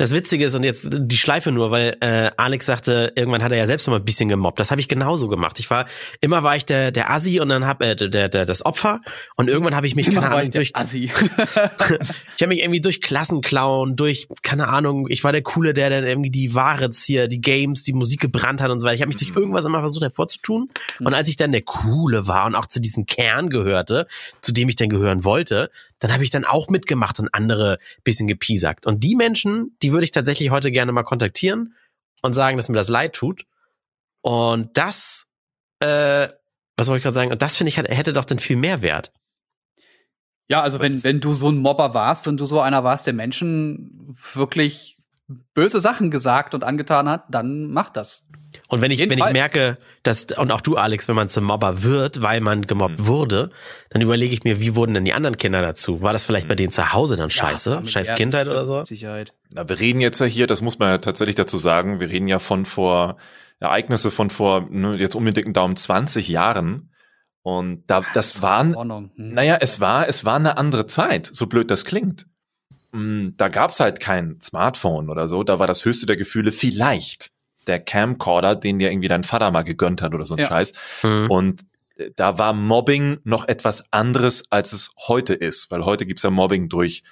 das 0.00 0.12
Witzige 0.12 0.46
ist, 0.46 0.54
und 0.54 0.64
jetzt 0.64 0.88
die 0.92 1.16
Schleife 1.16 1.52
nur, 1.52 1.70
weil 1.70 1.96
äh, 2.00 2.30
Alex 2.36 2.66
sagte, 2.66 3.12
irgendwann 3.16 3.42
hat 3.42 3.52
er 3.52 3.58
ja 3.58 3.66
selbst 3.66 3.86
noch 3.86 3.92
mal 3.92 3.98
ein 3.98 4.04
bisschen 4.04 4.28
gemobbt. 4.28 4.58
Das 4.58 4.70
habe 4.70 4.80
ich 4.80 4.88
genauso 4.88 5.28
gemacht. 5.28 5.60
Ich 5.60 5.68
war, 5.70 5.86
immer 6.20 6.42
war 6.42 6.56
ich 6.56 6.64
der, 6.64 6.90
der 6.90 7.10
Assi 7.10 7.40
und 7.40 7.50
dann 7.50 7.66
hab 7.66 7.82
äh, 7.82 7.94
der, 7.94 8.28
der, 8.28 8.46
das 8.46 8.64
Opfer. 8.64 9.00
Und 9.36 9.48
irgendwann 9.48 9.76
habe 9.76 9.86
ich 9.86 9.94
mich, 9.94 10.06
keine 10.06 10.18
Immer 10.18 10.30
war 10.30 10.38
Ahnung, 10.38 10.50
durch, 10.52 10.74
Assi. 10.74 11.04
ich 12.36 12.42
habe 12.42 12.48
mich 12.48 12.60
irgendwie 12.60 12.80
durch 12.80 13.02
Klassenclown, 13.02 13.96
durch, 13.96 14.28
keine 14.42 14.68
Ahnung, 14.68 15.06
ich 15.08 15.22
war 15.22 15.32
der 15.32 15.42
Coole, 15.42 15.74
der 15.74 15.90
dann 15.90 16.04
irgendwie 16.04 16.30
die 16.30 16.54
Ware 16.54 16.90
hier, 16.92 17.28
die 17.28 17.40
Games, 17.40 17.82
die 17.82 17.92
Musik 17.92 18.20
gebrannt 18.20 18.60
hat 18.60 18.70
und 18.70 18.80
so 18.80 18.86
weiter. 18.86 18.94
Ich 18.94 19.02
habe 19.02 19.08
mich 19.08 19.18
durch 19.18 19.36
irgendwas 19.36 19.64
immer 19.64 19.80
versucht 19.80 20.02
hervorzutun. 20.02 20.70
Und 21.00 21.14
als 21.14 21.28
ich 21.28 21.36
dann 21.36 21.52
der 21.52 21.62
Coole 21.62 22.26
war 22.26 22.46
und 22.46 22.54
auch 22.54 22.66
zu 22.66 22.80
diesem 22.80 23.06
Kern 23.06 23.50
gehörte, 23.50 24.06
zu 24.40 24.52
dem 24.52 24.68
ich 24.68 24.76
dann 24.76 24.88
gehören 24.88 25.24
wollte, 25.24 25.70
dann 26.00 26.12
habe 26.12 26.24
ich 26.24 26.30
dann 26.30 26.44
auch 26.44 26.68
mitgemacht 26.68 27.20
und 27.20 27.32
andere 27.32 27.78
bisschen 28.02 28.26
gepiesackt. 28.26 28.86
Und 28.86 29.04
die 29.04 29.14
Menschen, 29.14 29.76
die 29.82 29.92
würde 29.92 30.04
ich 30.04 30.10
tatsächlich 30.10 30.50
heute 30.50 30.72
gerne 30.72 30.92
mal 30.92 31.04
kontaktieren 31.04 31.74
und 32.22 32.32
sagen, 32.32 32.56
dass 32.56 32.68
mir 32.68 32.76
das 32.76 32.88
leid 32.88 33.12
tut. 33.12 33.46
Und 34.22 34.76
das, 34.76 35.26
äh, 35.78 36.28
was 36.76 36.88
wollte 36.88 36.98
ich 36.98 37.02
gerade 37.04 37.14
sagen? 37.14 37.32
Und 37.32 37.42
das 37.42 37.56
finde 37.56 37.68
ich, 37.68 37.76
hätte 37.76 38.12
doch 38.12 38.24
dann 38.24 38.38
viel 38.38 38.56
mehr 38.56 38.82
Wert. 38.82 39.12
Ja, 40.48 40.62
also 40.62 40.80
Was 40.80 40.90
wenn, 40.90 41.04
wenn 41.04 41.20
du 41.20 41.32
so 41.32 41.48
ein 41.48 41.58
Mobber 41.58 41.94
warst, 41.94 42.26
wenn 42.26 42.36
du 42.36 42.44
so 42.44 42.60
einer 42.60 42.82
warst, 42.82 43.06
der 43.06 43.14
Menschen 43.14 44.16
wirklich 44.34 44.99
böse 45.54 45.80
Sachen 45.80 46.10
gesagt 46.10 46.54
und 46.54 46.64
angetan 46.64 47.08
hat, 47.08 47.24
dann 47.30 47.70
mach 47.70 47.90
das. 47.90 48.28
Und 48.68 48.80
wenn 48.80 48.90
ich, 48.90 48.98
wenn 48.98 49.18
ich 49.18 49.30
merke, 49.32 49.78
dass, 50.02 50.26
und 50.36 50.50
auch 50.50 50.60
du, 50.60 50.76
Alex, 50.76 51.06
wenn 51.08 51.14
man 51.14 51.28
zum 51.28 51.44
Mobber 51.44 51.82
wird, 51.84 52.20
weil 52.22 52.40
man 52.40 52.66
gemobbt 52.66 52.98
Mhm. 52.98 53.06
wurde, 53.06 53.50
dann 53.90 54.02
überlege 54.02 54.34
ich 54.34 54.42
mir, 54.42 54.60
wie 54.60 54.74
wurden 54.74 54.94
denn 54.94 55.04
die 55.04 55.12
anderen 55.12 55.36
Kinder 55.38 55.62
dazu? 55.62 56.02
War 56.02 56.12
das 56.12 56.24
vielleicht 56.24 56.48
bei 56.48 56.56
denen 56.56 56.72
zu 56.72 56.92
Hause 56.92 57.16
dann 57.16 57.30
scheiße? 57.30 57.70
familiär, 57.70 57.92
Scheiß 57.92 58.14
Kindheit 58.14 58.48
oder 58.48 58.66
so? 58.66 58.78
mit 58.78 58.86
Sicherheit. 58.88 59.32
Na, 59.52 59.68
wir 59.68 59.78
reden 59.78 60.00
jetzt 60.00 60.20
ja 60.20 60.26
hier, 60.26 60.46
das 60.46 60.62
muss 60.62 60.78
man 60.78 60.88
ja 60.88 60.98
tatsächlich 60.98 61.36
dazu 61.36 61.58
sagen, 61.58 62.00
wir 62.00 62.10
reden 62.10 62.26
ja 62.26 62.38
von 62.38 62.64
vor 62.66 63.16
Ereignisse 63.60 64.10
von 64.10 64.30
vor, 64.30 64.66
ne, 64.70 64.96
jetzt 64.96 65.14
um 65.14 65.24
den 65.24 65.34
dicken 65.34 65.52
Daumen 65.52 65.76
20 65.76 66.28
Jahren. 66.28 66.90
Und 67.42 67.84
da, 67.86 68.02
das 68.14 68.42
waren, 68.42 68.74
Ordnung. 68.74 69.12
Hm. 69.16 69.30
naja, 69.32 69.58
es 69.60 69.80
war, 69.80 70.08
es 70.08 70.24
war 70.24 70.36
eine 70.36 70.56
andere 70.56 70.86
Zeit, 70.86 71.30
so 71.32 71.46
blöd 71.46 71.70
das 71.70 71.84
klingt. 71.84 72.26
Mm, 72.92 73.30
Da 73.36 73.48
gab's 73.48 73.80
halt 73.80 74.00
kein 74.00 74.40
Smartphone 74.40 75.10
oder 75.10 75.28
so, 75.28 75.42
da 75.42 75.58
war 75.58 75.66
das 75.66 75.84
höchste 75.84 76.06
der 76.06 76.16
Gefühle 76.16 76.52
vielleicht 76.52 77.30
der 77.66 77.78
Camcorder, 77.78 78.56
den 78.56 78.78
dir 78.78 78.90
irgendwie 78.90 79.08
dein 79.08 79.22
Vater 79.24 79.50
mal 79.50 79.62
gegönnt 79.62 80.02
hat 80.02 80.14
oder 80.14 80.26
so 80.26 80.34
ein 80.34 80.40
Ja. 80.40 80.46
Scheiß. 80.46 80.72
Mhm. 81.02 81.30
Und 81.30 81.60
äh, 81.96 82.10
da 82.16 82.38
war 82.38 82.52
Mobbing 82.52 83.18
noch 83.24 83.46
etwas 83.46 83.84
anderes, 83.92 84.44
als 84.50 84.72
es 84.72 84.90
heute 85.08 85.34
ist, 85.34 85.70
weil 85.70 85.84
heute 85.84 86.06
gibt's 86.06 86.22
ja 86.22 86.30
Mobbing 86.30 86.68
durch, 86.68 87.02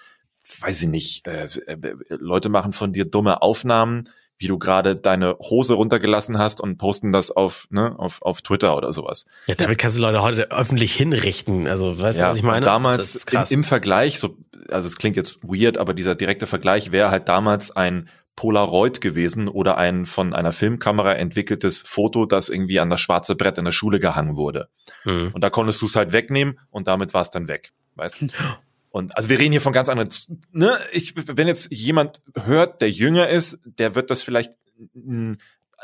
weiß 0.61 0.83
ich 0.83 0.89
nicht, 0.89 1.27
äh, 1.29 1.45
äh, 1.67 1.77
Leute 2.09 2.49
machen 2.49 2.73
von 2.73 2.93
dir 2.93 3.05
dumme 3.05 3.43
Aufnahmen, 3.43 4.09
wie 4.39 4.47
du 4.47 4.59
gerade 4.59 4.97
deine 4.97 5.37
Hose 5.39 5.75
runtergelassen 5.75 6.39
hast 6.39 6.61
und 6.61 6.79
posten 6.79 7.13
das 7.13 7.31
auf, 7.31 7.67
ne, 7.71 7.95
auf, 7.99 8.23
auf 8.23 8.41
Twitter 8.43 8.77
oder 8.77 8.93
sowas. 8.93 9.27
Ja, 9.47 9.55
damit 9.55 9.79
kannst 9.79 9.97
du 9.97 10.01
Leute 10.01 10.23
heute 10.23 10.51
öffentlich 10.53 10.95
hinrichten. 10.95 11.67
Also, 11.67 12.01
weißt 12.01 12.21
du, 12.21 12.25
was 12.25 12.37
ich 12.37 12.43
meine? 12.43 12.65
Damals 12.65 13.25
im, 13.25 13.45
im 13.49 13.65
Vergleich, 13.65 14.19
so, 14.21 14.37
also 14.71 14.87
es 14.87 14.97
klingt 14.97 15.17
jetzt 15.17 15.41
weird, 15.43 15.79
aber 15.79 15.93
dieser 15.93 16.15
direkte 16.15 16.47
Vergleich 16.47 16.93
wäre 16.93 17.11
halt 17.11 17.29
damals 17.29 17.75
ein 17.75 18.09
Polaroid 18.37 19.01
gewesen 19.01 19.49
oder 19.49 19.77
ein 19.79 20.07
von 20.07 20.33
einer 20.33 20.53
Filmkamera 20.53 21.15
entwickeltes 21.15 21.83
Foto, 21.83 22.25
das 22.25 22.49
irgendwie 22.49 22.79
an 22.79 22.89
das 22.89 23.01
schwarze 23.01 23.35
Brett 23.35 23.59
in 23.59 23.65
der 23.65 23.73
Schule 23.73 23.99
gehangen 23.99 24.37
wurde. 24.37 24.69
Mhm. 25.05 25.31
Und 25.33 25.43
da 25.43 25.51
konntest 25.51 25.83
du 25.83 25.87
es 25.87 25.97
halt 25.97 26.13
wegnehmen 26.13 26.61
und 26.71 26.87
damit 26.87 27.15
war 27.15 27.23
es 27.23 27.31
dann 27.31 27.49
weg. 27.49 27.73
Weißt 27.97 28.21
du? 28.21 28.29
Und 28.91 29.17
also 29.17 29.29
wir 29.29 29.39
reden 29.39 29.53
hier 29.53 29.61
von 29.61 29.73
ganz 29.73 29.89
anderen, 29.89 30.09
ne, 30.53 30.79
ich, 30.93 31.15
wenn 31.17 31.47
jetzt 31.47 31.71
jemand 31.73 32.23
hört, 32.35 32.81
der 32.81 32.91
jünger 32.91 33.29
ist, 33.29 33.61
der 33.65 33.95
wird 33.95 34.11
das 34.11 34.23
vielleicht 34.23 34.53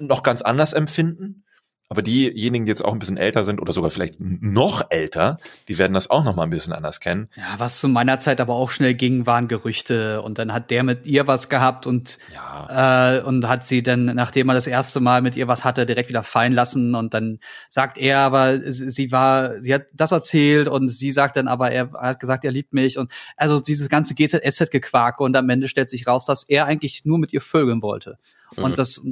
noch 0.00 0.22
ganz 0.22 0.42
anders 0.42 0.72
empfinden. 0.72 1.44
Aber 1.90 2.00
diejenigen, 2.00 2.64
die 2.64 2.70
jetzt 2.70 2.84
auch 2.84 2.92
ein 2.94 2.98
bisschen 2.98 3.18
älter 3.18 3.44
sind 3.44 3.60
oder 3.60 3.72
sogar 3.72 3.90
vielleicht 3.90 4.16
noch 4.18 4.86
älter, 4.90 5.36
die 5.68 5.76
werden 5.76 5.92
das 5.92 6.08
auch 6.08 6.24
noch 6.24 6.34
mal 6.34 6.44
ein 6.44 6.50
bisschen 6.50 6.72
anders 6.72 6.98
kennen. 6.98 7.28
Ja, 7.36 7.54
was 7.58 7.78
zu 7.78 7.88
meiner 7.88 8.18
Zeit 8.20 8.40
aber 8.40 8.54
auch 8.54 8.70
schnell 8.70 8.94
ging, 8.94 9.26
waren 9.26 9.48
Gerüchte. 9.48 10.22
Und 10.22 10.38
dann 10.38 10.52
hat 10.54 10.70
der 10.70 10.82
mit 10.82 11.06
ihr 11.06 11.26
was 11.26 11.50
gehabt 11.50 11.86
und 11.86 12.18
Ja. 12.34 13.18
äh, 13.18 13.22
und 13.22 13.46
hat 13.48 13.66
sie 13.66 13.82
dann, 13.82 14.06
nachdem 14.06 14.48
er 14.48 14.54
das 14.54 14.66
erste 14.66 15.00
Mal 15.00 15.20
mit 15.20 15.36
ihr 15.36 15.46
was 15.46 15.62
hatte, 15.62 15.84
direkt 15.84 16.08
wieder 16.08 16.22
fallen 16.22 16.54
lassen. 16.54 16.94
Und 16.94 17.12
dann 17.12 17.38
sagt 17.68 17.98
er 17.98 18.20
aber, 18.20 18.58
sie 18.60 19.12
war, 19.12 19.62
sie 19.62 19.74
hat 19.74 19.84
das 19.92 20.10
erzählt 20.10 20.68
und 20.68 20.88
sie 20.88 21.12
sagt 21.12 21.36
dann 21.36 21.48
aber, 21.48 21.70
er 21.70 21.92
hat 21.92 22.18
gesagt, 22.18 22.44
er 22.46 22.50
liebt 22.52 22.72
mich. 22.72 22.96
Und 22.98 23.12
also 23.36 23.60
dieses 23.60 23.90
ganze 23.90 24.14
GZSZ-Gequake 24.14 25.22
und 25.22 25.36
am 25.36 25.50
Ende 25.50 25.68
stellt 25.68 25.90
sich 25.90 26.06
raus, 26.06 26.24
dass 26.24 26.44
er 26.44 26.64
eigentlich 26.64 27.04
nur 27.04 27.18
mit 27.18 27.32
ihr 27.34 27.42
vögeln 27.42 27.82
wollte. 27.82 28.18
Mhm. 28.56 28.64
Und 28.64 28.78
das, 28.78 29.02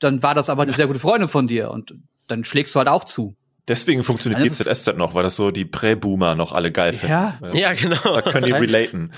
dann 0.00 0.22
war 0.22 0.34
das 0.34 0.50
aber 0.50 0.62
eine 0.62 0.72
sehr 0.72 0.86
gute 0.86 0.98
Freundin 0.98 1.28
von 1.28 1.46
dir 1.46 1.70
und 1.70 1.94
dann 2.26 2.44
schlägst 2.44 2.74
du 2.74 2.78
halt 2.78 2.88
auch 2.88 3.04
zu. 3.04 3.36
Deswegen 3.66 4.04
funktioniert 4.04 4.42
Also 4.42 4.64
GZSZ 4.64 4.96
noch, 4.96 5.14
weil 5.14 5.22
das 5.22 5.36
so 5.36 5.50
die 5.50 5.64
Prä-Boomer 5.64 6.34
noch 6.34 6.52
alle 6.52 6.70
geil 6.70 6.92
finden. 6.92 7.12
Ja. 7.12 7.38
Ja, 7.52 7.72
genau. 7.72 7.96
Da 8.02 8.22
können 8.22 8.44
die 8.44 8.52
relaten. 8.52 9.12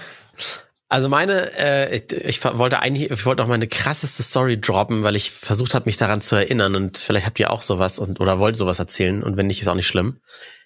Also 0.88 1.08
meine, 1.08 1.50
äh, 1.58 1.96
ich, 1.96 2.12
ich 2.12 2.44
wollte 2.44 2.80
eigentlich, 2.80 3.10
ich 3.10 3.26
wollte 3.26 3.42
noch 3.42 3.48
meine 3.48 3.66
krasseste 3.66 4.22
Story 4.22 4.60
droppen, 4.60 5.02
weil 5.02 5.16
ich 5.16 5.32
versucht 5.32 5.74
habe, 5.74 5.86
mich 5.86 5.96
daran 5.96 6.20
zu 6.20 6.36
erinnern 6.36 6.76
und 6.76 6.98
vielleicht 6.98 7.26
habt 7.26 7.40
ihr 7.40 7.50
auch 7.50 7.62
sowas 7.62 7.98
und 7.98 8.20
oder 8.20 8.38
wollt 8.38 8.56
sowas 8.56 8.78
erzählen 8.78 9.24
und 9.24 9.36
wenn 9.36 9.48
nicht, 9.48 9.60
ist 9.60 9.68
auch 9.68 9.74
nicht 9.74 9.88
schlimm. 9.88 10.20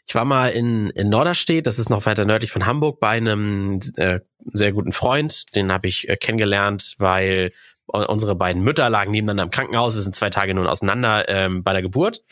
Ich 0.07 0.15
war 0.15 0.27
mal 0.27 0.49
in, 0.49 0.91
in 0.91 1.09
Norderstedt, 1.09 1.67
das 1.67 1.79
ist 1.79 1.89
noch 1.89 2.05
weiter 2.05 2.27
nördlich 2.27 2.51
von 2.51 2.67
Hamburg, 2.67 3.01
bei 3.01 3.11
einem 3.11 3.81
äh, 3.97 4.21
sehr 4.53 4.73
guten 4.73 4.93
Freund. 4.93 5.55
Den 5.55 5.73
habe 5.73 5.87
ich 5.87 6.09
äh, 6.09 6.17
kennengelernt, 6.17 6.97
weil 6.99 7.53
unsere 7.93 8.35
beiden 8.35 8.63
Mütter 8.63 8.89
lagen 8.91 9.11
nebeneinander 9.11 9.45
im 9.45 9.51
Krankenhaus. 9.51 9.95
Wir 9.95 10.03
sind 10.03 10.17
zwei 10.17 10.31
Tage 10.31 10.55
nun 10.55 10.67
auseinander 10.67 11.29
ähm, 11.29 11.63
bei 11.63 11.73
der 11.73 11.83
Geburt. 11.83 12.23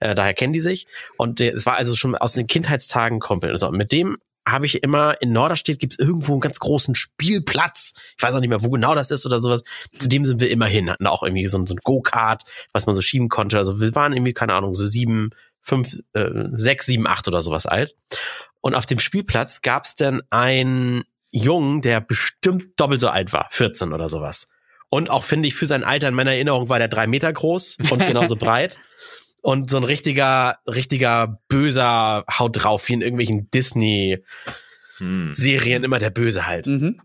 Äh, 0.00 0.14
daher 0.14 0.34
kennen 0.34 0.52
die 0.52 0.60
sich. 0.60 0.86
Und 1.16 1.40
der, 1.40 1.54
es 1.54 1.66
war 1.66 1.76
also 1.76 1.96
schon 1.96 2.14
aus 2.14 2.32
den 2.32 2.46
Kindheitstagen 2.46 3.20
Kumpel. 3.20 3.56
So, 3.56 3.70
mit 3.70 3.92
dem 3.92 4.18
habe 4.46 4.66
ich 4.66 4.82
immer, 4.82 5.20
in 5.20 5.32
Norderstedt 5.32 5.78
gibt's 5.78 5.98
irgendwo 5.98 6.32
einen 6.32 6.40
ganz 6.40 6.58
großen 6.58 6.94
Spielplatz. 6.94 7.92
Ich 8.16 8.22
weiß 8.22 8.34
auch 8.34 8.40
nicht 8.40 8.48
mehr, 8.48 8.62
wo 8.62 8.70
genau 8.70 8.94
das 8.94 9.10
ist 9.10 9.26
oder 9.26 9.40
sowas. 9.40 9.62
Zu 9.98 10.08
dem 10.08 10.24
sind 10.24 10.40
wir 10.40 10.50
immer 10.50 10.66
hin, 10.66 10.90
hatten 10.90 11.06
auch 11.06 11.22
irgendwie 11.22 11.46
so, 11.48 11.64
so 11.66 11.74
ein 11.74 11.80
Go-Kart, 11.82 12.42
was 12.72 12.86
man 12.86 12.94
so 12.94 13.00
schieben 13.00 13.28
konnte. 13.28 13.58
Also 13.58 13.80
wir 13.80 13.94
waren 13.94 14.12
irgendwie, 14.12 14.32
keine 14.32 14.54
Ahnung, 14.54 14.74
so 14.74 14.86
sieben, 14.86 15.30
fünf, 15.60 15.98
äh, 16.14 16.30
sechs, 16.56 16.86
sieben, 16.86 17.06
acht 17.06 17.28
oder 17.28 17.42
sowas 17.42 17.66
alt. 17.66 17.94
Und 18.60 18.74
auf 18.74 18.86
dem 18.86 18.98
Spielplatz 18.98 19.62
gab's 19.62 19.96
dann 19.96 20.22
einen 20.30 21.04
Jungen, 21.30 21.82
der 21.82 22.00
bestimmt 22.00 22.80
doppelt 22.80 23.00
so 23.00 23.08
alt 23.08 23.32
war, 23.32 23.48
14 23.50 23.92
oder 23.92 24.08
sowas. 24.08 24.48
Und 24.90 25.10
auch 25.10 25.24
finde 25.24 25.48
ich 25.48 25.54
für 25.54 25.66
sein 25.66 25.84
Alter 25.84 26.08
in 26.08 26.14
meiner 26.14 26.32
Erinnerung 26.32 26.68
war 26.68 26.78
der 26.78 26.88
drei 26.88 27.06
Meter 27.06 27.32
groß 27.32 27.76
und 27.90 28.06
genauso 28.06 28.36
breit. 28.40 28.78
Und 29.40 29.70
so 29.70 29.76
ein 29.76 29.84
richtiger, 29.84 30.56
richtiger 30.66 31.40
böser 31.48 32.24
Haut 32.38 32.62
drauf, 32.62 32.88
wie 32.88 32.94
in 32.94 33.02
irgendwelchen 33.02 33.48
Disney-Serien 33.50 34.22
Hm. 35.78 35.84
immer 35.84 35.98
der 35.98 36.10
Böse 36.10 36.46
halt. 36.46 36.66
Mhm. 36.66 37.00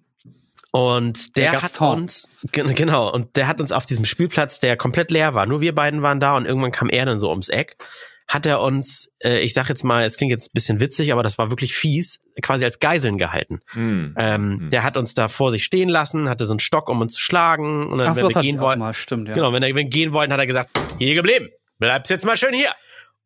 Und 0.71 1.37
der, 1.37 1.51
Der 1.51 1.61
hat 1.61 1.79
uns, 1.81 2.27
gen- 2.51 2.73
genau, 2.73 3.11
und 3.13 3.35
der 3.35 3.47
hat 3.47 3.61
uns 3.61 3.71
auf 3.71 3.85
diesem 3.85 4.05
Spielplatz, 4.05 4.59
der 4.59 4.75
komplett 4.77 5.11
leer 5.11 5.35
war, 5.35 5.45
nur 5.45 5.61
wir 5.61 5.75
beiden 5.75 6.01
waren 6.01 6.19
da 6.19 6.35
und 6.35 6.47
irgendwann 6.47 6.71
kam 6.71 6.89
er 6.89 7.05
dann 7.05 7.19
so 7.19 7.29
ums 7.29 7.49
Eck, 7.49 7.77
hat 8.27 8.45
er 8.45 8.61
uns, 8.61 9.09
äh, 9.23 9.39
ich 9.39 9.53
sag 9.53 9.69
jetzt 9.69 9.83
mal, 9.83 10.05
es 10.05 10.17
klingt 10.17 10.31
jetzt 10.31 10.47
ein 10.47 10.53
bisschen 10.53 10.79
witzig, 10.79 11.11
aber 11.11 11.23
das 11.23 11.37
war 11.37 11.49
wirklich 11.49 11.75
fies, 11.75 12.19
quasi 12.41 12.65
als 12.65 12.79
Geiseln 12.79 13.17
gehalten. 13.17 13.59
Hm. 13.71 14.15
Ähm, 14.17 14.59
Hm. 14.59 14.69
Der 14.69 14.83
hat 14.83 14.97
uns 14.97 15.13
da 15.13 15.27
vor 15.27 15.51
sich 15.51 15.63
stehen 15.63 15.89
lassen, 15.89 16.29
hatte 16.29 16.45
so 16.45 16.53
einen 16.53 16.59
Stock, 16.59 16.89
um 16.89 17.01
uns 17.01 17.13
zu 17.13 17.21
schlagen 17.21 17.89
und 17.91 17.97
dann, 17.97 18.09
Ach, 18.09 18.15
wenn 18.15 18.23
so, 18.23 18.35
wir 18.35 18.41
gehen 18.41 18.59
wollten, 18.59 18.79
mal, 18.79 18.93
stimmt, 18.93 19.27
ja. 19.27 19.33
Genau, 19.33 19.53
wenn 19.53 19.61
er 19.63 19.69
wenn 19.69 19.75
wir 19.75 19.85
gehen 19.85 20.13
wollten, 20.13 20.31
hat 20.33 20.39
er 20.39 20.47
gesagt, 20.47 20.79
hier 20.99 21.15
geblieben, 21.15 21.49
bleibst 21.79 22.09
jetzt 22.09 22.25
mal 22.25 22.37
schön 22.37 22.53
hier. 22.53 22.71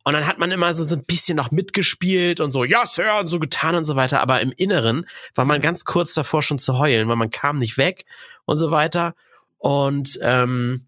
Und 0.04 0.14
dann 0.14 0.26
hat 0.26 0.38
man 0.38 0.52
immer 0.52 0.74
so, 0.74 0.86
so 0.86 0.96
ein 0.96 1.04
bisschen 1.04 1.36
noch 1.36 1.52
mitgespielt 1.52 2.40
und 2.40 2.52
so, 2.52 2.64
ja, 2.64 2.86
Sir, 2.86 3.20
und 3.20 3.28
so 3.28 3.40
getan 3.40 3.76
und 3.76 3.84
so 3.84 3.98
weiter. 3.98 4.22
Aber 4.22 4.40
im 4.40 4.54
Inneren 4.56 5.06
war 5.36 5.44
man 5.44 5.60
ganz 5.60 5.84
kurz 5.84 6.14
davor 6.14 6.42
schon 6.42 6.60
zu 6.60 6.80
heulen, 6.80 7.10
weil 7.10 7.18
man 7.18 7.30
kam 7.30 7.60
nicht 7.60 7.78
weg 7.78 8.06
und 8.46 8.56
so 8.56 8.72
weiter. 8.72 9.16
Und 9.58 10.18
ähm, 10.22 10.87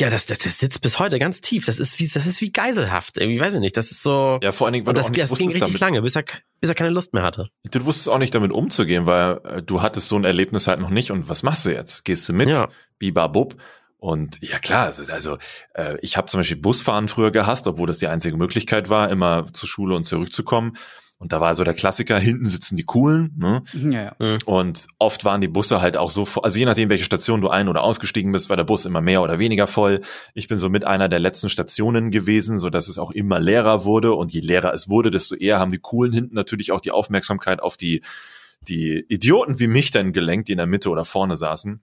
ja, 0.00 0.10
das, 0.10 0.26
das, 0.26 0.38
das 0.38 0.58
sitzt 0.58 0.80
bis 0.80 0.98
heute 0.98 1.18
ganz 1.18 1.40
tief. 1.40 1.66
Das 1.66 1.78
ist 1.78 1.98
wie, 1.98 2.06
das 2.06 2.26
ist 2.26 2.40
wie 2.40 2.52
geiselhaft. 2.52 3.18
Irgendwie, 3.18 3.40
weiß 3.40 3.54
ich 3.54 3.60
nicht. 3.60 3.76
Das 3.76 3.90
ist 3.90 4.02
so. 4.02 4.38
Ja, 4.42 4.52
vor 4.52 4.66
allen 4.66 4.74
Dingen, 4.74 4.86
weil 4.86 4.90
und 4.90 4.98
du 4.98 5.12
das, 5.12 5.30
das 5.30 5.38
ging 5.38 5.48
richtig 5.48 5.60
damit, 5.60 5.80
lange, 5.80 6.02
bis 6.02 6.16
er, 6.16 6.24
bis 6.60 6.70
er 6.70 6.74
keine 6.74 6.90
Lust 6.90 7.14
mehr 7.14 7.22
hatte. 7.22 7.48
du 7.64 7.84
wusstest 7.84 8.08
auch 8.08 8.18
nicht 8.18 8.34
damit 8.34 8.52
umzugehen, 8.52 9.06
weil 9.06 9.40
äh, 9.44 9.62
du 9.62 9.82
hattest 9.82 10.08
so 10.08 10.16
ein 10.16 10.24
Erlebnis 10.24 10.68
halt 10.68 10.80
noch 10.80 10.90
nicht. 10.90 11.10
Und 11.10 11.28
was 11.28 11.42
machst 11.42 11.66
du 11.66 11.70
jetzt? 11.70 12.04
Gehst 12.04 12.28
du 12.28 12.32
mit? 12.32 12.48
Ja. 12.48 12.68
Bibabub. 12.98 13.56
Und 14.00 14.40
ja 14.40 14.60
klar, 14.60 14.86
also, 14.86 15.12
also 15.12 15.38
äh, 15.74 15.96
ich 16.02 16.16
habe 16.16 16.28
zum 16.28 16.38
Beispiel 16.38 16.56
Busfahren 16.56 17.08
früher 17.08 17.32
gehasst, 17.32 17.66
obwohl 17.66 17.88
das 17.88 17.98
die 17.98 18.06
einzige 18.06 18.36
Möglichkeit 18.36 18.90
war, 18.90 19.10
immer 19.10 19.46
zur 19.52 19.68
Schule 19.68 19.96
und 19.96 20.04
zurückzukommen. 20.04 20.76
Und 21.20 21.32
da 21.32 21.40
war 21.40 21.56
so 21.56 21.64
der 21.64 21.74
Klassiker, 21.74 22.18
hinten 22.20 22.46
sitzen 22.46 22.76
die 22.76 22.84
Coolen, 22.84 23.34
ne? 23.36 23.62
Ja, 23.74 24.14
ja. 24.20 24.38
Und 24.44 24.86
oft 24.98 25.24
waren 25.24 25.40
die 25.40 25.48
Busse 25.48 25.80
halt 25.80 25.96
auch 25.96 26.12
so, 26.12 26.24
voll- 26.24 26.44
also 26.44 26.60
je 26.60 26.64
nachdem, 26.64 26.90
welche 26.90 27.02
Station 27.02 27.40
du 27.40 27.48
ein- 27.48 27.68
oder 27.68 27.82
ausgestiegen 27.82 28.30
bist, 28.30 28.50
war 28.50 28.56
der 28.56 28.62
Bus 28.62 28.84
immer 28.84 29.00
mehr 29.00 29.20
oder 29.20 29.40
weniger 29.40 29.66
voll. 29.66 30.00
Ich 30.34 30.46
bin 30.46 30.58
so 30.58 30.68
mit 30.68 30.84
einer 30.84 31.08
der 31.08 31.18
letzten 31.18 31.48
Stationen 31.48 32.12
gewesen, 32.12 32.60
so 32.60 32.70
dass 32.70 32.86
es 32.86 32.98
auch 32.98 33.10
immer 33.10 33.40
leerer 33.40 33.84
wurde. 33.84 34.12
Und 34.12 34.32
je 34.32 34.40
leerer 34.40 34.72
es 34.72 34.88
wurde, 34.88 35.10
desto 35.10 35.34
eher 35.34 35.58
haben 35.58 35.72
die 35.72 35.80
Coolen 35.80 36.12
hinten 36.12 36.36
natürlich 36.36 36.70
auch 36.70 36.80
die 36.80 36.92
Aufmerksamkeit 36.92 37.60
auf 37.60 37.76
die, 37.76 38.02
die 38.60 39.04
Idioten 39.08 39.58
wie 39.58 39.66
mich 39.66 39.90
dann 39.90 40.12
gelenkt, 40.12 40.46
die 40.46 40.52
in 40.52 40.58
der 40.58 40.66
Mitte 40.68 40.88
oder 40.88 41.04
vorne 41.04 41.36
saßen. 41.36 41.80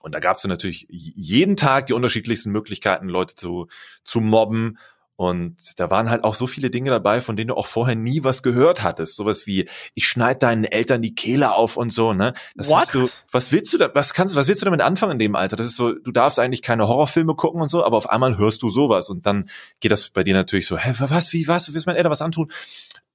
Und 0.00 0.14
da 0.14 0.20
gab 0.20 0.36
es 0.36 0.42
dann 0.42 0.50
natürlich 0.50 0.86
jeden 0.90 1.56
Tag 1.56 1.86
die 1.86 1.94
unterschiedlichsten 1.94 2.50
Möglichkeiten, 2.50 3.08
Leute 3.08 3.34
zu, 3.34 3.66
zu 4.04 4.20
mobben. 4.20 4.76
Und 5.20 5.80
da 5.80 5.90
waren 5.90 6.10
halt 6.10 6.22
auch 6.22 6.36
so 6.36 6.46
viele 6.46 6.70
Dinge 6.70 6.90
dabei, 6.90 7.20
von 7.20 7.34
denen 7.34 7.48
du 7.48 7.56
auch 7.56 7.66
vorher 7.66 7.96
nie 7.96 8.22
was 8.22 8.44
gehört 8.44 8.84
hattest. 8.84 9.16
Sowas 9.16 9.48
wie, 9.48 9.68
ich 9.94 10.06
schneid 10.06 10.44
deinen 10.44 10.62
Eltern 10.62 11.02
die 11.02 11.12
Kehle 11.12 11.54
auf 11.54 11.76
und 11.76 11.92
so, 11.92 12.12
ne? 12.12 12.34
Das 12.54 12.68
What? 12.68 12.94
du, 12.94 13.04
was 13.32 13.50
willst 13.50 13.72
du 13.72 13.78
da, 13.78 13.90
was 13.92 14.14
kannst, 14.14 14.36
was 14.36 14.46
willst 14.46 14.62
du 14.62 14.64
damit 14.64 14.80
anfangen 14.80 15.14
in 15.14 15.18
dem 15.18 15.34
Alter? 15.34 15.56
Das 15.56 15.66
ist 15.66 15.74
so, 15.74 15.92
du 15.92 16.12
darfst 16.12 16.38
eigentlich 16.38 16.62
keine 16.62 16.86
Horrorfilme 16.86 17.34
gucken 17.34 17.60
und 17.60 17.68
so, 17.68 17.84
aber 17.84 17.96
auf 17.96 18.08
einmal 18.08 18.38
hörst 18.38 18.62
du 18.62 18.68
sowas 18.68 19.10
und 19.10 19.26
dann 19.26 19.48
geht 19.80 19.90
das 19.90 20.10
bei 20.10 20.22
dir 20.22 20.34
natürlich 20.34 20.68
so, 20.68 20.78
hä, 20.78 20.92
was, 20.96 21.32
wie, 21.32 21.48
was, 21.48 21.72
willst 21.72 21.86
du 21.86 21.90
meinen 21.90 21.96
Eltern 21.96 22.12
was 22.12 22.22
antun? 22.22 22.52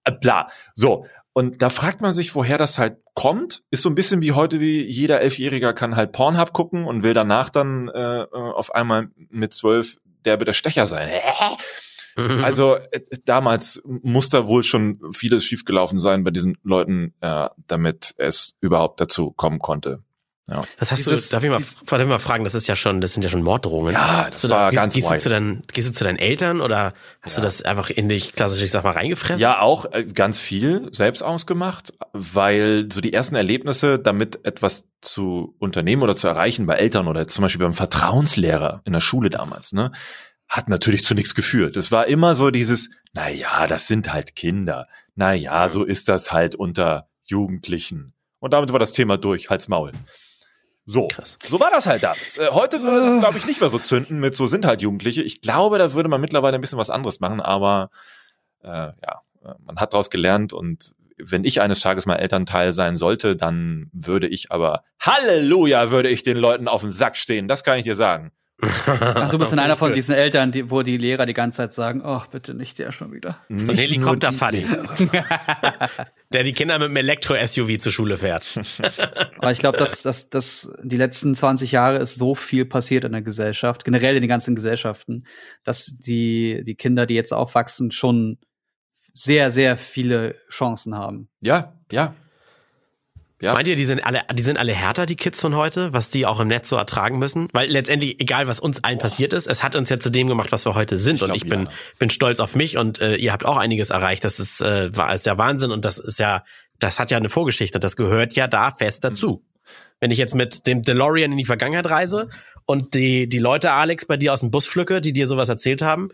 Äh, 0.04 0.12
bla. 0.12 0.50
So. 0.76 1.06
Und 1.32 1.62
da 1.62 1.70
fragt 1.70 2.02
man 2.02 2.12
sich, 2.12 2.36
woher 2.36 2.58
das 2.58 2.78
halt 2.78 2.98
kommt. 3.16 3.64
Ist 3.72 3.82
so 3.82 3.88
ein 3.88 3.96
bisschen 3.96 4.22
wie 4.22 4.34
heute, 4.34 4.60
wie 4.60 4.84
jeder 4.84 5.22
Elfjähriger 5.22 5.72
kann 5.72 5.96
halt 5.96 6.12
Pornhub 6.12 6.52
gucken 6.52 6.84
und 6.84 7.02
will 7.02 7.14
danach 7.14 7.50
dann 7.50 7.88
äh, 7.88 8.24
äh, 8.24 8.28
auf 8.28 8.76
einmal 8.76 9.08
mit 9.30 9.54
zwölf 9.54 9.96
der 10.26 10.36
der 10.36 10.54
Stecher 10.54 10.86
sein. 10.86 11.08
Hä? 11.08 11.56
Also 12.16 12.76
äh, 12.92 13.02
damals 13.26 13.82
muss 13.86 14.30
da 14.30 14.46
wohl 14.48 14.64
schon 14.64 15.00
vieles 15.14 15.44
schiefgelaufen 15.46 16.00
sein 16.00 16.24
bei 16.24 16.32
diesen 16.32 16.58
Leuten, 16.64 17.14
äh, 17.22 17.48
damit 17.68 18.14
es 18.18 18.56
überhaupt 18.62 19.00
dazu 19.02 19.32
kommen 19.32 19.60
konnte. 19.60 20.04
Ja, 20.50 20.62
Was 20.78 20.92
hast 20.92 21.00
Dieses- 21.00 21.30
du, 21.30 21.36
darf 21.36 21.44
ich 21.46 21.50
mal, 21.50 21.58
dies- 21.60 21.80
darf 21.86 22.02
ich 22.02 22.06
mal 22.08 22.20
fragen, 22.20 22.44
das 22.44 22.54
ist 22.54 22.68
ja 22.68 22.76
schon, 22.76 23.00
das 23.00 23.14
sind 23.14 23.24
ja 23.24 23.30
schon 23.30 23.44
Morddrohungen. 23.44 23.94
Ja, 23.94 24.26
Hast 24.26 24.34
das 24.34 24.42
du 24.42 24.48
da, 24.50 24.56
war 24.58 24.70
gehst, 24.72 24.82
ganz 24.82 24.94
gehst 24.94 25.10
du 25.12 25.18
zu 25.20 25.30
deinen, 25.30 25.64
gehst 25.72 25.88
du 25.90 25.94
zu 25.94 26.04
deinen 26.04 26.18
Eltern 26.20 26.60
oder 26.60 26.94
hast 27.22 27.38
du 27.38 27.42
Ja. 27.42 27.46
das 27.46 27.62
einfach 27.62 27.90
in 27.90 28.10
dich 28.10 28.34
klassisch, 28.34 28.62
ich 28.62 28.72
sag 28.72 28.84
mal, 28.84 28.92
reingefressen? 28.92 29.40
ja 29.40 29.62
auch 29.62 29.86
äh, 29.94 30.04
ganz 30.04 30.40
viel 30.40 30.90
selbst 30.92 31.22
ausgemacht, 31.24 31.94
weil 32.12 32.90
so 32.92 33.00
die 33.00 33.14
ersten 33.14 33.36
Erlebnisse, 33.38 34.00
damit 34.00 34.44
etwas 34.44 34.90
zu 35.02 35.56
unternehmen 35.60 36.02
oder 36.04 36.14
zu 36.18 36.28
erreichen 36.28 36.66
bei 36.66 36.76
Eltern 36.76 37.08
oder 37.08 37.26
zum 37.26 37.42
Beispiel 37.44 37.64
beim 37.66 37.74
Vertrauenslehrer 37.74 38.82
in 38.84 38.92
der 38.92 39.00
Schule 39.02 39.30
damals, 39.30 39.72
ne, 39.72 39.94
hat 40.54 40.70
natürlich 40.70 41.04
zu 41.04 41.16
nichts 41.16 41.34
geführt. 41.34 41.76
Es 41.78 41.92
war 41.92 42.06
immer 42.06 42.36
so 42.36 42.52
dieses, 42.52 42.92
na 43.14 43.28
ja, 43.28 43.66
das 43.66 43.88
sind 43.88 44.14
halt 44.14 44.36
Kinder. 44.36 44.88
Na 45.16 45.34
ja, 45.34 45.68
so 45.68 45.84
ist 45.84 46.10
das 46.10 46.32
halt 46.32 46.54
unter 46.54 47.10
Jugendlichen. 47.24 48.14
Und 48.38 48.54
damit 48.54 48.72
war 48.72 48.78
das 48.78 48.92
Thema 48.92 49.18
durch, 49.18 49.50
Hals 49.50 49.68
Maul. 49.68 49.94
So, 50.86 51.08
Krass. 51.08 51.40
so 51.48 51.60
war 51.60 51.72
das 51.72 51.88
halt 51.88 52.04
damals. 52.04 52.38
Äh, 52.38 52.50
heute 52.52 52.84
würde 52.84 53.08
es, 53.08 53.20
glaube 53.20 53.40
ich, 53.40 53.48
nicht 53.48 53.62
mehr 53.62 53.72
so 53.72 53.80
zünden 53.80 54.20
mit 54.20 54.36
so 54.36 54.46
sind 54.46 54.66
halt 54.66 54.84
Jugendliche. 54.84 55.24
Ich 55.24 55.42
glaube, 55.42 55.80
da 55.80 55.94
würde 55.94 56.08
man 56.08 56.22
mittlerweile 56.22 56.54
ein 56.54 56.62
bisschen 56.62 56.78
was 56.78 56.92
anderes 56.92 57.20
machen, 57.20 57.42
aber 57.42 57.90
äh, 58.62 58.68
ja, 58.68 59.22
äh, 59.44 59.54
man 59.66 59.78
hat 59.78 59.94
daraus 59.94 60.12
gelernt 60.12 60.54
und 60.54 60.94
wenn 61.18 61.46
ich 61.46 61.62
eines 61.62 61.80
Tages 61.80 62.06
mal 62.06 62.18
Elternteil 62.18 62.74
sein 62.74 62.96
sollte, 62.96 63.36
dann 63.36 63.90
würde 63.92 64.28
ich 64.28 64.52
aber 64.52 64.84
Halleluja, 65.00 65.90
würde 65.90 66.10
ich 66.10 66.22
den 66.22 66.38
Leuten 66.38 66.68
auf 66.68 66.82
den 66.82 66.92
Sack 66.92 67.18
stehen. 67.18 67.48
Das 67.48 67.64
kann 67.64 67.80
ich 67.80 67.86
dir 67.86 67.96
sagen. 67.96 68.32
Ach, 68.86 69.30
du 69.30 69.38
bist 69.38 69.52
dann 69.52 69.60
einer 69.60 69.76
von 69.76 69.94
diesen 69.94 70.16
Eltern, 70.16 70.52
die, 70.52 70.70
wo 70.70 70.82
die 70.82 70.98
Lehrer 70.98 71.26
die 71.26 71.34
ganze 71.34 71.58
Zeit 71.58 71.74
sagen, 71.74 72.02
ach, 72.04 72.28
bitte 72.28 72.54
nicht 72.54 72.80
der 72.80 72.92
schon 72.92 73.12
wieder. 73.12 73.38
So 73.50 73.72
ein 73.72 73.78
Helikopter-Fuddy. 73.78 74.66
der 76.34 76.44
die 76.44 76.54
Kinder 76.54 76.80
mit 76.80 76.90
dem 76.90 76.96
Elektro-SUV 76.98 77.78
zur 77.78 77.92
Schule 77.92 78.18
fährt. 78.18 78.60
Aber 79.38 79.52
ich 79.52 79.60
glaube, 79.60 79.78
dass, 79.78 80.04
dass, 80.04 80.30
dass 80.30 80.74
die 80.84 80.98
letzten 80.98 81.36
20 81.36 81.72
Jahre 81.72 81.98
ist 81.98 82.16
so 82.16 82.36
viel 82.36 82.66
passiert 82.66 83.06
in 83.06 83.12
der 83.12 83.22
Gesellschaft, 83.22 83.86
generell 83.86 84.16
in 84.16 84.22
den 84.22 84.30
ganzen 84.30 84.56
Gesellschaften, 84.56 85.26
dass 85.64 85.98
die, 85.98 86.64
die 86.64 86.76
Kinder, 86.76 87.06
die 87.06 87.16
jetzt 87.16 87.34
aufwachsen, 87.34 87.92
schon 87.92 88.38
sehr, 89.14 89.52
sehr 89.52 89.78
viele 89.78 90.36
Chancen 90.50 90.96
haben. 90.96 91.30
Ja, 91.40 91.74
ja. 91.92 92.16
Ja. 93.44 93.52
Meint 93.56 93.68
ihr, 93.68 93.76
die 93.76 93.84
sind 93.84 94.00
alle, 94.00 94.22
die 94.34 94.42
sind 94.42 94.56
alle 94.56 94.72
härter, 94.72 95.06
die 95.06 95.18
Kids 95.18 95.42
von 95.42 95.54
heute, 95.54 95.92
was 95.92 96.10
die 96.10 96.26
auch 96.26 96.40
im 96.40 96.48
Netz 96.48 96.70
so 96.70 96.78
ertragen 96.78 97.20
müssen? 97.20 97.50
Weil 97.52 97.70
letztendlich, 97.70 98.22
egal 98.22 98.48
was 98.48 98.62
uns 98.62 98.82
allen 98.86 99.00
passiert 99.00 99.34
ist, 99.34 99.48
es 99.48 99.64
hat 99.64 99.76
uns 99.76 99.90
ja 99.90 100.00
zu 100.00 100.10
dem 100.10 100.30
gemacht, 100.30 100.54
was 100.54 100.66
wir 100.66 100.76
heute 100.76 100.96
sind. 100.96 101.18
Ich 101.18 101.24
und 101.24 101.28
glaub, 101.28 101.36
ich 101.36 101.50
bin, 101.50 101.64
ja. 101.66 101.72
bin 102.00 102.10
stolz 102.10 102.40
auf 102.40 102.56
mich 102.56 102.78
und 102.78 103.02
äh, 103.02 103.16
ihr 103.16 103.34
habt 103.34 103.46
auch 103.46 103.58
einiges 103.58 103.90
erreicht. 103.90 104.24
Das 104.24 104.40
ist, 104.40 104.62
äh, 104.62 104.96
war 104.96 105.14
ist 105.14 105.26
ja 105.26 105.38
Wahnsinn 105.38 105.72
und 105.72 105.84
das 105.84 105.98
ist 105.98 106.20
ja, 106.20 106.46
das 106.80 107.00
hat 107.00 107.12
ja 107.12 107.18
eine 107.18 107.28
Vorgeschichte. 107.28 107.82
Das 107.82 107.98
gehört 107.98 108.34
ja 108.34 108.48
da 108.48 108.72
fest 108.72 109.04
dazu. 109.04 109.44
Wenn 110.00 110.10
ich 110.10 110.20
jetzt 110.20 110.36
mit 110.36 110.66
dem 110.66 110.82
DeLorean 110.82 111.34
in 111.34 111.38
die 111.38 111.44
Vergangenheit 111.44 111.90
reise 111.90 112.30
und 112.66 112.94
die, 112.94 113.28
die 113.28 113.40
Leute, 113.40 113.72
Alex, 113.72 114.06
bei 114.06 114.16
dir 114.16 114.32
aus 114.32 114.40
dem 114.40 114.52
Bus 114.52 114.66
pflücke, 114.66 115.02
die 115.02 115.12
dir 115.12 115.28
sowas 115.28 115.50
erzählt 115.50 115.82
haben, 115.82 116.12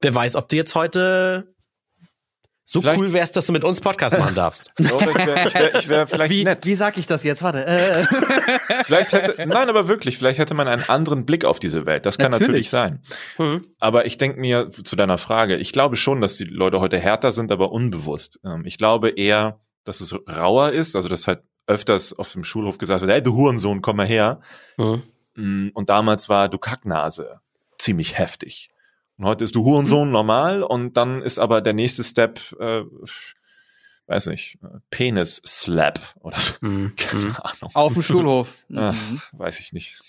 wer 0.00 0.14
weiß, 0.14 0.34
ob 0.34 0.48
du 0.48 0.56
jetzt 0.56 0.74
heute 0.74 1.54
so 2.70 2.82
Vielleicht- 2.82 3.00
cool 3.00 3.12
wärst, 3.14 3.34
dass 3.34 3.46
du 3.46 3.52
mit 3.54 3.64
uns 3.64 3.80
Podcast 3.80 4.18
machen 4.18 4.34
darfst. 4.34 4.72
Ich 4.78 4.86
wäre 4.90 5.46
ich 5.48 5.54
wär, 5.54 5.74
ich 5.78 5.88
wär 5.88 6.06
vielleicht 6.06 6.30
Wie, 6.30 6.44
nett. 6.44 6.66
wie 6.66 6.74
sag 6.74 6.98
ich 6.98 7.06
das 7.06 7.24
jetzt? 7.24 7.42
Warte. 7.42 7.64
Äh, 7.64 8.04
Vielleicht 8.84 9.12
hätte, 9.12 9.46
nein, 9.46 9.70
aber 9.70 9.88
wirklich, 9.88 10.18
vielleicht 10.18 10.38
hätte 10.38 10.52
man 10.54 10.68
einen 10.68 10.82
anderen 10.88 11.24
Blick 11.24 11.46
auf 11.46 11.58
diese 11.60 11.86
Welt. 11.86 12.04
Das 12.04 12.18
kann 12.18 12.30
natürlich, 12.30 12.70
Natürlich. 12.70 12.70
sein. 12.70 13.02
Mhm. 13.38 13.66
Aber 13.78 14.04
ich 14.04 14.18
denke 14.18 14.38
mir 14.38 14.70
zu 14.70 14.96
deiner 14.96 15.16
Frage, 15.16 15.56
ich 15.56 15.72
glaube 15.72 15.96
schon, 15.96 16.20
dass 16.20 16.36
die 16.36 16.44
Leute 16.44 16.80
heute 16.80 16.98
härter 16.98 17.32
sind, 17.32 17.50
aber 17.50 17.72
unbewusst. 17.72 18.38
Ähm, 18.44 18.64
Ich 18.66 18.76
glaube 18.76 19.08
eher, 19.10 19.60
dass 19.84 20.00
es 20.02 20.14
rauer 20.28 20.70
ist, 20.72 20.94
also 20.94 21.08
dass 21.08 21.26
halt 21.26 21.40
öfters 21.66 22.12
auf 22.18 22.32
dem 22.32 22.44
Schulhof 22.44 22.76
gesagt 22.76 23.00
wird, 23.00 23.10
hey, 23.10 23.22
du 23.22 23.34
Hurensohn, 23.34 23.80
komm 23.80 23.96
mal 23.96 24.06
her. 24.06 24.40
Mhm. 24.76 25.70
Und 25.72 25.88
damals 25.88 26.28
war 26.28 26.48
du 26.50 26.58
Kacknase 26.58 27.40
ziemlich 27.78 28.18
heftig. 28.18 28.70
Und 29.18 29.24
heute 29.24 29.44
ist 29.44 29.54
du 29.54 29.64
Hurensohn 29.64 30.10
normal 30.10 30.62
und 30.62 30.96
dann 30.96 31.22
ist 31.22 31.38
aber 31.38 31.60
der 31.60 31.72
nächste 31.72 32.04
Step, 32.04 32.40
äh, 32.60 32.82
weiß 34.06 34.26
nicht, 34.28 34.58
Penis-Slap 34.90 36.00
oder 36.20 36.38
so. 36.38 36.52
Mhm. 36.60 36.94
Keine 36.96 37.44
Ahnung. 37.44 37.70
auf 37.74 37.92
dem 37.92 38.02
Schulhof. 38.02 38.54
Ach, 38.74 38.94
Mhm. 39.10 39.20
weiß 39.32 39.60
ich 39.60 39.72
nicht. 39.72 40.00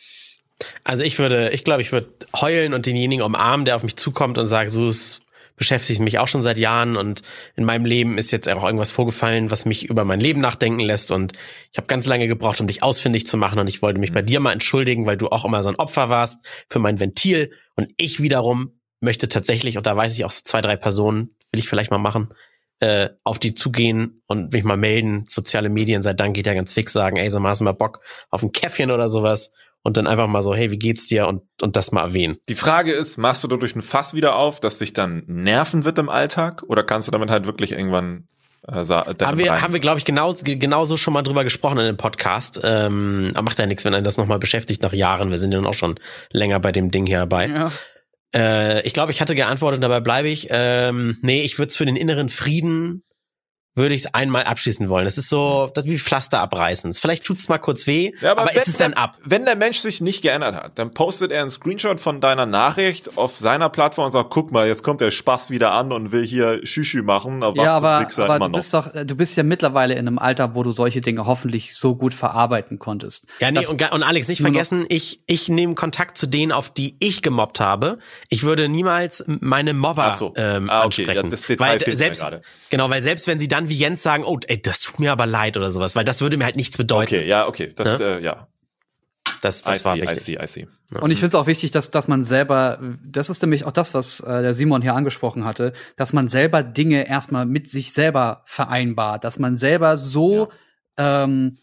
Also 0.83 1.03
ich 1.03 1.17
würde, 1.19 1.49
ich 1.51 1.63
glaube, 1.63 1.81
ich 1.81 1.91
würde 1.91 2.13
heulen 2.39 2.73
und 2.73 2.85
denjenigen 2.85 3.23
umarmen, 3.23 3.65
der 3.65 3.75
auf 3.75 3.83
mich 3.83 3.95
zukommt 3.95 4.37
und 4.37 4.47
sagt, 4.47 4.71
so 4.71 4.87
es 4.87 5.21
beschäftigt 5.55 5.99
mich 5.99 6.19
auch 6.19 6.27
schon 6.29 6.41
seit 6.41 6.57
Jahren 6.57 6.95
und 6.95 7.21
in 7.57 7.65
meinem 7.65 7.83
Leben 7.85 8.17
ist 8.17 8.31
jetzt 8.31 8.47
auch 8.47 8.63
irgendwas 8.63 8.91
vorgefallen, 8.91 9.51
was 9.51 9.65
mich 9.65 9.89
über 9.89 10.05
mein 10.05 10.21
Leben 10.21 10.39
nachdenken 10.39 10.79
lässt 10.79 11.11
und 11.11 11.33
ich 11.71 11.77
habe 11.77 11.87
ganz 11.87 12.05
lange 12.05 12.29
gebraucht, 12.29 12.61
um 12.61 12.67
dich 12.67 12.81
ausfindig 12.81 13.27
zu 13.27 13.35
machen 13.35 13.59
und 13.59 13.67
ich 13.67 13.81
wollte 13.81 13.99
mich 13.99 14.13
bei 14.13 14.21
dir 14.21 14.39
mal 14.39 14.53
entschuldigen, 14.53 15.05
weil 15.05 15.17
du 15.17 15.27
auch 15.29 15.43
immer 15.43 15.61
so 15.61 15.67
ein 15.67 15.75
Opfer 15.75 16.09
warst 16.09 16.39
für 16.69 16.79
mein 16.79 16.99
Ventil 17.01 17.51
und 17.75 17.89
ich 17.97 18.21
wiederum 18.21 18.78
möchte 19.01 19.29
tatsächlich, 19.29 19.77
und 19.77 19.85
da 19.85 19.95
weiß 19.95 20.13
ich 20.15 20.25
auch 20.25 20.31
so 20.31 20.41
zwei, 20.43 20.61
drei 20.61 20.75
Personen, 20.75 21.35
will 21.51 21.59
ich 21.59 21.69
vielleicht 21.69 21.91
mal 21.91 21.97
machen, 21.97 22.33
äh, 22.81 23.09
auf 23.23 23.39
die 23.39 23.53
zugehen 23.53 24.21
und 24.27 24.53
mich 24.53 24.63
mal 24.63 24.77
melden, 24.77 25.25
soziale 25.29 25.69
Medien, 25.69 26.01
sei 26.01 26.13
Dank 26.13 26.35
geht 26.35 26.45
ja 26.47 26.53
ganz 26.53 26.71
fix 26.73 26.93
sagen, 26.93 27.17
ey, 27.17 27.29
so 27.29 27.39
mal 27.39 27.49
hast 27.49 27.59
du 27.59 27.65
mal 27.65 27.73
Bock 27.73 27.99
auf 28.29 28.41
ein 28.41 28.51
Käffchen 28.53 28.89
oder 28.91 29.09
sowas 29.09 29.51
und 29.83 29.97
dann 29.97 30.07
einfach 30.07 30.27
mal 30.27 30.41
so, 30.41 30.53
hey, 30.55 30.71
wie 30.71 30.77
geht's 30.79 31.07
dir 31.07 31.27
und, 31.27 31.41
und 31.61 31.75
das 31.75 31.91
mal 31.91 32.01
erwähnen. 32.03 32.37
Die 32.47 32.55
Frage 32.55 32.91
ist, 32.93 33.17
machst 33.17 33.43
du 33.43 33.47
dadurch 33.47 33.75
ein 33.75 33.81
Fass 33.81 34.13
wieder 34.13 34.35
auf, 34.35 34.59
das 34.59 34.77
dich 34.77 34.93
dann 34.93 35.23
nerven 35.27 35.83
wird 35.85 35.97
im 35.99 36.09
Alltag? 36.09 36.63
Oder 36.67 36.83
kannst 36.83 37.07
du 37.07 37.11
damit 37.11 37.29
halt 37.29 37.45
wirklich 37.47 37.71
irgendwann 37.73 38.27
äh, 38.67 38.83
sa- 38.83 39.05
Haben 39.05 39.37
wir, 39.37 39.51
rein- 39.51 39.61
haben 39.61 39.73
wir 39.73 39.79
glaube 39.81 39.97
ich, 39.99 40.05
genau, 40.05 40.33
genauso 40.43 40.95
schon 40.97 41.13
mal 41.13 41.21
drüber 41.23 41.43
gesprochen 41.45 41.79
in 41.79 41.85
dem 41.85 41.97
Podcast. 41.97 42.59
Ähm, 42.63 43.31
macht 43.41 43.57
ja 43.59 43.65
nichts, 43.65 43.83
wenn 43.85 43.93
einen 43.93 44.03
das 44.05 44.17
nochmal 44.17 44.39
beschäftigt 44.39 44.83
nach 44.83 44.93
Jahren. 44.93 45.31
Wir 45.31 45.39
sind 45.39 45.51
ja 45.53 45.59
nun 45.59 45.67
auch 45.67 45.73
schon 45.73 45.95
länger 46.31 46.59
bei 46.59 46.71
dem 46.73 46.91
Ding 46.91 47.05
hier 47.05 47.19
dabei. 47.19 47.47
Ja. 47.47 47.71
Äh, 48.35 48.85
ich 48.85 48.93
glaube, 48.93 49.11
ich 49.11 49.21
hatte 49.21 49.35
geantwortet, 49.35 49.83
dabei 49.83 49.99
bleibe 49.99 50.27
ich. 50.27 50.47
Ähm, 50.49 51.17
nee, 51.21 51.43
ich 51.43 51.57
würde 51.57 51.69
es 51.69 51.77
für 51.77 51.85
den 51.85 51.95
inneren 51.95 52.29
Frieden, 52.29 53.03
würde 53.79 53.95
ich 53.95 54.05
es 54.05 54.13
einmal 54.13 54.43
abschließen 54.43 54.89
wollen. 54.89 55.05
Das 55.05 55.17
ist 55.17 55.29
so, 55.29 55.71
das 55.73 55.85
ist 55.85 55.91
wie 55.91 55.97
Pflaster 55.97 56.39
abreißen. 56.39 56.93
Vielleicht 56.93 57.23
tut's 57.23 57.49
mal 57.49 57.57
kurz 57.57 57.87
weh, 57.87 58.11
Ja, 58.21 58.33
aber, 58.33 58.45
wenn 58.51 58.55
ist 58.57 58.67
es 58.67 58.77
dann 58.77 58.93
ab? 58.93 59.17
Wenn 59.25 59.45
der 59.45 59.55
Mensch 59.55 59.79
sich 59.79 60.01
nicht 60.01 60.21
geändert 60.21 60.53
hat, 60.55 60.77
dann 60.77 60.91
postet 60.91 61.31
er 61.31 61.41
einen 61.41 61.49
Screenshot 61.49 61.99
von 61.99 62.21
deiner 62.21 62.45
Nachricht 62.45 63.17
auf 63.17 63.39
seiner 63.39 63.69
Plattform 63.69 64.05
und 64.07 64.11
sagt, 64.11 64.29
guck 64.29 64.51
mal, 64.51 64.67
jetzt 64.67 64.83
kommt 64.83 65.01
der 65.01 65.09
Spaß 65.11 65.49
wieder 65.49 65.71
an 65.71 65.91
und 65.91 66.11
will 66.11 66.25
hier 66.25 66.59
Schüschü 66.65 67.01
machen. 67.01 67.41
Aber 67.43 67.61
Ja, 67.63 67.77
aber, 67.77 68.01
Wichser 68.01 68.25
aber 68.25 68.35
immer 68.35 68.45
du 68.47 68.51
noch. 68.51 68.59
bist 68.59 68.73
doch, 68.73 68.89
du 68.93 69.15
bist 69.15 69.37
ja 69.37 69.43
mittlerweile 69.43 69.93
in 69.93 70.07
einem 70.07 70.19
Alter, 70.19 70.53
wo 70.53 70.63
du 70.63 70.71
solche 70.71 71.01
Dinge 71.01 71.25
hoffentlich 71.25 71.73
so 71.75 71.95
gut 71.95 72.13
verarbeiten 72.13 72.77
konntest. 72.79 73.25
Ja, 73.39 73.49
nee, 73.51 73.65
und, 73.65 73.81
und 73.91 74.03
Alex, 74.03 74.27
nicht 74.27 74.41
vergessen, 74.41 74.85
ich, 74.89 75.21
ich 75.25 75.47
nehme 75.49 75.75
Kontakt 75.75 76.17
zu 76.17 76.27
denen, 76.27 76.51
auf 76.51 76.69
die 76.69 76.95
ich 76.99 77.21
gemobbt 77.21 77.59
habe. 77.59 77.99
Ich 78.27 78.43
würde 78.43 78.67
niemals 78.67 79.23
meine 79.27 79.73
Mobber 79.73 80.07
Ach 80.09 80.13
so. 80.17 80.33
ähm, 80.35 80.69
Ah, 80.69 80.79
okay, 80.85 81.03
ansprechen. 81.03 81.23
ja, 81.25 81.29
das 81.31 81.41
Detail 81.43 81.79
weil 81.87 81.95
selbst, 81.95 82.21
gerade. 82.21 82.41
genau, 82.69 82.89
weil 82.89 83.01
selbst 83.01 83.27
wenn 83.27 83.39
sie 83.39 83.47
dann 83.47 83.68
wie 83.69 83.75
Jens 83.77 84.03
sagen, 84.03 84.23
oh, 84.25 84.39
ey, 84.47 84.61
das 84.61 84.81
tut 84.81 84.99
mir 84.99 85.11
aber 85.11 85.25
leid 85.25 85.55
oder 85.57 85.71
sowas, 85.71 85.95
weil 85.95 86.03
das 86.03 86.21
würde 86.21 86.37
mir 86.37 86.45
halt 86.45 86.55
nichts 86.55 86.77
bedeuten. 86.77 87.15
Okay, 87.15 87.27
ja, 87.27 87.47
okay. 87.47 87.71
Das, 87.75 87.99
äh, 87.99 88.19
ja. 88.19 88.47
Das, 89.41 89.61
I 89.61 89.63
das 89.65 89.85
war 89.85 89.95
see, 89.95 89.99
I 89.99 90.03
wichtig. 90.03 90.21
see, 90.23 90.37
I 90.43 90.47
see. 90.47 90.67
Und 90.99 91.11
ich 91.11 91.19
finde 91.19 91.27
es 91.29 91.35
auch 91.35 91.47
wichtig, 91.47 91.71
dass, 91.71 91.91
dass 91.91 92.07
man 92.07 92.23
selber, 92.25 92.79
das 93.05 93.29
ist 93.29 93.41
nämlich 93.41 93.63
auch 93.63 93.71
das, 93.71 93.93
was 93.93 94.19
äh, 94.19 94.41
der 94.41 94.53
Simon 94.53 94.81
hier 94.81 94.95
angesprochen 94.95 95.45
hatte, 95.45 95.71
dass 95.95 96.11
man 96.13 96.27
selber 96.27 96.61
Dinge 96.63 97.07
erstmal 97.07 97.45
mit 97.45 97.69
sich 97.69 97.93
selber 97.93 98.41
vereinbart, 98.45 99.23
dass 99.23 99.39
man 99.39 99.55
selber 99.55 99.97
so, 99.97 100.49
ähm, 100.97 101.55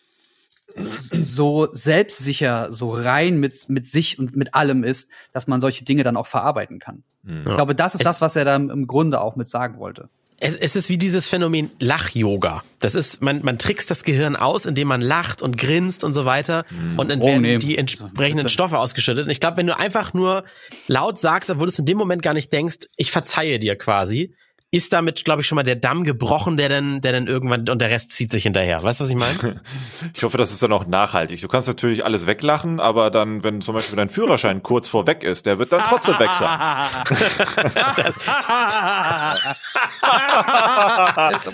so 0.76 1.68
selbstsicher, 1.72 2.70
so 2.72 2.90
rein 2.90 3.38
mit, 3.38 3.68
mit 3.68 3.86
sich 3.86 4.18
und 4.18 4.36
mit 4.36 4.54
allem 4.54 4.84
ist, 4.84 5.10
dass 5.32 5.46
man 5.46 5.60
solche 5.60 5.84
Dinge 5.84 6.02
dann 6.02 6.16
auch 6.16 6.26
verarbeiten 6.26 6.78
kann. 6.78 7.02
Hm. 7.24 7.44
Ich 7.46 7.54
glaube, 7.54 7.74
das 7.74 7.94
ist 7.94 8.00
Es- 8.00 8.04
das, 8.06 8.20
was 8.20 8.36
er 8.36 8.44
da 8.44 8.56
im 8.56 8.86
Grunde 8.86 9.20
auch 9.20 9.36
mit 9.36 9.48
sagen 9.48 9.78
wollte. 9.78 10.08
Es, 10.38 10.54
es 10.54 10.76
ist 10.76 10.88
wie 10.90 10.98
dieses 10.98 11.28
Phänomen 11.28 11.70
Lach-Yoga. 11.78 12.62
Das 12.78 12.94
ist, 12.94 13.22
man, 13.22 13.42
man 13.42 13.58
trickst 13.58 13.90
das 13.90 14.04
Gehirn 14.04 14.36
aus, 14.36 14.66
indem 14.66 14.88
man 14.88 15.00
lacht 15.00 15.40
und 15.40 15.56
grinst 15.56 16.04
und 16.04 16.12
so 16.12 16.26
weiter. 16.26 16.64
Und 16.96 17.08
dann 17.08 17.20
Drogen 17.20 17.22
werden 17.22 17.42
nehmen. 17.42 17.60
die 17.60 17.78
entsprechenden 17.78 18.42
Bitte. 18.42 18.48
Stoffe 18.50 18.78
ausgeschüttet. 18.78 19.24
Und 19.24 19.30
ich 19.30 19.40
glaube, 19.40 19.56
wenn 19.56 19.66
du 19.66 19.76
einfach 19.78 20.12
nur 20.12 20.44
laut 20.88 21.18
sagst, 21.18 21.48
obwohl 21.48 21.66
du 21.66 21.70
es 21.70 21.78
in 21.78 21.86
dem 21.86 21.96
Moment 21.96 22.22
gar 22.22 22.34
nicht 22.34 22.52
denkst, 22.52 22.86
ich 22.96 23.10
verzeihe 23.10 23.58
dir 23.58 23.76
quasi, 23.76 24.34
ist 24.72 24.92
damit, 24.92 25.24
glaube 25.24 25.42
ich, 25.42 25.46
schon 25.46 25.56
mal 25.56 25.62
der 25.62 25.76
Damm 25.76 26.02
gebrochen, 26.04 26.56
der 26.56 26.68
dann, 26.68 27.00
der 27.00 27.12
dann 27.12 27.28
irgendwann, 27.28 27.68
und 27.68 27.80
der 27.80 27.88
Rest 27.88 28.10
zieht 28.10 28.32
sich 28.32 28.42
hinterher. 28.42 28.82
Weißt 28.82 28.98
du, 28.98 29.04
was 29.04 29.10
ich 29.10 29.16
meine? 29.16 29.62
Ich 30.14 30.22
hoffe, 30.22 30.38
das 30.38 30.50
ist 30.50 30.62
dann 30.62 30.72
auch 30.72 30.86
nachhaltig. 30.86 31.40
Du 31.40 31.48
kannst 31.48 31.68
natürlich 31.68 32.04
alles 32.04 32.26
weglachen, 32.26 32.80
aber 32.80 33.10
dann, 33.10 33.44
wenn 33.44 33.60
zum 33.60 33.74
Beispiel 33.74 33.96
dein 33.96 34.08
Führerschein 34.08 34.62
kurz 34.62 34.88
vorweg 34.88 35.22
ist, 35.24 35.46
der 35.46 35.58
wird 35.58 35.72
dann 35.72 35.82
trotzdem 35.82 36.18
weg 36.18 36.30
sein. 36.38 36.48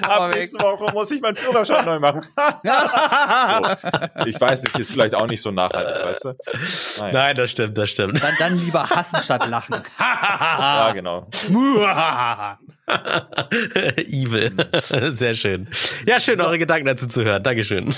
Ab 0.02 0.34
nächste 0.34 0.58
Woche 0.60 0.92
muss 0.92 1.10
ich 1.10 1.20
meinen 1.20 1.36
Führerschein 1.36 1.84
neu 1.84 1.98
machen. 1.98 2.22
so. 2.34 4.26
Ich 4.26 4.40
weiß 4.40 4.62
nicht, 4.62 4.78
ist 4.78 4.92
vielleicht 4.92 5.14
auch 5.14 5.26
nicht 5.26 5.42
so 5.42 5.50
nachhaltig, 5.50 6.04
weißt 6.04 6.24
du? 6.24 6.34
Naja. 7.00 7.12
Nein, 7.12 7.36
das 7.36 7.50
stimmt, 7.50 7.76
das 7.78 7.90
stimmt. 7.90 8.22
Dann, 8.22 8.34
dann 8.38 8.58
lieber 8.58 8.88
hassen 8.88 9.22
statt 9.22 9.48
lachen. 9.48 9.82
Ja, 9.98 10.92
genau. 10.92 11.26
Evil. 13.96 14.52
Sehr 15.12 15.34
schön. 15.34 15.68
Ja, 16.06 16.18
schön, 16.20 16.40
eure 16.40 16.58
Gedanken 16.58 16.86
dazu 16.86 17.06
zu 17.06 17.22
hören. 17.24 17.42
Dankeschön. 17.42 17.94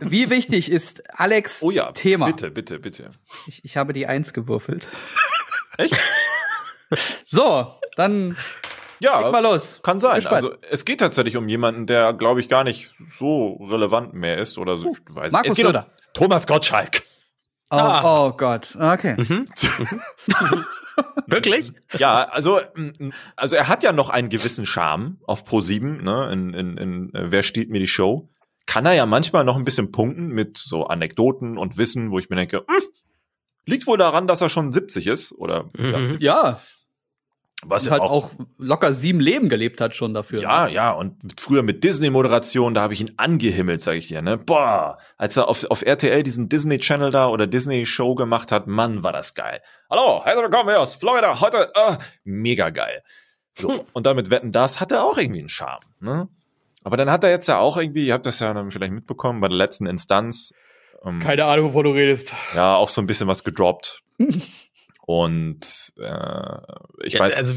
Wie 0.00 0.30
wichtig 0.30 0.70
ist 0.70 1.02
Alex 1.18 1.62
Oh 1.62 1.70
ja, 1.70 1.92
Thema? 1.92 2.26
bitte, 2.26 2.50
bitte, 2.50 2.78
bitte. 2.78 3.10
Ich, 3.46 3.64
ich 3.64 3.76
habe 3.76 3.92
die 3.92 4.06
Eins 4.06 4.32
gewürfelt. 4.32 4.88
Echt? 5.78 5.96
So, 7.24 7.74
dann 7.96 8.36
Ja, 8.98 9.20
leg 9.20 9.32
mal 9.32 9.42
los. 9.42 9.80
Kann 9.82 9.98
sein. 10.00 10.24
Also 10.26 10.54
es 10.70 10.84
geht 10.84 11.00
tatsächlich 11.00 11.36
um 11.36 11.48
jemanden, 11.48 11.86
der, 11.86 12.12
glaube 12.12 12.40
ich, 12.40 12.48
gar 12.48 12.64
nicht 12.64 12.94
so 13.18 13.54
relevant 13.70 14.14
mehr 14.14 14.38
ist 14.38 14.58
oder 14.58 14.78
so. 14.78 14.92
Ich 14.92 15.14
weiß 15.14 15.24
nicht. 15.24 15.32
Markus 15.32 15.56
Söder. 15.56 15.86
Um 15.86 16.12
Thomas 16.14 16.46
Gottschalk. 16.46 17.02
Oh, 17.70 17.76
Ah. 17.76 18.02
oh 18.26 18.32
Gott. 18.36 18.76
Okay. 18.78 19.16
Wirklich? 21.26 21.72
Ja, 21.98 22.24
also, 22.24 22.60
also 23.36 23.56
er 23.56 23.68
hat 23.68 23.82
ja 23.82 23.92
noch 23.92 24.10
einen 24.10 24.28
gewissen 24.28 24.66
Charme 24.66 25.18
auf 25.26 25.44
Pro 25.44 25.60
7, 25.60 26.02
ne, 26.02 26.30
in, 26.32 26.54
in, 26.54 26.76
in 26.76 27.14
äh, 27.14 27.30
Wer 27.30 27.42
stiehlt 27.42 27.70
mir 27.70 27.80
die 27.80 27.88
Show? 27.88 28.28
Kann 28.66 28.86
er 28.86 28.94
ja 28.94 29.06
manchmal 29.06 29.44
noch 29.44 29.56
ein 29.56 29.64
bisschen 29.64 29.92
punkten 29.92 30.28
mit 30.28 30.58
so 30.58 30.84
Anekdoten 30.84 31.58
und 31.58 31.76
Wissen, 31.76 32.10
wo 32.10 32.18
ich 32.18 32.30
mir 32.30 32.36
denke, 32.36 32.64
hm, 32.66 32.84
liegt 33.66 33.86
wohl 33.86 33.98
daran, 33.98 34.26
dass 34.26 34.40
er 34.40 34.48
schon 34.48 34.72
70 34.72 35.06
ist 35.06 35.32
oder 35.32 35.70
Mhm. 35.76 36.16
Ja, 36.20 36.60
was 37.66 37.86
und 37.86 37.92
halt 37.92 38.02
auch, 38.02 38.10
auch 38.10 38.30
locker 38.58 38.92
sieben 38.92 39.20
Leben 39.20 39.48
gelebt 39.48 39.80
hat 39.80 39.94
schon 39.94 40.14
dafür. 40.14 40.40
ja, 40.40 40.66
ja, 40.68 40.92
und 40.92 41.16
früher 41.40 41.62
mit 41.62 41.84
Disney-Moderation, 41.84 42.74
da 42.74 42.82
habe 42.82 42.94
ich 42.94 43.00
ihn 43.00 43.12
angehimmelt, 43.16 43.82
sage 43.82 43.98
ich 43.98 44.08
dir, 44.08 44.22
ne? 44.22 44.36
Boah, 44.38 44.98
als 45.16 45.36
er 45.36 45.48
auf, 45.48 45.64
auf 45.70 45.82
RTL 45.82 46.22
diesen 46.22 46.48
Disney-Channel 46.48 47.10
da 47.10 47.28
oder 47.28 47.46
Disney-Show 47.46 48.14
gemacht 48.14 48.52
hat, 48.52 48.66
Mann, 48.66 49.02
war 49.02 49.12
das 49.12 49.34
geil. 49.34 49.60
Hallo, 49.90 50.22
herzlich 50.24 50.44
willkommen 50.44 50.68
hier 50.70 50.80
aus 50.80 50.94
Florida, 50.94 51.40
heute, 51.40 51.70
äh, 51.74 51.96
mega 52.24 52.70
geil. 52.70 53.02
So, 53.52 53.86
und 53.92 54.06
damit 54.06 54.30
wetten, 54.30 54.52
das 54.52 54.80
hatte 54.80 55.02
auch 55.02 55.18
irgendwie 55.18 55.40
einen 55.40 55.48
Charme, 55.48 55.84
ne? 56.00 56.28
Aber 56.82 56.96
dann 56.98 57.10
hat 57.10 57.24
er 57.24 57.30
jetzt 57.30 57.48
ja 57.48 57.58
auch 57.58 57.78
irgendwie, 57.78 58.06
ihr 58.06 58.12
habt 58.12 58.26
das 58.26 58.40
ja 58.40 58.52
dann 58.52 58.70
vielleicht 58.70 58.92
mitbekommen, 58.92 59.40
bei 59.40 59.48
der 59.48 59.56
letzten 59.56 59.86
Instanz, 59.86 60.52
ähm, 61.04 61.18
Keine 61.20 61.44
Ahnung, 61.46 61.68
wovon 61.68 61.84
du 61.84 61.90
redest. 61.90 62.34
ja, 62.54 62.74
auch 62.76 62.88
so 62.88 63.00
ein 63.00 63.06
bisschen 63.06 63.26
was 63.28 63.42
gedroppt. 63.44 64.02
Und 65.06 65.92
äh, 65.98 66.56
ich 67.02 67.14
Ja, 67.14 67.20
weiß, 67.20 67.36
also 67.36 67.54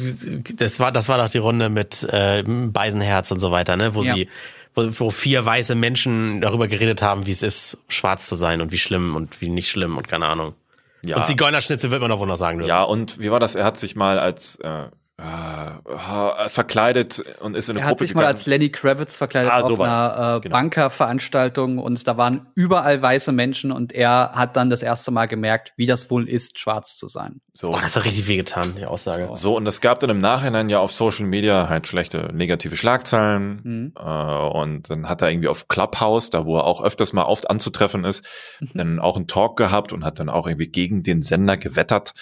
das 0.57 0.79
war 0.79 0.91
das 0.91 1.07
war 1.07 1.17
doch 1.17 1.29
die 1.29 1.37
Runde 1.37 1.69
mit 1.69 2.03
äh, 2.11 2.43
Beisenherz 2.45 3.31
und 3.31 3.39
so 3.39 3.51
weiter, 3.51 3.77
ne, 3.77 3.95
wo 3.95 4.01
Ja. 4.03 4.13
sie 4.15 4.27
wo, 4.75 4.87
wo 4.99 5.09
vier 5.11 5.45
weiße 5.45 5.73
Menschen 5.75 6.41
darüber 6.41 6.67
geredet 6.67 7.01
haben, 7.01 7.25
wie 7.25 7.31
es 7.31 7.41
ist, 7.43 7.77
schwarz 7.87 8.27
zu 8.27 8.35
sein 8.35 8.61
und 8.61 8.71
wie 8.71 8.77
schlimm 8.77 9.15
und 9.15 9.39
wie 9.41 9.49
nicht 9.49 9.69
schlimm 9.69 9.97
und 9.97 10.07
keine 10.07 10.27
Ahnung. 10.27 10.55
ja. 11.03 11.15
Und 11.17 11.25
Zigeunerschnitzel 11.25 11.89
wird 11.89 12.01
man 12.01 12.09
doch 12.11 12.19
wohl 12.19 12.27
noch 12.27 12.35
sagen 12.37 12.57
dürfen. 12.59 12.69
Ja, 12.69 12.83
und 12.83 13.17
wie 13.19 13.31
war 13.31 13.39
das? 13.39 13.55
Er 13.55 13.63
hat 13.65 13.77
sich 13.77 13.95
mal 13.95 14.19
als 14.19 14.57
äh, 14.59 14.87
äh, 15.19 16.49
verkleidet 16.49 17.23
und 17.39 17.55
ist 17.55 17.69
in 17.69 17.73
eine 17.77 17.81
Er 17.81 17.85
hat 17.85 17.91
Gruppe 17.97 18.03
sich 18.05 18.13
mal 18.15 18.21
gegangen. 18.21 18.35
als 18.35 18.45
Lenny 18.45 18.69
Kravitz 18.69 19.17
verkleidet 19.17 19.51
Ah, 19.51 19.61
auf 19.61 19.67
so 19.67 19.81
einer 19.81 20.37
äh, 20.37 20.39
Genau. 20.41 20.53
Bankerveranstaltung 20.55 21.79
und 21.79 22.07
da 22.07 22.17
waren 22.17 22.47
überall 22.55 23.01
weiße 23.01 23.31
Menschen 23.31 23.71
und 23.71 23.91
er 23.93 24.31
hat 24.33 24.55
dann 24.57 24.69
das 24.69 24.83
erste 24.83 25.11
Mal 25.11 25.25
gemerkt, 25.27 25.73
wie 25.75 25.85
das 25.85 26.09
wohl 26.11 26.29
ist, 26.29 26.59
schwarz 26.59 26.97
zu 26.97 27.07
sein. 27.07 27.41
so. 27.53 27.69
Oh, 27.73 27.79
das 27.81 27.95
hat 27.95 28.05
richtig 28.05 28.27
wehgetan, 28.27 28.73
die 28.77 28.85
Aussage. 28.85 29.29
so, 29.33 29.55
und 29.57 29.65
es 29.67 29.81
gab 29.81 29.99
dann 29.99 30.09
im 30.11 30.19
Nachhinein 30.19 30.69
ja 30.69 30.79
auf 30.79 30.91
Social 30.91 31.25
Media 31.25 31.67
halt 31.69 31.87
schlechte 31.87 32.29
negative 32.33 32.77
Schlagzeilen. 32.77 33.61
Mhm. 33.63 33.93
Äh, 33.97 34.01
und 34.03 34.89
dann 34.89 35.09
hat 35.09 35.21
er 35.21 35.31
irgendwie 35.31 35.47
auf 35.49 35.67
Clubhouse, 35.67 36.29
da 36.29 36.45
wo 36.45 36.57
er 36.57 36.63
auch 36.65 36.83
öfters 36.83 37.13
mal 37.13 37.23
oft 37.23 37.49
anzutreffen 37.49 38.03
ist, 38.03 38.23
Mhm. 38.59 38.69
dann 38.75 38.99
auch 38.99 39.15
einen 39.15 39.27
Talk 39.27 39.57
gehabt 39.57 39.93
und 39.93 40.03
hat 40.05 40.19
dann 40.19 40.29
auch 40.29 40.47
irgendwie 40.47 40.67
gegen 40.67 41.01
den 41.03 41.21
Sender 41.21 41.57
gewettert. 41.57 42.13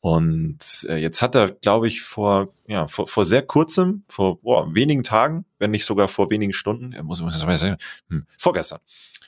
Und 0.00 0.86
äh, 0.88 0.96
jetzt 0.96 1.22
hat 1.22 1.34
er, 1.34 1.50
glaube 1.50 1.88
ich, 1.88 2.02
vor, 2.02 2.52
ja, 2.66 2.86
vor, 2.86 3.08
vor 3.08 3.24
sehr 3.24 3.42
kurzem, 3.42 4.04
vor 4.08 4.40
boah, 4.40 4.72
wenigen 4.74 5.02
Tagen, 5.02 5.44
wenn 5.58 5.72
nicht 5.72 5.84
sogar 5.84 6.06
vor 6.08 6.30
wenigen 6.30 6.52
Stunden, 6.52 6.92
er 6.92 7.02
muss, 7.02 7.20
muss 7.20 7.36
ich 7.36 7.44
mal 7.44 7.58
sagen, 7.58 7.78
hm, 8.08 8.24
vorgestern, 8.36 8.78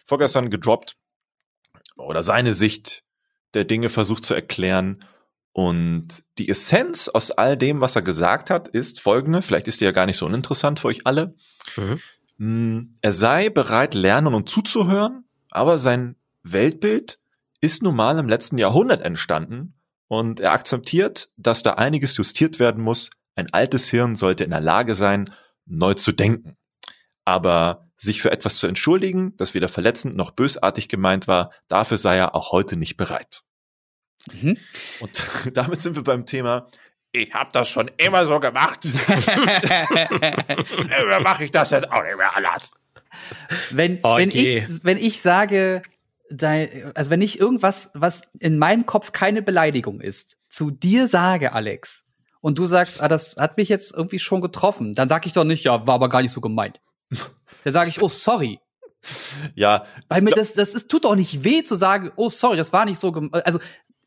vorgestern 0.07 0.49
gedroppt 0.49 0.97
oder 1.97 2.23
seine 2.23 2.55
Sicht 2.55 3.03
der 3.55 3.65
Dinge 3.65 3.89
versucht 3.89 4.25
zu 4.25 4.35
erklären. 4.35 5.03
Und 5.53 6.23
die 6.39 6.49
Essenz 6.49 7.09
aus 7.09 7.33
all 7.33 7.57
dem, 7.57 7.81
was 7.81 7.97
er 7.97 8.03
gesagt 8.03 8.49
hat, 8.49 8.69
ist 8.69 9.01
folgende, 9.01 9.43
vielleicht 9.43 9.67
ist 9.67 9.81
die 9.81 9.85
ja 9.85 9.91
gar 9.91 10.07
nicht 10.07 10.19
so 10.19 10.27
uninteressant 10.27 10.79
für 10.79 10.89
euch 10.89 11.05
alle. 11.05 11.35
Mhm. 11.77 12.01
Hm, 12.39 12.93
Er 13.03 13.13
sei 13.13 13.51
bereit, 13.51 13.95
lernen 13.95 14.35
und 14.35 14.49
zuzuhören, 14.49 15.25
aber 15.51 15.79
sein 15.79 16.15
Weltbild 16.45 17.19
ist 17.61 17.83
nun 17.83 17.97
mal 17.97 18.17
im 18.21 18.29
letzten 18.29 18.57
Jahrhundert 18.57 19.03
entstanden 19.03 19.75
und 20.11 20.41
er 20.41 20.53
akzeptiert, 20.53 21.31
dass 21.37 21.63
da 21.63 21.75
einiges 21.75 22.17
justiert 22.17 22.59
werden 22.59 22.83
muss. 22.83 23.11
Ein 23.37 23.47
altes 23.53 23.89
Hirn 23.89 24.17
sollte 24.17 24.43
in 24.43 24.51
der 24.51 24.61
Lage 24.61 24.97
sein, 24.97 25.33
neu 25.67 25.95
zu 25.95 26.11
denken. 26.11 26.57
Aber 27.25 27.87
sich 27.97 28.21
für 28.21 28.33
etwas 28.33 28.57
zu 28.57 28.67
entschuldigen, 28.67 29.37
das 29.37 29.55
weder 29.55 29.69
verletzend 29.69 30.17
noch 30.17 30.33
bösartig 30.33 30.89
gemeint 30.89 31.29
war, 31.29 31.53
dafür 31.69 31.97
sei 31.97 32.17
er 32.17 32.35
auch 32.35 32.51
heute 32.51 32.77
nicht 32.77 32.97
bereit. 32.97 33.43
Mhm. 34.33 34.57
Und 34.99 35.23
damit 35.55 35.81
sind 35.81 35.95
wir 35.95 36.03
beim 36.03 36.27
Thema, 36.27 36.67
ich 37.13 37.33
habe 37.33 37.51
das 37.53 37.69
schon 37.69 37.89
immer 37.97 38.27
so 38.27 38.41
gemacht. 38.41 38.85
Immer 41.01 41.21
mache 41.21 41.45
ich 41.45 41.53
das 41.53 41.71
jetzt 41.71 41.91
auch 41.91 42.03
nicht 42.03 42.17
mehr 42.17 42.37
anders. 42.37 42.75
wenn, 43.71 44.01
Oh 44.03 44.17
wenn, 44.17 44.31
ich, 44.31 44.85
wenn 44.85 44.97
ich 44.97 45.21
sage, 45.21 45.83
da, 46.31 46.53
also 46.95 47.11
wenn 47.11 47.23
ich 47.23 47.39
irgendwas, 47.41 47.91
was 47.95 48.23
in 48.39 48.59
meinem 48.59 48.87
Kopf 48.87 49.13
keine 49.13 49.43
Beleidigung 49.43 50.01
ist, 50.01 50.37
zu 50.49 50.71
dir 50.71 51.09
sage, 51.09 51.53
Alex, 51.53 52.05
und 52.41 52.59
du 52.59 52.67
sagst, 52.67 53.03
ah, 53.03 53.09
das 53.09 53.37
hat 53.39 53.57
mich 53.59 53.69
jetzt 53.69 53.93
irgendwie 53.95 54.19
schon 54.19 54.41
getroffen, 54.41 54.95
dann 54.95 55.09
sag 55.09 55.27
ich 55.27 55.33
doch 55.33 55.45
nicht, 55.45 55.65
ja, 55.65 55.87
war 55.87 55.95
aber 55.97 56.09
gar 56.09 56.23
nicht 56.23 56.33
so 56.33 56.41
gemeint. 56.41 56.81
Dann 57.65 57.73
sage 57.73 57.91
ich, 57.91 58.01
oh, 58.01 58.09
sorry. 58.09 58.59
Ja, 59.55 59.85
Weil 60.09 60.23
mir 60.23 60.31
das, 60.31 60.55
das 60.55 60.73
ist, 60.75 60.91
tut 60.91 61.05
doch 61.05 61.15
nicht 61.17 61.45
weh 61.45 61.63
zu 61.63 61.75
sagen, 61.75 62.11
oh, 62.17 62.31
sorry, 62.31 62.57
das 62.57 62.73
war 62.73 62.85
nicht 62.85 62.99
so 62.99 63.13
gemeint. 63.13 63.45
Also, 63.45 63.59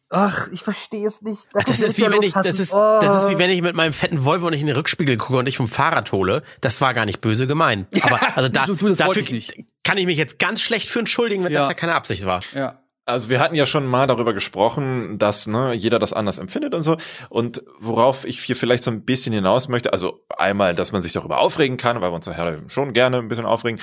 ach, 0.09 0.47
ich 0.51 0.61
verstehe 0.63 1.05
es 1.07 1.21
nicht. 1.21 1.47
Da 1.53 1.59
Ach, 1.59 1.63
das 1.65 1.82
ist 1.82 1.97
wie 1.97 2.09
wenn 2.09 2.21
ich, 2.24 2.34
das 2.34 2.59
ist, 2.59 2.74
Oh. 2.74 2.99
das 3.01 3.24
ist 3.24 3.30
wie 3.30 3.38
wenn 3.38 3.49
ich 3.49 3.61
mit 3.61 3.76
meinem 3.76 3.93
fetten 3.93 4.24
Volvo 4.26 4.49
nicht 4.49 4.61
in 4.61 4.67
den 4.67 4.76
Rückspiegel 4.76 5.17
gucke 5.17 5.38
und 5.39 5.47
ich 5.47 5.57
vom 5.57 5.67
Fahrrad 5.67 6.11
hole. 6.11 6.41
Das 6.61 6.80
war 6.82 6.93
gar 6.93 7.05
nicht 7.05 7.21
böse 7.21 7.45
gemeint. 7.47 7.88
Aber 8.03 8.19
also 8.38 8.49
da, 8.49 8.65
du- 8.65 8.76
du, 8.76 8.93
dafür 8.95 9.17
ich 9.21 9.32
nicht. 9.32 9.65
Kann 9.84 9.97
ich 9.97 10.05
mich 10.05 10.17
jetzt 10.17 10.39
ganz 10.39 10.61
schlecht 10.61 10.89
für 10.89 10.99
entschuldigen, 10.99 11.43
wenn 11.43 11.51
Ja. 11.53 11.59
das 11.61 11.69
ja 11.69 11.73
keine 11.75 11.93
Absicht 11.95 12.25
war. 12.25 12.41
Ja. 12.53 12.79
also 13.05 13.29
wir 13.29 13.39
hatten 13.41 13.55
ja 13.55 13.65
schon 13.65 13.86
mal 13.86 14.07
darüber 14.07 14.34
gesprochen, 14.34 15.17
dass 15.19 15.45
ne, 15.45 15.73
jeder 15.73 15.99
das 15.99 16.13
anders 16.13 16.38
empfindet 16.38 16.73
und 16.73 16.84
so. 16.84 16.95
Und 17.29 17.61
worauf 17.79 18.23
ich 18.25 18.41
hier 18.41 18.55
vielleicht 18.55 18.84
so 18.84 18.91
ein 18.91 19.03
bisschen 19.03 19.34
hinaus 19.34 19.67
möchte, 19.67 19.91
also 19.91 20.25
einmal, 20.38 20.73
dass 20.73 20.93
man 20.93 21.01
sich 21.01 21.11
darüber 21.11 21.39
aufregen 21.39 21.75
kann, 21.77 21.99
weil 21.99 22.11
wir 22.11 22.15
uns 22.15 22.25
daher 22.25 22.61
schon 22.67 22.93
gerne 22.93 23.17
ein 23.17 23.27
bisschen 23.27 23.45
aufregen. 23.45 23.79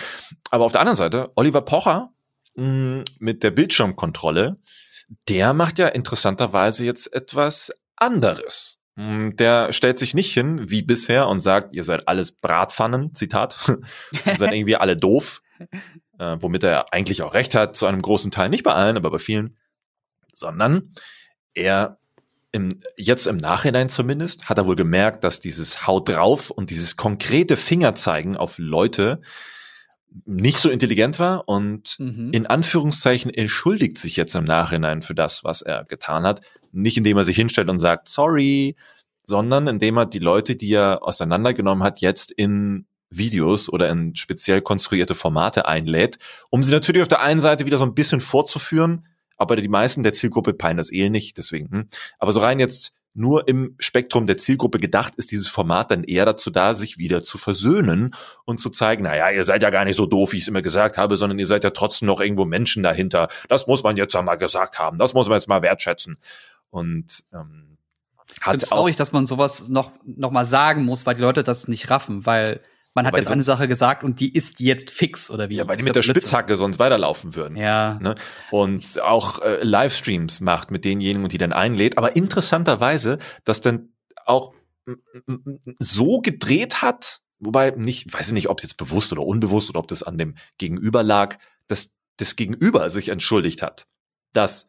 Aber 0.51 0.65
auf 0.65 0.73
der 0.73 0.81
anderen 0.81 0.97
Seite, 0.97 1.31
Oliver 1.37 1.61
Pocher 1.61 2.11
mh, 2.55 3.05
mit 3.19 3.43
der 3.43 3.51
Bildschirmkontrolle, 3.51 4.57
der 5.29 5.53
macht 5.55 5.79
ja 5.79 5.89
interessanterweise 5.89 6.85
jetzt 6.85 7.13
etwas 7.13 7.73
anderes. 7.97 8.79
Mh, 8.97 9.33
Der 9.35 9.73
stellt 9.75 9.99
sich 9.99 10.15
nicht 10.15 10.33
hin 10.33 10.71
wie 10.71 10.83
bisher 10.83 11.29
und 11.29 11.41
sagt, 11.41 11.75
ihr 11.75 11.85
seid 11.85 12.09
alles 12.09 12.33
Bratpfannen, 12.33 13.15
Zitat. 13.15 13.57
ihr 14.27 14.37
seid 14.39 14.53
irgendwie 14.55 14.77
alle 14.77 14.97
doof. 14.97 15.43
Äh, 16.19 16.37
womit 16.41 16.65
er 16.65 16.93
eigentlich 16.93 17.23
auch 17.23 17.35
recht 17.35 17.55
hat, 17.55 17.77
zu 17.77 17.87
einem 17.87 18.03
großen 18.03 18.31
Teil, 18.31 18.49
nicht 18.49 18.65
bei 18.65 18.75
allen, 18.75 18.97
aber 18.97 19.11
bei 19.11 19.19
vielen. 19.19 19.57
Sondern 20.35 20.95
er 21.55 21.99
im, 22.53 22.81
jetzt 22.97 23.27
im 23.27 23.37
Nachhinein 23.37 23.89
zumindest 23.89 24.49
hat 24.49 24.59
er 24.59 24.67
wohl 24.67 24.77
gemerkt, 24.77 25.25
dass 25.25 25.41
dieses 25.41 25.87
Haut 25.87 26.09
drauf 26.09 26.51
und 26.51 26.71
dieses 26.71 26.97
konkrete 26.97 27.57
Fingerzeigen 27.57 28.37
auf 28.37 28.59
Leute 28.59 29.21
nicht 30.25 30.59
so 30.59 30.71
intelligent 30.71 31.21
war 31.21 31.49
und 31.49 31.97
Mhm. 32.01 32.31
in 32.33 32.47
Anführungszeichen 32.47 33.33
entschuldigt 33.33 33.97
sich 33.97 34.17
jetzt 34.17 34.35
im 34.35 34.45
Nachhinein 34.45 35.03
für 35.03 35.15
das, 35.15 35.45
was 35.45 35.63
er 35.63 35.85
getan 35.85 36.25
hat. 36.25 36.41
Nicht 36.73 36.97
indem 36.97 37.17
er 37.17 37.25
sich 37.25 37.37
hinstellt 37.37 37.71
und 37.71 37.79
sagt, 37.79 38.09
sorry, 38.09 38.77
sondern 39.25 39.69
indem 39.69 39.99
er 39.99 40.07
die 40.07 40.19
Leute, 40.19 40.57
die 40.57 40.73
er 40.73 41.03
auseinandergenommen 41.03 41.85
hat, 41.85 42.01
jetzt 42.01 42.33
in 42.33 42.87
Videos 43.11 43.69
oder 43.69 43.91
in 43.91 44.15
speziell 44.15 44.63
konstruierte 44.63 45.15
Formate 45.15 45.67
einlädt, 45.67 46.19
um 46.49 46.63
sie 46.63 46.73
natürlich 46.73 47.03
auf 47.03 47.09
der 47.09 47.21
einen 47.21 47.41
Seite 47.41 47.67
wieder 47.67 47.79
so 47.79 47.85
ein 47.85 47.95
bisschen 47.95 48.21
vorzuführen, 48.21 49.07
aber 49.37 49.57
die 49.57 49.69
meisten 49.69 50.03
der 50.03 50.13
Zielgruppe 50.13 50.53
peilen 50.53 50.77
das 50.77 50.93
eh 50.93 51.09
nicht, 51.09 51.39
deswegen. 51.39 51.71
Hm. 51.71 51.89
Aber 52.19 52.33
so 52.33 52.41
rein 52.41 52.61
jetzt 52.61 52.93
nur 53.13 53.49
im 53.49 53.75
Spektrum 53.79 54.27
der 54.27 54.39
Zielgruppe 54.39 54.79
gedacht, 54.79 55.15
ist 55.17 55.33
dieses 55.33 55.49
Format 55.49 55.91
dann 55.91 56.05
eher 56.05 56.25
dazu 56.25 56.51
da, 56.51 56.75
sich 56.75 56.99
wieder 56.99 57.23
zu 57.23 57.39
versöhnen 57.39 58.15
und 58.45 58.61
zu 58.61 58.71
zeigen, 58.71 59.03
naja, 59.03 59.31
ihr 59.31 59.45
seid 59.45 59.63
ja 59.63 59.71
gar 59.71 59.85
nicht 59.85 59.97
so 59.97 60.07
doof, 60.07 60.33
wie 60.33 60.37
ich 60.37 60.45
es 60.45 60.49
immer 60.49 60.63
gesagt 60.63 60.97
habe, 60.97 61.17
sondern 61.17 61.39
ihr 61.39 61.47
seid 61.47 61.65
ja 61.65 61.71
trotzdem 61.71 62.07
noch 62.07 62.21
irgendwo 62.21 62.45
Menschen 62.45 62.83
dahinter. 62.83 63.29
Das 63.49 63.67
muss 63.67 63.83
man 63.83 63.97
jetzt 63.97 64.15
einmal 64.15 64.39
gesagt 64.39 64.79
haben, 64.79 64.97
das 64.97 65.15
muss 65.15 65.29
man 65.29 65.37
jetzt 65.39 65.49
mal 65.49 65.63
wertschätzen. 65.63 66.19
Und 66.71 67.25
ähm, 67.33 67.79
Ich 68.37 68.43
hat 68.43 68.63
auch 68.63 68.69
traurig, 68.69 68.95
dass 68.95 69.11
man 69.11 69.27
sowas 69.27 69.69
noch, 69.69 69.91
noch 70.05 70.31
mal 70.31 70.45
sagen 70.45 70.85
muss, 70.85 71.05
weil 71.05 71.17
die 71.17 71.23
Leute 71.23 71.43
das 71.43 71.67
nicht 71.67 71.91
raffen, 71.91 72.27
weil 72.27 72.61
man 72.95 73.07
hat 73.07 73.13
Weil 73.13 73.21
jetzt 73.21 73.31
eine 73.31 73.43
Sache 73.43 73.69
gesagt 73.69 74.03
und 74.03 74.19
die 74.21 74.33
ist 74.33 74.59
jetzt 74.61 74.91
fix, 74.91 75.31
oder 75.31 75.49
wie? 75.49 75.57
ja, 75.57 75.69
weil 75.69 75.77
die 75.77 75.85
mit 75.85 75.95
der 75.95 76.01
Blödsinn. 76.01 76.21
Spitzhacke 76.21 76.57
sonst 76.57 76.79
weiterlaufen 76.79 77.37
würden. 77.37 77.57
Ja. 77.57 77.99
ne? 78.01 78.15
und 78.51 79.01
auch 79.01 79.41
äh, 79.41 79.63
Livestreams 79.63 80.41
macht 80.41 80.71
mit 80.71 80.85
denjenigen, 80.85 81.29
die 81.29 81.39
dann 81.39 81.53
einlädt. 81.53 81.99
Aber 81.99 82.17
interessanterweise, 82.17 83.19
dass 83.45 83.61
dann 83.61 83.91
auch 84.27 84.55
so 85.79 86.21
gedreht 86.21 86.83
hat, 86.83 87.21
wobei 87.39 87.71
nicht, 87.71 88.13
weiß 88.13 88.29
ich 88.29 88.33
nicht, 88.33 88.49
ob 88.49 88.59
es 88.59 88.65
jetzt 88.65 88.77
bewusst 88.77 89.13
oder 89.13 89.23
unbewusst 89.23 89.71
oder 89.71 89.79
ob 89.79 89.89
das 89.89 90.03
an 90.03 90.19
dem 90.19 90.35
Gegenüber 90.59 91.03
lag, 91.03 91.39
dass 91.69 91.95
das 92.17 92.37
Gegenüber 92.37 92.91
sich 92.91 93.09
entschuldigt 93.09 93.63
hat, 93.63 93.87
dass 94.33 94.69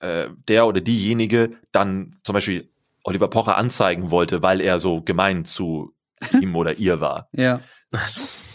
äh, 0.00 0.28
der 0.48 0.66
oder 0.66 0.80
diejenige 0.80 1.50
dann 1.72 2.16
zum 2.24 2.34
Beispiel 2.34 2.70
Oliver 3.04 3.28
Pocher 3.28 3.56
anzeigen 3.56 4.10
wollte, 4.10 4.42
weil 4.42 4.60
er 4.60 4.78
so 4.78 5.02
gemein 5.02 5.44
zu 5.44 5.94
ihm 6.40 6.54
oder 6.56 6.78
ihr 6.78 7.00
war 7.00 7.28
Ja. 7.32 7.60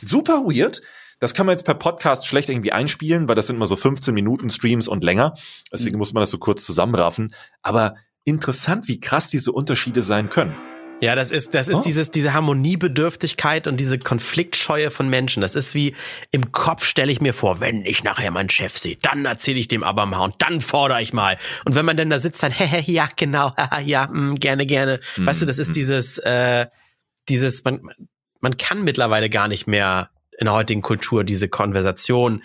super 0.02 0.44
weird. 0.46 0.82
Das 1.20 1.34
kann 1.34 1.46
man 1.46 1.54
jetzt 1.54 1.64
per 1.64 1.76
Podcast 1.76 2.28
schlecht 2.28 2.50
irgendwie 2.50 2.74
einspielen, 2.74 3.28
weil 3.28 3.36
das 3.36 3.48
sind 3.48 3.56
immer 3.56 3.68
so 3.68 3.76
15 3.78 4.14
Minuten 4.14 4.50
Streams 4.50 4.88
und 4.88 5.04
länger. 5.04 5.36
Deswegen 5.72 5.96
Mhm. 5.96 6.00
muss 6.00 6.14
man 6.14 6.22
das 6.22 6.30
so 6.30 6.38
kurz 6.38 6.64
zusammenraffen. 6.66 7.34
Aber 7.62 7.96
interessant, 8.26 8.88
wie 8.88 9.00
krass 9.00 9.30
diese 9.30 9.52
Unterschiede 9.54 10.04
sein 10.04 10.30
können. 10.30 10.54
Ja, 11.02 11.16
das 11.16 11.32
ist, 11.32 11.54
das 11.54 11.68
ist 11.70 11.78
Oh. 11.80 11.82
dieses, 11.82 12.12
diese 12.12 12.34
Harmoniebedürftigkeit 12.34 13.68
und 13.68 13.80
diese 13.80 14.00
Konfliktscheue 14.00 14.92
von 14.92 15.10
Menschen. 15.10 15.42
Das 15.42 15.56
ist 15.56 15.74
wie 15.76 15.96
im 16.32 16.52
Kopf 16.52 16.86
stelle 16.86 17.12
ich 17.12 17.22
mir 17.22 17.34
vor, 17.34 17.60
wenn 17.60 17.86
ich 17.86 18.04
nachher 18.04 18.32
meinen 18.32 18.50
Chef 18.50 18.78
sehe, 18.78 18.98
dann 19.02 19.26
erzähle 19.26 19.60
ich 19.60 19.68
dem 19.68 19.84
aber 19.84 20.06
mal 20.06 20.20
und 20.24 20.36
dann 20.40 20.62
fordere 20.62 21.02
ich 21.02 21.14
mal. 21.14 21.38
Und 21.66 21.76
wenn 21.76 21.86
man 21.86 21.98
dann 21.98 22.10
da 22.10 22.20
sitzt, 22.20 22.44
dann, 22.44 22.52
hehe, 22.52 22.82
ja, 22.94 23.08
genau, 23.16 23.54
haha, 23.58 23.80
ja, 23.82 24.08
mh, 24.12 24.36
gerne, 24.40 24.66
gerne. 24.66 25.00
Weißt 25.18 25.42
du, 25.42 25.46
das 25.46 25.60
ist 25.60 25.76
dieses, 25.76 26.18
äh, 26.20 26.66
dieses, 27.30 27.64
man, 27.64 27.82
man 28.40 28.58
kann 28.58 28.84
mittlerweile 28.84 29.30
gar 29.30 29.48
nicht 29.48 29.68
mehr 29.68 30.10
in 30.38 30.46
der 30.46 30.54
heutigen 30.54 30.82
Kultur 30.82 31.24
diese 31.24 31.50
Konversation 31.50 32.44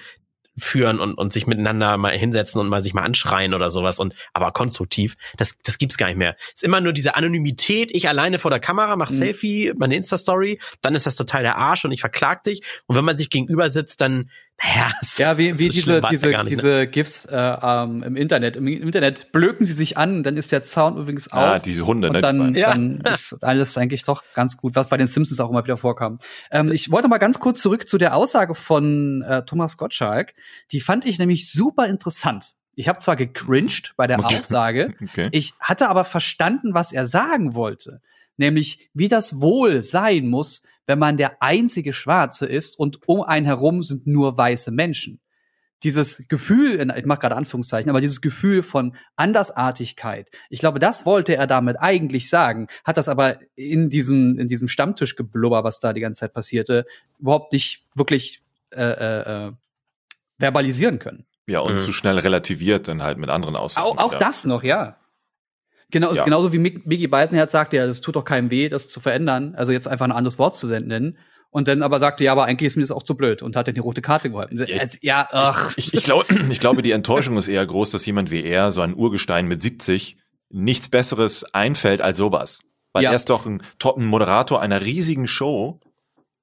führen 0.57 1.01
und, 1.01 1.15
und 1.15 1.33
sich 1.33 1.47
miteinander 1.47 1.97
mal 1.97 2.17
hinsetzen 2.17 2.61
und 2.61 2.69
mal 2.69 2.83
sich 2.83 2.93
mal 2.93 3.03
anschreien 3.03 3.55
oder 3.55 3.71
sowas 3.71 3.99
und 3.99 4.15
aber 4.33 4.53
konstruktiv, 4.53 5.17
das, 5.37 5.57
das 5.65 5.79
gibt's 5.79 5.97
gar 5.97 6.09
nicht 6.09 6.17
mehr. 6.17 6.37
Es 6.41 6.57
ist 6.57 6.65
immer 6.65 6.81
nur 6.81 6.93
diese 6.93 7.17
Anonymität, 7.17 7.91
ich 7.95 8.09
alleine 8.09 8.39
vor 8.39 8.51
der 8.51 8.61
Kamera, 8.61 8.97
mach 8.97 9.11
Mhm. 9.11 9.17
Selfie, 9.17 9.73
meine 9.77 9.97
Insta-Story, 9.97 10.61
dann 10.83 10.95
ist 10.95 11.07
das 11.07 11.17
total 11.17 11.43
der 11.43 11.57
Arsch 11.57 11.85
und 11.85 11.93
ich 11.93 12.01
verklag 12.01 12.43
dich. 12.45 12.63
Und 12.87 12.97
wenn 12.97 13.05
man 13.05 13.17
sich 13.17 13.31
gegenüber 13.31 13.71
sitzt, 13.71 14.01
dann, 14.01 14.31
naja, 14.63 14.91
es 15.01 15.17
Ja, 15.19 15.37
wie, 15.39 15.59
wie 15.59 15.69
ist 15.69 15.75
diese, 15.77 16.01
ja 16.01 16.09
diese, 16.11 16.31
gar 16.31 16.45
nicht, 16.45 16.51
ne? 16.53 16.57
diese 16.57 16.87
GIFs 16.87 17.25
äh, 17.27 17.37
ähm, 17.63 18.03
im 18.03 18.17
Internet. 18.17 18.57
Im 18.57 18.67
Internet 18.67 19.33
blöken 19.33 19.65
sie 19.67 19.73
sich 19.73 19.97
an, 19.97 20.23
dann 20.23 20.37
ist 20.37 20.53
der 20.53 20.63
Sound 20.65 20.99
übrigens 20.99 21.33
Ah, 21.33 21.57
auf. 21.57 21.63
diese 21.63 21.87
Hunde, 21.87 22.09
und 22.09 22.15
ne? 22.15 22.21
dann, 22.21 22.55
Ja. 22.55 22.71
dann 22.73 23.01
ist 23.01 23.43
alles 23.45 23.77
eigentlich 23.79 24.05
doch 24.05 24.23
ganz 24.35 24.57
gut, 24.57 24.75
was 24.77 24.89
bei 24.89 24.97
den 24.97 25.07
Simpsons 25.07 25.41
auch 25.41 25.51
immer 25.51 25.65
wieder 25.65 25.77
vorkam. 25.77 26.19
Ähm, 26.51 26.71
ich 26.73 26.91
wollte 26.91 27.09
mal 27.09 27.19
ganz 27.19 27.39
kurz 27.41 27.61
zurück 27.61 27.89
zu 27.89 27.99
der 27.99 28.15
Aussage 28.17 28.55
von 28.55 29.23
äh, 29.23 29.43
Thomas 29.45 29.77
Gottschalk. 29.77 30.35
Die 30.73 30.81
fand 30.81 31.05
ich 31.05 31.19
nämlich 31.19 31.51
super 31.51 31.87
interessant. 31.87 32.55
Ich 32.77 32.89
habe 32.89 32.99
zwar 33.01 33.17
gecringed 33.17 33.95
bei 33.97 34.07
der 34.07 34.19
Okay. 34.21 34.37
Aussage, 34.39 34.95
Okay. 35.03 35.29
ich 35.33 35.55
hatte 35.61 35.89
aber 35.89 36.05
verstanden, 36.05 36.73
was 36.75 36.93
er 36.93 37.07
sagen 37.07 37.55
wollte. 37.55 38.01
Nämlich, 38.37 38.89
wie 38.95 39.09
das 39.09 39.41
wohl 39.41 39.83
sein 39.83 40.29
muss, 40.29 40.63
wenn 40.91 40.99
man 40.99 41.17
der 41.17 41.41
einzige 41.41 41.93
Schwarze 41.93 42.47
ist 42.47 42.77
und 42.77 42.99
um 43.07 43.23
einen 43.23 43.47
herum 43.47 43.85
sind 43.85 44.09
nur 44.09 44.37
weiße 44.37 44.73
Menschen. 44.73 45.21
Dieses 45.85 46.27
Gefühl, 46.29 46.75
in- 46.75 46.93
ich 46.95 47.07
mache 47.07 47.21
gerade 47.21 47.37
Anführungszeichen, 47.37 47.89
aber 47.89 48.01
dieses 48.01 48.21
Gefühl 48.21 48.65
von 48.65 48.97
Andersartigkeit, 49.17 50.29
ich 50.51 50.59
glaube, 50.59 50.81
das 50.81 51.07
wollte 51.07 51.37
er 51.37 51.47
damit 51.47 51.77
eigentlich 51.81 52.29
sagen, 52.29 52.67
hat 52.85 52.97
das 52.97 53.09
aber 53.09 53.39
in 53.55 53.89
diesem, 53.89 54.37
in 54.37 54.49
diesem 54.49 54.67
Stammtischgeblubber, 54.67 55.63
was 55.63 55.79
da 55.79 55.93
die 55.93 56.01
ganze 56.01 56.21
Zeit 56.21 56.35
passierte, 56.35 56.85
überhaupt 57.21 57.53
nicht 57.53 57.87
wirklich 57.95 58.43
äh, 58.73 58.83
äh, 58.83 59.47
äh, 59.47 59.53
verbalisieren 60.39 60.99
können. 60.99 61.25
Ja, 61.47 61.61
und 61.61 61.75
Mhm. 61.75 61.79
zu 61.79 61.93
schnell 61.93 62.19
relativiert 62.19 62.87
dann 62.89 63.03
halt 63.03 63.19
mit 63.19 63.31
anderen 63.31 63.57
Aussagen. 63.57 63.87
Auch, 63.87 63.97
auch 63.99 64.13
ja. 64.13 64.19
das 64.19 64.45
noch, 64.45 64.63
ja. 64.63 64.97
Genau, 65.91 66.13
Ja. 66.15 66.25
genauso 66.25 66.53
wie 66.53 66.59
Mick, 66.59 66.87
Mickey 66.87 67.07
Beisenherz 67.09 67.53
sagte, 67.53 67.77
ja, 67.77 67.87
das 67.87 68.01
tut 68.01 68.17
doch 68.17 68.25
keinem 68.25 68.51
weh, 68.51 68.69
das 68.69 68.89
zu 68.89 69.01
verändern, 69.01 69.55
also 69.57 69.73
jetzt 69.73 69.89
einfach 69.89 70.05
ein 70.07 70.13
anderes 70.13 70.39
Wort 70.39 70.55
zu 70.57 70.67
nennen. 70.69 71.19
Und 71.53 71.67
dann 71.67 71.83
aber 71.83 71.99
sagte, 71.99 72.23
ja, 72.23 72.31
aber 72.31 72.45
eigentlich 72.45 72.69
ist 72.69 72.77
mir 72.77 72.83
das 72.83 72.93
auch 72.93 73.03
zu 73.03 73.17
blöd 73.17 73.43
und 73.43 73.57
hat 73.57 73.67
dann 73.67 73.75
die 73.75 73.81
rote 73.81 74.03
Karte 74.03 74.31
geholfen. 74.31 74.57
Ja, 74.57 74.67
Ja, 74.67 74.85
ja 75.01 75.29
ach. 75.33 75.73
Ich, 75.77 75.93
ich, 75.93 76.05
glaub, 76.05 76.27
ich 76.51 76.61
glaube, 76.61 76.83
die 76.83 76.93
Enttäuschung 76.93 77.37
ist 77.37 77.49
eher 77.49 77.67
groß, 77.67 77.91
dass 77.91 78.07
jemand 78.07 78.31
wie 78.31 78.45
er, 78.45 78.71
so 78.71 78.83
ein 78.83 78.95
Urgestein 78.95 79.47
mit 79.49 79.61
70, 79.61 80.17
nichts 80.51 80.89
Besseres 80.89 81.43
einfällt 81.53 82.03
als 82.03 82.19
sowas. 82.19 82.61
Weil 82.93 83.03
Ja. 83.05 83.11
er 83.11 83.17
ist 83.17 83.31
doch 83.31 83.47
ein, 83.47 83.63
ein 83.85 84.05
Moderator 84.07 84.61
einer 84.61 84.83
riesigen 84.83 85.27
Show 85.27 85.81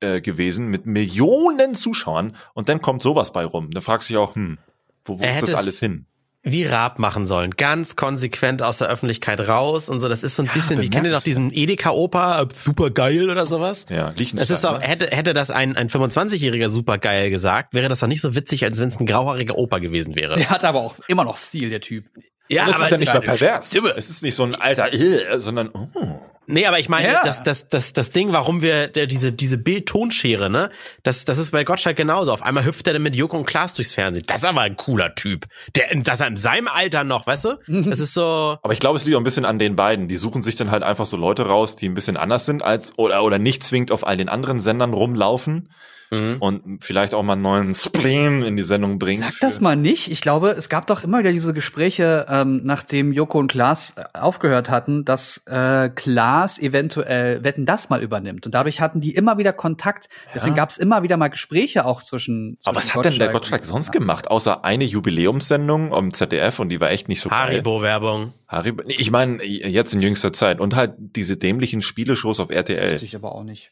äh, 0.01 0.19
gewesen 0.21 0.67
mit 0.67 0.85
Millionen 0.85 1.73
Zuschauern 1.73 2.35
und 2.53 2.67
dann 2.69 2.81
kommt 2.81 3.01
sowas 3.01 3.31
bei 3.31 3.45
rum. 3.45 3.71
Da 3.71 3.79
fragst 3.81 4.09
du 4.09 4.13
dich 4.13 4.17
auch, 4.19 4.35
hm, 4.35 4.57
wo, 5.05 5.19
wo 5.19 5.23
ist 5.23 5.41
das 5.41 5.53
alles 5.53 5.75
es- 5.75 5.79
hin? 5.79 6.05
Wie 6.51 6.65
Raab 6.65 6.99
machen 6.99 7.27
sollen. 7.27 7.51
Ganz 7.51 7.95
konsequent 7.95 8.61
aus 8.61 8.79
der 8.79 8.87
Öffentlichkeit 8.87 9.47
raus 9.47 9.89
und 9.89 9.99
so. 9.99 10.09
Das 10.09 10.23
ist 10.23 10.35
so 10.35 10.43
ein 10.43 10.49
bisschen, 10.53 10.81
wie 10.81 10.89
kennt 10.89 11.05
ihr 11.05 11.11
noch 11.11 11.23
diesen 11.23 11.51
Edeka-Opa, 11.53 12.47
super 12.53 12.89
geil 12.89 13.29
oder 13.29 13.45
sowas? 13.45 13.85
Ja, 13.89 14.09
Liechtenstein. 14.09 14.39
Es 14.39 14.49
ist 14.49 14.63
doch, 14.63 14.79
ne? 14.79 14.85
hätte, 14.85 15.07
hätte 15.07 15.33
das 15.33 15.51
ein, 15.51 15.75
ein 15.75 15.89
25-jähriger 15.89 16.69
supergeil 16.69 17.29
gesagt, 17.29 17.73
wäre 17.73 17.89
das 17.89 17.99
doch 17.99 18.07
nicht 18.07 18.21
so 18.21 18.35
witzig, 18.35 18.63
als 18.63 18.79
wenn 18.79 18.89
es 18.89 18.99
ein 18.99 19.05
grauhaariger 19.05 19.57
Opa 19.57 19.79
gewesen 19.79 20.15
wäre. 20.15 20.35
Der 20.35 20.49
hat 20.49 20.63
aber 20.63 20.81
auch 20.81 20.95
immer 21.07 21.23
noch 21.23 21.37
Stil, 21.37 21.69
der 21.69 21.81
Typ. 21.81 22.05
Ja, 22.49 22.65
das 22.65 22.75
aber 22.75 22.85
ist 22.85 22.91
ja 22.91 22.97
nicht 22.97 23.13
mal 23.13 23.21
pervers. 23.21 23.67
Stimme. 23.67 23.93
Es 23.97 24.09
ist 24.09 24.23
nicht 24.23 24.35
so 24.35 24.43
ein 24.43 24.55
alter, 24.55 24.93
äh, 24.93 25.39
sondern 25.39 25.69
oh. 25.69 26.19
Nee, 26.47 26.65
aber 26.65 26.79
ich 26.79 26.89
meine, 26.89 27.07
Ja. 27.09 27.23
das, 27.23 27.43
das, 27.43 27.69
das, 27.69 27.93
das 27.93 28.09
Ding, 28.09 28.31
warum 28.31 28.61
wir 28.61 28.87
der, 28.87 29.05
diese, 29.05 29.31
diese 29.31 29.57
Bild-Tonschere, 29.57 30.49
ne, 30.49 30.69
das, 31.03 31.23
das 31.25 31.37
ist 31.37 31.51
bei 31.51 31.63
Gottschalk 31.63 31.95
genauso. 31.95 32.33
Auf 32.33 32.41
einmal 32.41 32.65
hüpft 32.65 32.87
er 32.87 32.93
dann 32.93 33.03
mit 33.03 33.15
Joko 33.15 33.37
und 33.37 33.45
Klaas 33.45 33.73
durchs 33.73 33.93
Fernsehen. 33.93 34.23
Das 34.27 34.39
ist 34.39 34.45
aber 34.45 34.61
ein 34.61 34.75
cooler 34.75 35.13
Typ. 35.15 35.45
Der, 35.75 35.85
dass 35.95 36.19
er 36.19 36.27
in 36.27 36.35
seinem 36.35 36.67
Alter 36.67 37.03
noch, 37.03 37.27
weißt 37.27 37.45
du? 37.45 37.57
Das 37.89 37.99
ist 37.99 38.13
so, 38.13 38.57
Aber 38.61 38.73
ich 38.73 38.79
glaube, 38.79 38.97
es 38.97 39.05
liegt 39.05 39.15
auch 39.15 39.21
ein 39.21 39.23
bisschen 39.23 39.45
an 39.45 39.59
den 39.59 39.75
beiden. 39.75 40.07
Die 40.07 40.17
suchen 40.17 40.41
sich 40.41 40.55
dann 40.55 40.71
halt 40.71 40.83
einfach 40.83 41.05
so 41.05 41.15
Leute 41.17 41.45
raus, 41.45 41.75
die 41.75 41.87
ein 41.87 41.93
bisschen 41.93 42.17
anders 42.17 42.45
sind 42.45 42.63
als 42.63 42.97
oder 42.97 43.23
oder 43.23 43.37
nicht 43.39 43.63
zwingend 43.63 43.91
auf 43.91 44.05
all 44.05 44.17
den 44.17 44.29
anderen 44.29 44.59
Sendern 44.59 44.93
rumlaufen 44.93 45.69
mhm. 46.11 46.37
und 46.39 46.83
vielleicht 46.83 47.13
auch 47.13 47.23
mal 47.23 47.33
einen 47.33 47.41
neuen 47.41 47.73
Spleen 47.73 48.41
in 48.41 48.57
die 48.57 48.63
Sendung 48.63 48.99
bringen. 48.99 49.21
Sag 49.21 49.39
das 49.39 49.61
mal 49.61 49.75
nicht. 49.75 50.11
Ich 50.11 50.21
glaube, 50.21 50.51
es 50.51 50.69
gab 50.69 50.87
doch 50.87 51.03
immer 51.03 51.19
wieder 51.19 51.31
diese 51.31 51.53
Gespräche, 51.53 52.25
ähm, 52.29 52.61
nachdem 52.63 53.11
Joko 53.11 53.39
und 53.39 53.51
Klaas 53.51 53.95
äh, 53.97 54.03
aufgehört 54.17 54.69
hatten, 54.69 55.05
dass 55.05 55.45
äh, 55.47 55.89
Klaas 55.89 56.59
eventuell 56.59 57.43
Wetten 57.43 57.65
das 57.65 57.89
mal 57.89 58.01
übernimmt. 58.01 58.45
Und 58.45 58.55
dadurch 58.55 58.81
hatten 58.81 59.01
die 59.01 59.13
immer 59.15 59.37
wieder 59.37 59.53
Kontakt. 59.53 60.09
Deswegen 60.33 60.55
Ja. 60.55 60.63
gab 60.63 60.69
es 60.69 60.77
immer 60.77 61.03
wieder 61.03 61.17
mal 61.17 61.27
Gespräche 61.29 61.85
auch 61.85 62.01
zwischen. 62.01 62.57
Aber 62.65 62.77
was 62.77 62.85
zwischen 62.85 62.97
hat 62.97 63.05
denn 63.05 63.19
der 63.19 63.29
Gottschalk 63.29 63.63
sonst 63.63 63.91
gemacht, 63.91 64.29
außer 64.29 64.63
eine 64.63 64.85
Jubiläumssendung 64.85 65.93
am 65.93 66.13
ZDF 66.13 66.59
und 66.59 66.69
die 66.69 66.79
war 66.79 66.91
echt 66.91 67.09
nicht 67.09 67.21
so. 67.21 67.29
Haribo-Werbung. 67.29 68.33
Haribo. 68.47 68.83
Ich 68.87 69.11
meine, 69.11 69.43
jetzt 69.43 69.93
in 69.93 69.99
jüngster 69.99 70.33
Zeit. 70.33 70.59
Und 70.59 70.75
halt 70.75 70.93
diese 70.97 71.37
dämlichen 71.37 71.81
Spieleshows 71.81 72.39
auf 72.39 72.49
RTL. 72.49 72.93
Wusste 72.93 73.05
ich 73.05 73.15
aber 73.15 73.33
auch 73.33 73.43
nicht. 73.43 73.71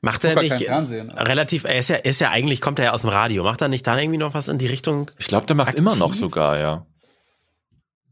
Macht 0.00 0.24
er 0.24 0.40
nicht 0.40 0.52
relativ, 0.68 1.64
er 1.64 1.78
ist 1.78 1.88
ja, 1.88 1.96
ist 1.96 2.20
ja 2.20 2.30
eigentlich, 2.30 2.60
kommt 2.60 2.78
er 2.78 2.86
ja 2.86 2.92
aus 2.92 3.02
dem 3.02 3.10
Radio. 3.10 3.44
Macht 3.44 3.60
er 3.60 3.68
nicht 3.68 3.86
da 3.86 3.98
irgendwie 3.98 4.18
noch 4.18 4.34
was 4.34 4.48
in 4.48 4.58
die 4.58 4.66
Richtung? 4.66 5.10
Ich 5.18 5.26
glaube, 5.26 5.46
der 5.46 5.56
macht 5.56 5.68
Aktiv? 5.68 5.80
immer 5.80 5.96
noch 5.96 6.14
sogar, 6.14 6.58
ja. 6.58 6.86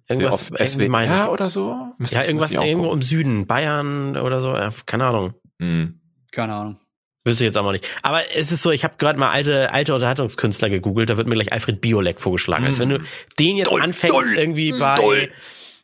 Irgendwas, 0.08 0.50
irgendwie 0.50 0.88
meine 0.88 1.14
SWR 1.14 1.32
oder 1.32 1.50
so? 1.50 1.76
Müsste 1.98 2.16
Ja, 2.16 2.24
irgendwas 2.24 2.52
irgendwo 2.52 2.84
gucken. 2.84 3.00
im 3.00 3.02
Süden, 3.02 3.46
Bayern 3.46 4.16
oder 4.16 4.40
so, 4.40 4.54
ja, 4.54 4.72
keine 4.86 5.04
Ahnung. 5.04 5.34
Hm. 5.60 6.00
Keine 6.32 6.54
Ahnung. 6.54 6.80
Wüsste 7.26 7.44
ich 7.44 7.48
jetzt 7.48 7.58
auch 7.58 7.64
noch 7.64 7.72
nicht. 7.72 7.86
Aber 8.02 8.22
es 8.34 8.50
ist 8.50 8.62
so, 8.62 8.70
ich 8.70 8.84
habe 8.84 8.94
gerade 8.96 9.18
mal 9.18 9.30
alte, 9.30 9.70
alte 9.70 9.94
Unterhaltungskünstler 9.94 10.70
gegoogelt, 10.70 11.10
da 11.10 11.18
wird 11.18 11.26
mir 11.26 11.34
gleich 11.34 11.52
Alfred 11.52 11.82
Biolek 11.82 12.20
vorgeschlagen. 12.20 12.64
Als 12.64 12.78
wenn 12.78 12.88
du 12.88 13.00
den 13.38 13.56
jetzt 13.56 13.70
Doll, 13.70 13.82
anfängst, 13.82 14.16
doll, 14.16 14.34
irgendwie 14.34 14.72
bei, 14.72 14.96
doll. 14.96 15.30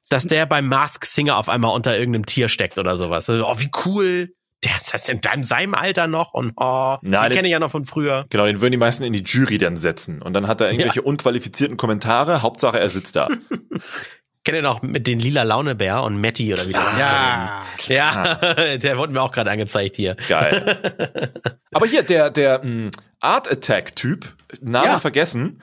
dass 0.08 0.26
der 0.26 0.46
beim 0.46 0.68
Mask 0.68 1.04
Singer 1.04 1.36
auf 1.36 1.50
einmal 1.50 1.74
unter 1.74 1.98
irgendeinem 1.98 2.24
Tier 2.24 2.48
steckt 2.48 2.78
oder 2.78 2.96
sowas. 2.96 3.28
Also, 3.28 3.46
oh, 3.46 3.58
wie 3.58 3.70
cool. 3.84 4.32
Der 4.64 4.76
ist 4.76 4.94
das 4.94 5.08
in 5.08 5.20
deinem- 5.20 5.44
seinem 5.44 5.74
Alter 5.74 6.06
noch 6.06 6.32
und 6.34 6.52
oh, 6.56 6.96
Na, 7.02 7.28
den 7.28 7.32
kenne 7.32 7.48
ich 7.48 7.52
ja 7.52 7.58
noch 7.58 7.70
von 7.70 7.84
früher. 7.84 8.24
Genau, 8.30 8.46
den 8.46 8.60
würden 8.60 8.72
die 8.72 8.78
meisten 8.78 9.04
in 9.04 9.12
die 9.12 9.22
Jury 9.22 9.58
dann 9.58 9.76
setzen. 9.76 10.22
Und 10.22 10.32
dann 10.32 10.46
hat 10.46 10.60
er 10.60 10.70
irgendwelche 10.70 11.02
unqualifizierten 11.02 11.76
Kommentare. 11.76 12.42
Hauptsache, 12.42 12.78
er 12.80 12.88
sitzt 12.88 13.16
da. 13.16 13.28
Kennt 14.44 14.56
ihr 14.56 14.62
noch 14.62 14.82
mit 14.82 15.06
den 15.06 15.18
lila 15.20 15.42
Launebär 15.42 16.02
und 16.02 16.20
Matty 16.20 16.52
oder 16.52 16.66
wie 16.66 16.72
der? 16.72 16.82
Ja. 16.98 17.62
Ja, 17.88 18.34
der 18.76 18.98
wurde 18.98 19.12
mir 19.14 19.22
auch 19.22 19.32
gerade 19.32 19.50
angezeigt 19.50 19.96
hier. 19.96 20.16
Geil. 20.28 21.22
Aber 21.72 21.86
hier, 21.86 22.02
der, 22.02 22.30
der 22.30 22.62
mh, 22.62 22.90
Art 23.20 23.50
Attack-Typ, 23.50 24.34
Name 24.60 24.86
Ja. 24.86 25.00
vergessen. 25.00 25.62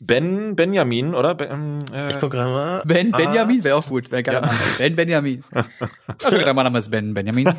Ben 0.00 0.54
Benjamin, 0.54 1.14
oder? 1.14 1.34
Ben, 1.34 1.84
äh, 1.92 2.10
Ich 2.10 2.18
guck 2.20 2.30
gerade 2.30 2.50
mal. 2.50 2.82
Ben 2.86 3.12
Ah, 3.12 3.16
Benjamin 3.16 3.64
wäre 3.64 3.76
auch 3.76 3.86
gut. 3.88 4.10
Wäre 4.10 4.22
geil. 4.22 4.40
Ja. 4.42 4.50
Ben 4.78 4.94
Benjamin. 4.96 5.42
Also, 6.06 6.36
mein 6.36 6.54
Name 6.54 6.78
ist 6.78 6.90
Ben 6.90 7.14
Benjamin. 7.14 7.52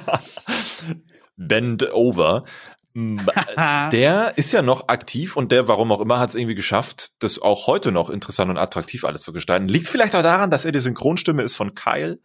Bend 1.35 1.93
Over. 1.93 2.45
Mm, 2.93 3.19
Der 3.91 4.37
ist 4.37 4.51
ja 4.51 4.61
noch 4.61 4.87
aktiv 4.87 5.35
und 5.35 5.51
der, 5.51 5.67
warum 5.67 5.91
auch 5.91 6.01
immer, 6.01 6.19
hat 6.19 6.29
es 6.29 6.35
irgendwie 6.35 6.55
geschafft, 6.55 7.11
das 7.19 7.39
auch 7.41 7.67
heute 7.67 7.91
noch 7.91 8.09
interessant 8.09 8.49
und 8.49 8.57
attraktiv 8.57 9.03
alles 9.05 9.21
zu 9.21 9.31
gestalten. 9.33 9.67
Liegt 9.67 9.87
vielleicht 9.87 10.15
auch 10.15 10.23
daran, 10.23 10.49
dass 10.49 10.65
er 10.65 10.71
die 10.71 10.79
Synchronstimme 10.79 11.43
ist 11.43 11.55
von 11.55 11.75
Kyle 11.75 12.19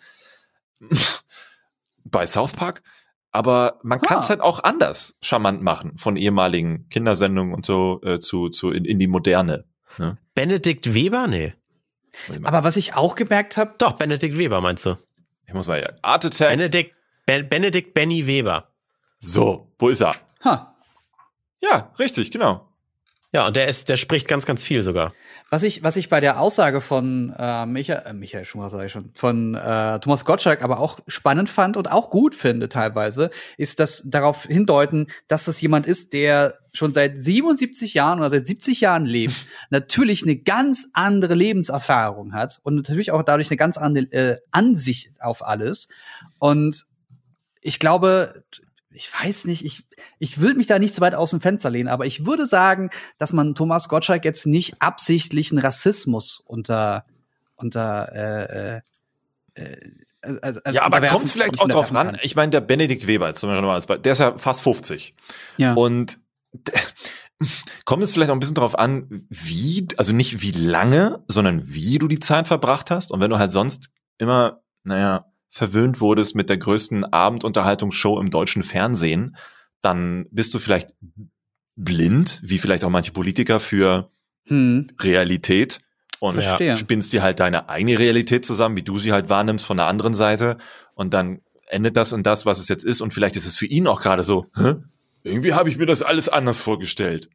bei 2.04 2.26
South 2.26 2.52
Park. 2.52 2.82
Aber 3.30 3.80
man 3.82 4.00
kann 4.00 4.20
es 4.20 4.26
Ah. 4.26 4.28
halt 4.30 4.40
auch 4.40 4.62
anders 4.62 5.16
charmant 5.20 5.60
machen, 5.60 5.98
von 5.98 6.16
ehemaligen 6.16 6.88
Kindersendungen 6.88 7.52
und 7.52 7.66
so 7.66 8.00
äh, 8.04 8.20
zu, 8.20 8.48
zu 8.48 8.70
in, 8.70 8.84
in 8.84 8.98
die 9.00 9.08
moderne. 9.08 9.64
Benedikt 10.34 10.94
Weber? 10.94 11.26
Nee. 11.26 11.54
Aber 12.42 12.64
was 12.64 12.76
ich 12.76 12.94
auch 12.94 13.14
gemerkt 13.14 13.56
habe, 13.56 13.74
Doch, 13.78 13.92
Benedikt 13.92 14.36
Weber 14.38 14.60
meinst 14.60 14.86
du? 14.86 14.96
Ich 15.46 15.54
muss 15.54 15.68
mal 15.68 15.80
ja. 15.80 15.88
Art 16.02 16.24
Attack. 16.24 16.50
Benedikt, 16.50 16.96
ben, 17.26 17.48
Benedikt 17.48 17.94
Benny 17.94 18.26
Weber. 18.26 18.72
So, 19.18 19.72
wo 19.78 19.88
ist 19.88 20.00
er? 20.02 20.16
ha, 20.42 20.76
Ja, 21.62 21.92
richtig, 21.98 22.30
genau. 22.30 22.68
Ja, 23.32 23.46
und 23.46 23.56
der 23.56 23.68
ist, 23.68 23.88
der 23.88 23.96
spricht 23.96 24.28
ganz, 24.28 24.46
ganz 24.46 24.62
viel 24.62 24.82
sogar. 24.82 25.12
Was 25.54 25.62
ich, 25.62 25.84
was 25.84 25.94
ich 25.94 26.08
bei 26.08 26.18
der 26.18 26.40
Aussage 26.40 26.80
von 26.80 27.32
äh, 27.38 27.64
Michael, 27.64 28.02
äh, 28.06 28.12
Michael 28.12 28.44
Schumacher 28.44 28.70
sage 28.70 28.86
ich 28.86 28.92
schon, 28.92 29.12
von 29.14 29.54
äh, 29.54 30.00
Thomas 30.00 30.24
Gottschalk 30.24 30.64
aber 30.64 30.80
auch 30.80 30.98
spannend 31.06 31.48
fand 31.48 31.76
und 31.76 31.92
auch 31.92 32.10
gut 32.10 32.34
finde 32.34 32.68
teilweise, 32.68 33.30
ist 33.56 33.78
das 33.78 34.02
darauf 34.04 34.46
hindeuten, 34.46 35.06
dass 35.28 35.44
das 35.44 35.60
jemand 35.60 35.86
ist, 35.86 36.12
der 36.12 36.58
schon 36.72 36.92
seit 36.92 37.22
77 37.22 37.94
Jahren 37.94 38.18
oder 38.18 38.30
seit 38.30 38.48
70 38.48 38.80
Jahren 38.80 39.06
lebt, 39.06 39.46
natürlich 39.70 40.24
eine 40.24 40.34
ganz 40.34 40.88
andere 40.92 41.34
Lebenserfahrung 41.34 42.32
hat 42.32 42.58
und 42.64 42.74
natürlich 42.74 43.12
auch 43.12 43.22
dadurch 43.22 43.48
eine 43.48 43.56
ganz 43.56 43.78
andere 43.78 44.06
äh, 44.06 44.38
Ansicht 44.50 45.22
auf 45.22 45.46
alles. 45.46 45.86
Und 46.40 46.82
ich 47.60 47.78
glaube, 47.78 48.42
ich 48.94 49.12
weiß 49.12 49.46
nicht, 49.46 49.64
ich, 49.64 49.84
ich 50.18 50.40
will 50.40 50.54
mich 50.54 50.66
da 50.66 50.78
nicht 50.78 50.94
so 50.94 51.00
weit 51.00 51.14
aus 51.14 51.30
dem 51.30 51.40
Fenster 51.40 51.70
lehnen, 51.70 51.88
aber 51.88 52.06
ich 52.06 52.26
würde 52.26 52.46
sagen, 52.46 52.90
dass 53.18 53.32
man 53.32 53.54
Thomas 53.54 53.88
Gottschalk 53.88 54.24
jetzt 54.24 54.46
nicht 54.46 54.80
absichtlichen 54.80 55.58
Rassismus 55.58 56.42
unter, 56.46 57.04
unter 57.56 58.12
äh, 58.12 58.76
äh, 58.76 58.80
äh 59.54 59.76
also, 60.22 60.60
also 60.64 60.76
ja, 60.76 60.84
aber 60.84 61.06
kommt 61.08 61.26
es 61.26 61.32
vielleicht 61.32 61.60
auch 61.60 61.68
drauf 61.68 61.94
an? 61.94 62.16
Ich 62.22 62.34
meine, 62.34 62.48
der 62.48 62.62
Benedikt 62.62 63.06
Weber, 63.06 63.34
zum 63.34 63.50
Beispiel, 63.50 63.98
der 63.98 64.12
ist 64.12 64.20
ja 64.20 64.38
fast 64.38 64.62
50. 64.62 65.14
Ja. 65.58 65.74
Und 65.74 66.18
kommt 67.84 68.02
es 68.02 68.14
vielleicht 68.14 68.30
auch 68.30 68.34
ein 68.34 68.40
bisschen 68.40 68.54
drauf 68.54 68.78
an, 68.78 69.26
wie, 69.28 69.86
also 69.98 70.14
nicht 70.14 70.40
wie 70.40 70.52
lange, 70.52 71.22
sondern 71.28 71.62
wie 71.66 71.98
du 71.98 72.08
die 72.08 72.20
Zeit 72.20 72.48
verbracht 72.48 72.90
hast. 72.90 73.12
Und 73.12 73.20
wenn 73.20 73.30
du 73.30 73.38
halt 73.38 73.52
sonst 73.52 73.90
immer, 74.16 74.62
naja, 74.82 75.26
verwöhnt 75.54 76.00
wurdest 76.00 76.34
mit 76.34 76.48
der 76.48 76.56
größten 76.56 77.04
Abendunterhaltungsshow 77.04 78.18
im 78.18 78.28
deutschen 78.28 78.64
Fernsehen, 78.64 79.36
dann 79.82 80.26
bist 80.32 80.52
du 80.52 80.58
vielleicht 80.58 80.90
blind, 81.76 82.40
wie 82.42 82.58
vielleicht 82.58 82.82
auch 82.82 82.90
manche 82.90 83.12
Politiker 83.12 83.60
für 83.60 84.10
hm. 84.46 84.88
Realität 85.00 85.80
und 86.18 86.40
ja. 86.40 86.74
spinnst 86.74 87.12
dir 87.12 87.22
halt 87.22 87.38
deine 87.38 87.68
eigene 87.68 88.00
Realität 88.00 88.44
zusammen, 88.44 88.76
wie 88.76 88.82
du 88.82 88.98
sie 88.98 89.12
halt 89.12 89.28
wahrnimmst 89.28 89.64
von 89.64 89.76
der 89.76 89.86
anderen 89.86 90.14
Seite 90.14 90.58
und 90.94 91.14
dann 91.14 91.40
endet 91.68 91.96
das 91.96 92.12
und 92.12 92.26
das, 92.26 92.46
was 92.46 92.58
es 92.58 92.66
jetzt 92.66 92.84
ist 92.84 93.00
und 93.00 93.12
vielleicht 93.12 93.36
ist 93.36 93.46
es 93.46 93.56
für 93.56 93.66
ihn 93.66 93.86
auch 93.86 94.02
gerade 94.02 94.24
so, 94.24 94.46
Hä? 94.56 94.74
irgendwie 95.22 95.54
habe 95.54 95.68
ich 95.68 95.78
mir 95.78 95.86
das 95.86 96.02
alles 96.02 96.28
anders 96.28 96.58
vorgestellt. 96.58 97.30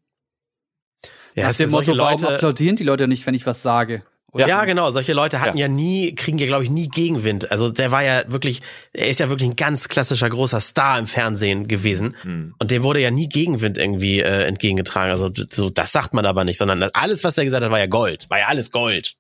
Ja, 1.36 1.48
Nach 1.48 1.56
dem 1.56 1.70
Motto, 1.70 1.94
Leute 1.94 2.24
warum 2.24 2.36
applaudieren 2.36 2.76
die 2.76 2.84
Leute 2.84 3.08
nicht, 3.08 3.26
wenn 3.26 3.34
ich 3.34 3.46
was 3.46 3.62
sage? 3.62 4.04
Ja. 4.36 4.48
ja, 4.48 4.66
genau. 4.66 4.92
Solche 4.92 5.14
Leute 5.14 5.42
hatten 5.42 5.58
ja. 5.58 5.66
ja 5.66 5.72
nie, 5.72 6.14
kriegen 6.14 6.38
ja, 6.38 6.46
glaube 6.46 6.64
ich, 6.64 6.70
nie 6.70 6.88
Gegenwind. 6.88 7.52
Also 7.52 7.72
der 7.72 7.92
war 7.92 8.04
ja 8.04 8.24
wirklich, 8.28 8.62
er 8.94 9.08
ist 9.08 9.20
ja 9.20 9.30
wirklich 9.30 9.50
ein 9.50 9.56
ganz 9.56 9.88
klassischer 9.88 10.30
großer 10.30 10.60
Star 10.62 11.00
im 11.00 11.08
Fernsehen 11.08 11.68
gewesen. 11.68 12.16
Mhm. 12.24 12.54
Und 12.60 12.72
dem 12.72 12.84
wurde 12.84 13.00
ja 13.00 13.12
nie 13.12 13.28
Gegenwind 13.28 13.78
irgendwie 13.78 14.20
äh, 14.20 14.44
entgegengetragen. 14.44 15.12
Also 15.12 15.32
so, 15.52 15.70
das 15.70 15.92
sagt 15.92 16.14
man 16.14 16.26
aber 16.26 16.44
nicht, 16.44 16.58
sondern 16.58 16.84
alles, 16.94 17.24
was 17.24 17.38
er 17.38 17.46
gesagt 17.46 17.64
hat, 17.64 17.72
war 17.72 17.80
ja 17.80 17.88
Gold. 17.88 18.30
War 18.30 18.40
ja 18.40 18.48
alles 18.48 18.72
Gold. 18.72 19.16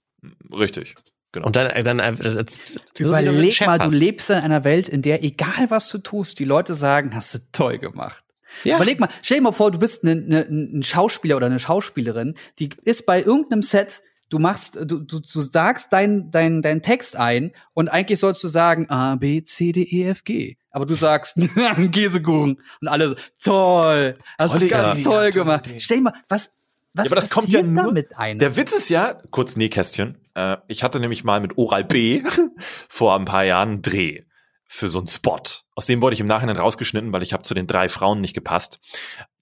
Richtig. 0.51 0.95
Genau. 1.31 1.47
Und 1.47 1.55
dann, 1.55 1.67
äh, 1.67 1.83
dann 1.83 1.99
äh, 1.99 2.45
so 2.93 3.05
überleg 3.05 3.61
mal, 3.61 3.79
hast. 3.79 3.91
du 3.91 3.97
lebst 3.97 4.29
in 4.29 4.37
einer 4.37 4.63
Welt, 4.63 4.89
in 4.89 5.01
der 5.01 5.23
egal 5.23 5.69
was 5.69 5.89
du 5.89 5.99
tust, 5.99 6.39
die 6.39 6.45
Leute 6.45 6.73
sagen, 6.73 7.11
hast 7.13 7.35
du 7.35 7.39
toll 7.51 7.77
gemacht. 7.77 8.23
Ja. 8.63 8.77
Überleg 8.77 8.99
mal, 8.99 9.09
stell 9.21 9.37
dir 9.37 9.43
mal 9.43 9.51
vor, 9.51 9.71
du 9.71 9.79
bist 9.79 10.03
ne, 10.03 10.15
ne, 10.15 10.47
ein 10.49 10.83
Schauspieler 10.83 11.37
oder 11.37 11.45
eine 11.45 11.59
Schauspielerin, 11.59 12.35
die 12.57 12.69
ist 12.83 13.05
bei 13.05 13.21
irgendeinem 13.21 13.61
Set 13.61 14.01
du 14.29 14.39
machst, 14.39 14.75
du, 14.75 14.99
du, 14.99 15.19
du 15.19 15.41
sagst 15.41 15.91
dein, 15.91 16.31
dein, 16.31 16.61
dein 16.61 16.81
Text 16.81 17.15
ein 17.15 17.51
und 17.73 17.89
eigentlich 17.89 18.19
sollst 18.19 18.43
du 18.43 18.47
sagen 18.47 18.89
A, 18.89 19.15
B, 19.15 19.43
C, 19.43 19.71
D, 19.71 19.81
E, 19.83 20.09
F, 20.09 20.23
G. 20.23 20.57
Aber 20.71 20.85
du 20.85 20.95
sagst 20.95 21.39
Käsekuchen 21.91 22.61
und 22.81 22.87
alle 22.87 23.09
so, 23.09 23.15
toll, 23.43 24.15
hast 24.37 24.61
du 24.61 24.67
ganz 24.67 25.01
toll 25.01 25.25
ja, 25.25 25.29
gemacht. 25.31 25.65
Toll. 25.65 25.79
Stell 25.79 25.97
dir 25.97 26.03
mal, 26.03 26.13
was, 26.27 26.53
was 26.93 27.05
ja, 27.05 27.11
aber 27.11 27.15
das 27.15 27.29
kommt 27.29 27.49
ja 27.49 27.63
nur, 27.63 27.91
mit 27.91 28.17
ein? 28.17 28.39
Der 28.39 28.55
Witz 28.55 28.73
ist 28.73 28.89
ja, 28.89 29.17
kurz 29.31 29.55
Nähkästchen, 29.55 30.17
äh, 30.35 30.57
ich 30.67 30.83
hatte 30.83 30.99
nämlich 30.99 31.23
mal 31.23 31.41
mit 31.41 31.57
Oral 31.57 31.83
B 31.83 32.23
vor 32.89 33.15
ein 33.15 33.25
paar 33.25 33.43
Jahren 33.43 33.69
einen 33.69 33.81
Dreh 33.81 34.23
für 34.65 34.87
so 34.87 34.99
einen 34.99 35.07
Spot. 35.07 35.41
Aus 35.73 35.87
dem 35.87 36.01
wurde 36.01 36.13
ich 36.13 36.19
im 36.19 36.27
Nachhinein 36.27 36.57
rausgeschnitten, 36.57 37.11
weil 37.11 37.23
ich 37.23 37.33
habe 37.33 37.41
zu 37.41 37.55
den 37.55 37.65
drei 37.65 37.89
Frauen 37.89 38.21
nicht 38.21 38.35
gepasst. 38.35 38.79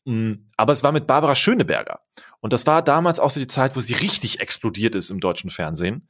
Mm, 0.05 0.33
aber 0.55 0.71
es 0.71 0.83
war 0.83 0.93
mit 0.93 1.05
Barbara 1.05 1.35
Schöneberger. 1.35 1.99
Und 2.39 2.53
das 2.53 2.67
war 2.67 2.81
damals 2.81 3.19
auch 3.19 3.29
so 3.29 3.39
die 3.39 3.47
Zeit, 3.47 3.75
wo 3.75 3.79
sie 3.79 3.93
richtig 3.93 4.39
explodiert 4.39 4.95
ist 4.95 5.09
im 5.09 5.19
deutschen 5.19 5.49
Fernsehen. 5.49 6.07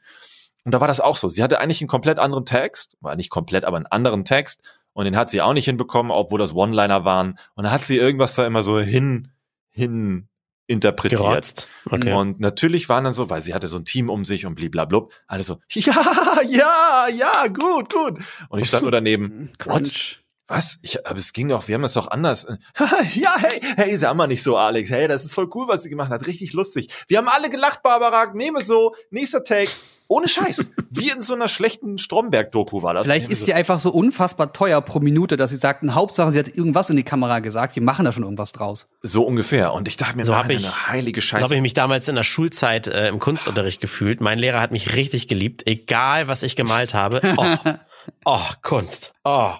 Und 0.63 0.73
da 0.73 0.81
war 0.81 0.87
das 0.87 0.99
auch 0.99 1.15
so. 1.15 1.29
Sie 1.29 1.41
hatte 1.41 1.59
eigentlich 1.59 1.81
einen 1.81 1.87
komplett 1.87 2.19
anderen 2.19 2.45
Text, 2.45 2.97
war 2.99 3.15
nicht 3.15 3.29
komplett, 3.29 3.63
aber 3.63 3.77
einen 3.77 3.85
anderen 3.85 4.25
Text. 4.25 4.61
Und 4.93 5.05
den 5.05 5.15
hat 5.15 5.29
sie 5.29 5.41
auch 5.41 5.53
nicht 5.53 5.65
hinbekommen, 5.65 6.11
obwohl 6.11 6.39
das 6.39 6.53
One-Liner 6.53 7.05
waren. 7.05 7.37
Und 7.55 7.63
da 7.63 7.71
hat 7.71 7.85
sie 7.85 7.97
irgendwas 7.97 8.35
da 8.35 8.45
immer 8.45 8.63
so 8.63 8.79
hin, 8.79 9.29
hin 9.69 10.27
interpretiert. 10.65 11.67
Okay. 11.89 12.11
Und 12.11 12.39
natürlich 12.39 12.89
waren 12.89 13.05
dann 13.05 13.13
so, 13.13 13.29
weil 13.29 13.41
sie 13.41 13.53
hatte 13.53 13.67
so 13.67 13.77
ein 13.77 13.85
Team 13.85 14.09
um 14.09 14.25
sich 14.25 14.45
und 14.45 14.55
bliblablub, 14.55 15.13
alle 15.27 15.43
so, 15.43 15.59
ja, 15.71 16.41
ja, 16.47 17.07
ja, 17.15 17.47
gut, 17.47 17.93
gut. 17.93 18.19
Und 18.49 18.59
ich 18.59 18.67
stand 18.67 18.83
nur 18.83 18.91
daneben, 18.91 19.51
Quatsch 19.59 20.17
was? 20.47 20.79
Ich, 20.81 21.05
aber 21.05 21.19
es 21.19 21.33
ging 21.33 21.49
doch, 21.49 21.67
wir 21.67 21.75
haben 21.75 21.83
es 21.83 21.93
doch 21.93 22.09
anders. 22.09 22.47
ja, 23.15 23.35
hey, 23.37 23.61
hey, 23.75 23.97
sag 23.97 24.15
mal 24.15 24.27
nicht 24.27 24.43
so, 24.43 24.57
Alex. 24.57 24.89
Hey, 24.89 25.07
das 25.07 25.25
ist 25.25 25.33
voll 25.33 25.49
cool, 25.53 25.67
was 25.67 25.83
sie 25.83 25.89
gemacht 25.89 26.09
hat. 26.09 26.25
Richtig 26.25 26.53
lustig. 26.53 26.89
Wir 27.07 27.17
haben 27.17 27.27
alle 27.27 27.49
gelacht, 27.49 27.83
Barbara. 27.83 28.33
Nehme 28.33 28.61
so. 28.61 28.95
Nächster 29.11 29.43
Take. 29.43 29.69
Ohne 30.07 30.29
Scheiß. 30.29 30.65
Wie 30.89 31.09
in 31.09 31.19
so 31.19 31.33
einer 31.33 31.49
schlechten 31.49 31.97
Stromberg-Doku 31.97 32.81
war 32.81 32.93
das. 32.93 33.05
Vielleicht 33.05 33.29
ist 33.29 33.43
sie 33.43 33.53
einfach 33.53 33.77
so 33.79 33.91
unfassbar 33.91 34.53
teuer 34.53 34.79
pro 34.79 34.99
Minute, 34.99 35.35
dass 35.35 35.49
sie 35.49 35.57
sagten, 35.57 35.95
Hauptsache, 35.95 36.31
sie 36.31 36.39
hat 36.39 36.47
irgendwas 36.47 36.89
in 36.89 36.95
die 36.95 37.03
Kamera 37.03 37.39
gesagt. 37.39 37.75
Wir 37.75 37.83
machen 37.83 38.05
da 38.05 38.13
schon 38.13 38.23
irgendwas 38.23 38.53
draus. 38.53 38.89
So 39.01 39.23
ungefähr. 39.23 39.73
Und 39.73 39.89
ich 39.89 39.97
dachte 39.97 40.15
mir, 40.15 40.23
so 40.23 40.33
habe 40.33 40.53
ich, 40.53 40.63
eine 40.63 40.87
heilige 40.87 41.21
Scheiße. 41.21 41.41
So 41.41 41.45
habe 41.47 41.55
ich 41.55 41.61
mich 41.61 41.73
damals 41.73 42.07
in 42.07 42.15
der 42.15 42.23
Schulzeit 42.23 42.87
äh, 42.87 43.09
im 43.09 43.19
Kunstunterricht 43.19 43.81
gefühlt. 43.81 44.21
Mein 44.21 44.39
Lehrer 44.39 44.61
hat 44.61 44.71
mich 44.71 44.95
richtig 44.95 45.27
geliebt, 45.27 45.67
egal 45.67 46.29
was 46.29 46.41
ich 46.41 46.55
gemalt 46.55 46.93
habe. 46.93 47.19
Oh, 47.35 47.71
oh 48.23 48.49
Kunst. 48.61 49.13
Oh 49.25 49.55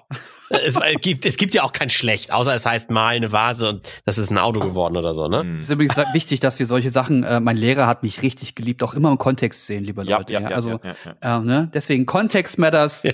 es, 0.49 0.79
gibt, 1.01 1.25
es 1.25 1.37
gibt 1.37 1.53
ja 1.53 1.63
auch 1.63 1.73
kein 1.73 1.89
Schlecht, 1.89 2.33
außer 2.33 2.53
es 2.53 2.65
heißt 2.65 2.89
mal 2.89 3.15
eine 3.15 3.31
Vase 3.31 3.69
und 3.69 3.89
das 4.05 4.17
ist 4.17 4.29
ein 4.29 4.37
Auto 4.37 4.59
geworden 4.59 4.97
oder 4.97 5.13
so, 5.13 5.27
ne? 5.27 5.57
Es 5.59 5.67
ist 5.67 5.71
übrigens 5.71 5.97
wichtig, 6.13 6.39
dass 6.39 6.59
wir 6.59 6.65
solche 6.65 6.89
Sachen, 6.89 7.23
äh, 7.23 7.39
mein 7.39 7.57
Lehrer 7.57 7.87
hat 7.87 8.03
mich 8.03 8.21
richtig 8.21 8.55
geliebt, 8.55 8.83
auch 8.83 8.93
immer 8.93 9.11
im 9.11 9.17
Kontext 9.17 9.65
sehen, 9.65 9.83
liebe 9.83 10.03
Leute. 10.03 10.33
Ja, 10.33 10.39
ja, 10.39 10.49
ja 10.49 10.55
also, 10.55 10.79
ja, 10.83 10.95
ja, 11.21 11.37
Äh, 11.37 11.41
ne? 11.41 11.71
deswegen 11.73 12.05
Kontext 12.05 12.57
matters. 12.57 13.03
Ja. 13.03 13.13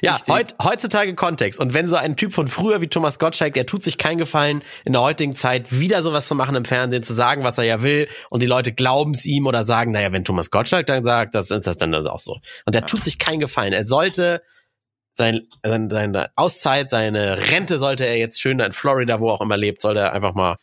Ja, 0.00 0.18
heut, 0.26 0.54
heutzutage 0.62 1.14
Kontext. 1.14 1.60
Und 1.60 1.74
wenn 1.74 1.86
so 1.86 1.96
ein 1.96 2.16
Typ 2.16 2.32
von 2.32 2.48
früher 2.48 2.80
wie 2.80 2.88
Thomas 2.88 3.18
Gottschalk, 3.18 3.52
der 3.52 3.66
tut 3.66 3.82
sich 3.82 3.98
keinen 3.98 4.16
Gefallen, 4.16 4.62
in 4.86 4.94
der 4.94 5.02
heutigen 5.02 5.36
Zeit 5.36 5.78
wieder 5.78 6.02
sowas 6.02 6.26
zu 6.28 6.34
machen 6.34 6.56
im 6.56 6.64
Fernsehen, 6.64 7.02
zu 7.02 7.12
sagen, 7.12 7.44
was 7.44 7.58
er 7.58 7.64
ja 7.64 7.82
will, 7.82 8.08
und 8.30 8.42
die 8.42 8.46
Leute 8.46 8.72
glauben 8.72 9.12
es 9.12 9.26
ihm 9.26 9.46
oder 9.46 9.62
sagen, 9.62 9.92
naja, 9.92 10.12
wenn 10.12 10.24
Thomas 10.24 10.50
Gottschalk 10.50 10.86
dann 10.86 11.04
sagt, 11.04 11.34
das 11.34 11.50
ist 11.50 11.66
das 11.66 11.76
dann 11.76 11.92
das 11.92 12.06
auch 12.06 12.20
so. 12.20 12.38
Und 12.64 12.74
der 12.74 12.86
tut 12.86 13.04
sich 13.04 13.18
keinen 13.18 13.40
Gefallen. 13.40 13.74
Er 13.74 13.86
sollte 13.86 14.42
sein, 15.20 15.46
sein, 15.62 15.90
seine 15.90 16.30
Auszeit, 16.34 16.90
seine 16.90 17.50
Rente 17.50 17.78
sollte 17.78 18.04
er 18.04 18.16
jetzt 18.16 18.40
schön 18.40 18.58
in 18.58 18.72
Florida, 18.72 19.20
wo 19.20 19.30
auch 19.30 19.40
immer 19.40 19.56
lebt, 19.56 19.82
sollte 19.82 20.00
er 20.00 20.12
einfach 20.12 20.34
mal 20.34 20.56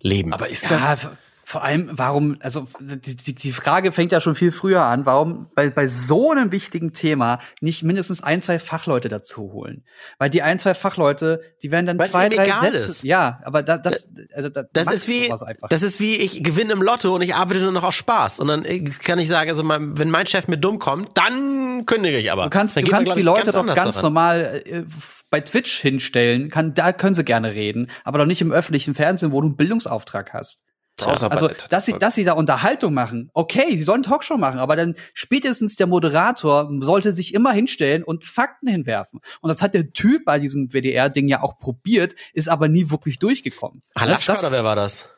leben. 0.00 0.32
Aber 0.32 0.48
ist 0.48 0.70
das, 0.70 1.02
ja, 1.02 1.16
vor 1.48 1.64
allem, 1.64 1.88
warum, 1.92 2.36
also 2.42 2.68
die, 2.78 3.16
die, 3.16 3.34
die 3.34 3.52
Frage 3.52 3.90
fängt 3.90 4.12
ja 4.12 4.20
schon 4.20 4.34
viel 4.34 4.52
früher 4.52 4.82
an, 4.82 5.06
warum 5.06 5.48
bei, 5.54 5.70
bei 5.70 5.86
so 5.86 6.30
einem 6.30 6.52
wichtigen 6.52 6.92
Thema 6.92 7.40
nicht 7.62 7.82
mindestens 7.82 8.22
ein, 8.22 8.42
zwei 8.42 8.58
Fachleute 8.58 9.08
dazu 9.08 9.50
holen? 9.54 9.82
Weil 10.18 10.28
die 10.28 10.42
ein, 10.42 10.58
zwei 10.58 10.74
Fachleute, 10.74 11.40
die 11.62 11.70
werden 11.70 11.86
dann 11.86 11.98
Weil's 11.98 12.10
zwei, 12.10 12.28
drei 12.28 12.44
Sätze. 12.44 12.90
Ist. 12.90 13.02
Ja, 13.02 13.40
aber 13.44 13.62
da, 13.62 13.78
das, 13.78 14.12
also 14.34 14.50
da 14.50 14.64
das 14.74 14.92
ist 14.92 15.08
wie, 15.08 15.32
das 15.70 15.82
ist 15.82 16.00
wie 16.00 16.16
ich 16.16 16.44
gewinne 16.44 16.74
im 16.74 16.82
Lotto 16.82 17.14
und 17.14 17.22
ich 17.22 17.34
arbeite 17.34 17.60
nur 17.60 17.72
noch 17.72 17.84
aus 17.84 17.94
Spaß. 17.94 18.40
Und 18.40 18.48
dann 18.48 18.66
äh, 18.66 18.80
kann 18.84 19.18
ich 19.18 19.28
sagen, 19.28 19.48
also 19.48 19.66
wenn 19.66 20.10
mein 20.10 20.26
Chef 20.26 20.48
mit 20.48 20.62
dumm 20.62 20.78
kommt, 20.78 21.16
dann 21.16 21.86
kündige 21.86 22.18
ich 22.18 22.30
aber. 22.30 22.44
Du 22.44 22.50
kannst, 22.50 22.76
du 22.76 22.82
kannst 22.82 23.16
die 23.16 23.22
Leute 23.22 23.52
doch 23.52 23.64
ganz 23.64 23.94
daran. 23.94 24.02
normal 24.02 24.62
äh, 24.66 24.82
bei 25.30 25.40
Twitch 25.40 25.80
hinstellen, 25.80 26.50
kann, 26.50 26.74
da 26.74 26.92
können 26.92 27.14
sie 27.14 27.24
gerne 27.24 27.54
reden, 27.54 27.90
aber 28.04 28.18
doch 28.18 28.26
nicht 28.26 28.42
im 28.42 28.52
öffentlichen 28.52 28.94
Fernsehen, 28.94 29.32
wo 29.32 29.40
du 29.40 29.46
einen 29.46 29.56
Bildungsauftrag 29.56 30.34
hast. 30.34 30.66
Also, 31.06 31.50
dass 31.68 31.86
sie, 31.86 31.92
dass 31.92 32.14
sie 32.14 32.24
da 32.24 32.32
Unterhaltung 32.32 32.94
machen, 32.94 33.30
okay, 33.34 33.76
sie 33.76 33.82
sollen 33.82 34.02
Talkshow 34.02 34.36
machen, 34.36 34.58
aber 34.58 34.76
dann 34.76 34.94
spätestens 35.14 35.76
der 35.76 35.86
Moderator 35.86 36.70
sollte 36.80 37.12
sich 37.12 37.34
immer 37.34 37.52
hinstellen 37.52 38.02
und 38.02 38.24
Fakten 38.24 38.68
hinwerfen. 38.68 39.20
Und 39.40 39.48
das 39.48 39.62
hat 39.62 39.74
der 39.74 39.92
Typ 39.92 40.24
bei 40.24 40.38
diesem 40.38 40.72
WDR-Ding 40.72 41.28
ja 41.28 41.42
auch 41.42 41.58
probiert, 41.58 42.14
ist 42.32 42.48
aber 42.48 42.68
nie 42.68 42.90
wirklich 42.90 43.18
durchgekommen. 43.18 43.82
Halaschka 43.96 44.38
oder 44.38 44.52
wer 44.52 44.64
war 44.64 44.76
das? 44.76 45.08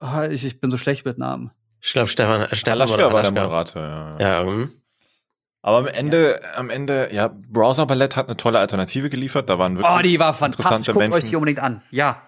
Oh, 0.00 0.22
ich, 0.30 0.44
ich 0.44 0.60
bin 0.60 0.70
so 0.70 0.76
schlecht 0.76 1.04
mit 1.04 1.18
Namen. 1.18 1.50
Ich 1.80 1.92
glaube, 1.92 2.08
Stefan, 2.08 2.42
äh, 2.42 2.54
Stefan 2.54 2.80
Halaschka 2.80 3.12
war 3.12 3.22
der 3.22 3.32
Moderator, 3.32 3.82
ja. 3.82 4.18
Ja, 4.18 4.44
mhm. 4.44 4.70
Aber 5.62 5.78
am 5.78 5.86
Ende, 5.86 6.40
ja. 6.42 6.54
am 6.56 6.70
Ende, 6.70 7.10
ja, 7.12 7.28
Browser 7.28 7.86
Ballett 7.86 8.16
hat 8.16 8.26
eine 8.26 8.36
tolle 8.36 8.58
Alternative 8.58 9.08
geliefert. 9.10 9.48
Da 9.48 9.58
waren 9.58 9.78
wirklich 9.78 9.94
Oh, 9.96 10.02
die 10.02 10.18
war 10.18 10.34
fantastisch. 10.34 10.88
Guckt 10.88 10.98
Menschen. 10.98 11.16
euch 11.16 11.30
die 11.30 11.36
unbedingt 11.36 11.60
an. 11.60 11.82
Ja. 11.90 12.22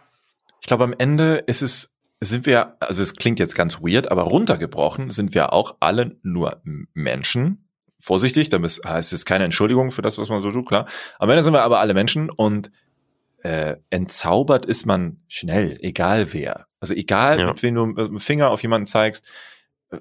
Ich 0.60 0.68
glaube, 0.68 0.84
am 0.84 0.94
Ende 0.96 1.38
ist 1.38 1.60
es 1.60 1.93
sind 2.24 2.46
wir, 2.46 2.76
also 2.80 3.02
es 3.02 3.14
klingt 3.16 3.38
jetzt 3.38 3.54
ganz 3.54 3.80
weird, 3.80 4.10
aber 4.10 4.22
runtergebrochen 4.22 5.10
sind 5.10 5.34
wir 5.34 5.52
auch 5.52 5.76
alle 5.80 6.16
nur 6.22 6.60
Menschen. 6.94 7.68
Vorsichtig, 8.00 8.48
damit 8.50 8.80
heißt 8.86 9.12
es 9.12 9.24
keine 9.24 9.44
Entschuldigung 9.44 9.90
für 9.90 10.02
das, 10.02 10.18
was 10.18 10.28
man 10.28 10.42
so 10.42 10.50
tut, 10.50 10.66
klar. 10.68 10.86
Am 11.18 11.30
Ende 11.30 11.42
sind 11.42 11.52
wir 11.54 11.62
aber 11.62 11.80
alle 11.80 11.94
Menschen 11.94 12.30
und 12.30 12.70
äh, 13.42 13.76
entzaubert 13.90 14.66
ist 14.66 14.86
man 14.86 15.22
schnell, 15.28 15.78
egal 15.82 16.32
wer. 16.32 16.66
Also 16.80 16.94
egal, 16.94 17.40
Ja. 17.40 17.46
mit 17.48 17.62
wem 17.62 17.74
du 17.74 17.86
mit 17.86 17.98
dem 17.98 18.20
Finger 18.20 18.50
auf 18.50 18.62
jemanden 18.62 18.86
zeigst, 18.86 19.26
äh, 19.90 19.98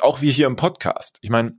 auch 0.00 0.20
wie 0.20 0.30
hier 0.30 0.46
im 0.46 0.56
Podcast. 0.56 1.18
Ich 1.20 1.30
meine, 1.30 1.54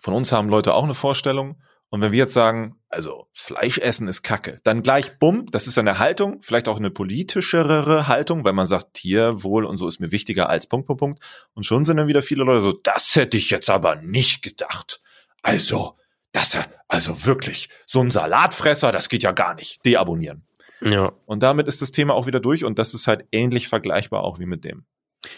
von 0.00 0.14
uns 0.14 0.32
haben 0.32 0.48
Leute 0.48 0.74
auch 0.74 0.84
eine 0.84 0.94
Vorstellung. 0.94 1.60
Und 1.92 2.00
wenn 2.00 2.10
wir 2.10 2.20
jetzt 2.20 2.32
sagen, 2.32 2.80
also 2.88 3.26
Fleisch 3.34 3.76
essen 3.76 4.08
ist 4.08 4.22
Kacke, 4.22 4.56
dann 4.64 4.82
gleich 4.82 5.18
bumm, 5.18 5.44
das 5.50 5.66
ist 5.66 5.76
eine 5.76 5.98
Haltung, 5.98 6.40
vielleicht 6.40 6.66
auch 6.66 6.78
eine 6.78 6.90
politischere 6.90 8.08
Haltung, 8.08 8.44
weil 8.44 8.54
man 8.54 8.66
sagt, 8.66 8.94
Tierwohl 8.94 9.66
und 9.66 9.76
so 9.76 9.86
ist 9.86 10.00
mir 10.00 10.10
wichtiger 10.10 10.48
als 10.48 10.66
Punkt, 10.66 10.86
Punkt, 10.86 11.00
Punkt. 11.00 11.22
Und 11.52 11.66
schon 11.66 11.84
sind 11.84 11.98
dann 11.98 12.06
wieder 12.06 12.22
viele 12.22 12.44
Leute 12.44 12.62
so, 12.62 12.72
das 12.72 13.14
hätte 13.14 13.36
ich 13.36 13.50
jetzt 13.50 13.68
aber 13.68 13.96
nicht 13.96 14.40
gedacht. 14.40 15.02
Also, 15.42 15.98
das, 16.32 16.56
also 16.88 17.26
wirklich, 17.26 17.68
so 17.84 18.00
ein 18.00 18.10
Salatfresser, 18.10 18.90
das 18.90 19.10
geht 19.10 19.22
ja 19.22 19.32
gar 19.32 19.54
nicht. 19.54 19.84
Deabonnieren. 19.84 20.46
Ja. 20.80 21.12
Und 21.26 21.42
damit 21.42 21.68
ist 21.68 21.82
das 21.82 21.92
Thema 21.92 22.14
auch 22.14 22.26
wieder 22.26 22.40
durch 22.40 22.64
und 22.64 22.78
das 22.78 22.94
ist 22.94 23.06
halt 23.06 23.26
ähnlich 23.32 23.68
vergleichbar 23.68 24.24
auch 24.24 24.38
wie 24.38 24.46
mit 24.46 24.64
dem. 24.64 24.86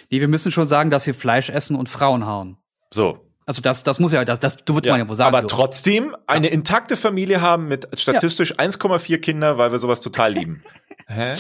Nee, 0.09 0.21
wir 0.21 0.29
müssen 0.29 0.53
schon 0.53 0.69
sagen, 0.69 0.93
dass 0.93 1.05
wir 1.05 1.15
Fleisch 1.15 1.51
essen 1.51 1.75
und 1.75 1.89
Frauen 1.89 2.27
hauen. 2.27 2.59
So. 2.93 3.24
Also 3.47 3.61
das, 3.61 3.83
das 3.83 4.01
muss 4.01 4.13
ja, 4.13 4.25
das, 4.25 4.41
das 4.41 4.57
wird 4.67 4.87
man 4.87 5.01
ja 5.01 5.09
wohl 5.09 5.17
sagen. 5.17 5.29
aber 5.29 5.41
dürfen. 5.41 5.57
trotzdem 5.57 6.17
eine 6.27 6.49
intakte 6.49 6.97
Familie 6.97 7.43
haben 7.43 7.69
mit 7.69 7.89
statistisch 7.93 8.55
1,4 8.59 9.19
Kinder, 9.19 9.59
weil 9.59 9.71
wir 9.71 9.79
sowas 9.79 10.01
total 10.01 10.33
lieben. 10.33 10.63
Hä? 11.07 11.35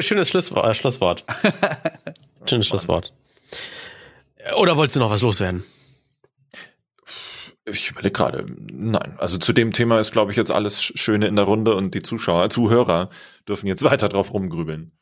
Schönes 0.00 0.28
Schlusswort. 0.28 0.66
Äh, 0.66 0.74
Schlusswort. 0.74 1.24
Schönes 2.48 2.68
Schlusswort. 2.68 3.12
Oder 4.56 4.76
wolltest 4.76 4.96
du 4.96 5.00
noch 5.00 5.10
was 5.10 5.22
loswerden? 5.22 5.64
Ich 7.64 7.90
überlege 7.90 8.12
gerade, 8.12 8.46
nein. 8.48 9.14
Also 9.18 9.38
zu 9.38 9.52
dem 9.52 9.72
Thema 9.72 10.00
ist, 10.00 10.12
glaube 10.12 10.30
ich, 10.30 10.36
jetzt 10.36 10.50
alles 10.50 10.82
Schöne 10.82 11.26
in 11.26 11.36
der 11.36 11.44
Runde 11.44 11.74
und 11.74 11.94
die 11.94 12.02
Zuschauer, 12.02 12.48
Zuhörer 12.50 13.10
dürfen 13.46 13.66
jetzt 13.66 13.82
weiter 13.82 14.08
drauf 14.08 14.32
rumgrübeln. 14.32 14.92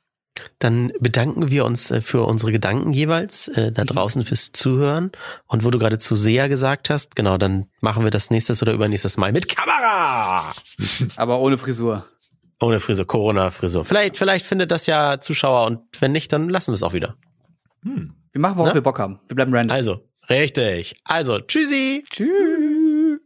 Dann 0.58 0.92
bedanken 1.00 1.50
wir 1.50 1.64
uns 1.64 1.90
äh, 1.90 2.00
für 2.00 2.22
unsere 2.22 2.52
Gedanken 2.52 2.92
jeweils 2.92 3.48
äh, 3.48 3.72
da 3.72 3.84
draußen 3.84 4.24
fürs 4.24 4.52
Zuhören. 4.52 5.12
Und 5.46 5.64
wo 5.64 5.70
du 5.70 5.78
gerade 5.78 5.98
zu 5.98 6.16
sehr 6.16 6.48
gesagt 6.48 6.90
hast, 6.90 7.16
genau, 7.16 7.38
dann 7.38 7.66
machen 7.80 8.04
wir 8.04 8.10
das 8.10 8.30
nächstes 8.30 8.62
oder 8.62 8.72
übernächstes 8.72 9.16
Mal 9.16 9.32
mit 9.32 9.48
Kamera. 9.48 10.52
aber 11.16 11.40
ohne 11.40 11.58
Frisur. 11.58 12.06
Ohne 12.60 12.80
Frisur, 12.80 13.06
Corona-Frisur. 13.06 13.84
Vielleicht, 13.84 14.16
vielleicht 14.16 14.44
findet 14.44 14.70
das 14.70 14.86
ja 14.86 15.20
Zuschauer 15.20 15.66
und 15.66 15.80
wenn 16.00 16.12
nicht, 16.12 16.32
dann 16.32 16.48
lassen 16.48 16.72
wir 16.72 16.74
es 16.74 16.82
auch 16.82 16.92
wieder. 16.92 17.14
Hm. 17.82 18.14
Wir 18.32 18.40
machen, 18.40 18.56
worauf 18.56 18.70
Na? 18.70 18.74
wir 18.74 18.82
Bock 18.82 18.98
haben. 18.98 19.20
Wir 19.28 19.36
bleiben 19.36 19.54
random. 19.54 19.74
Also, 19.74 20.00
richtig. 20.28 20.96
Also, 21.04 21.38
tschüssi. 21.40 22.04
Tschüss. 22.10 23.17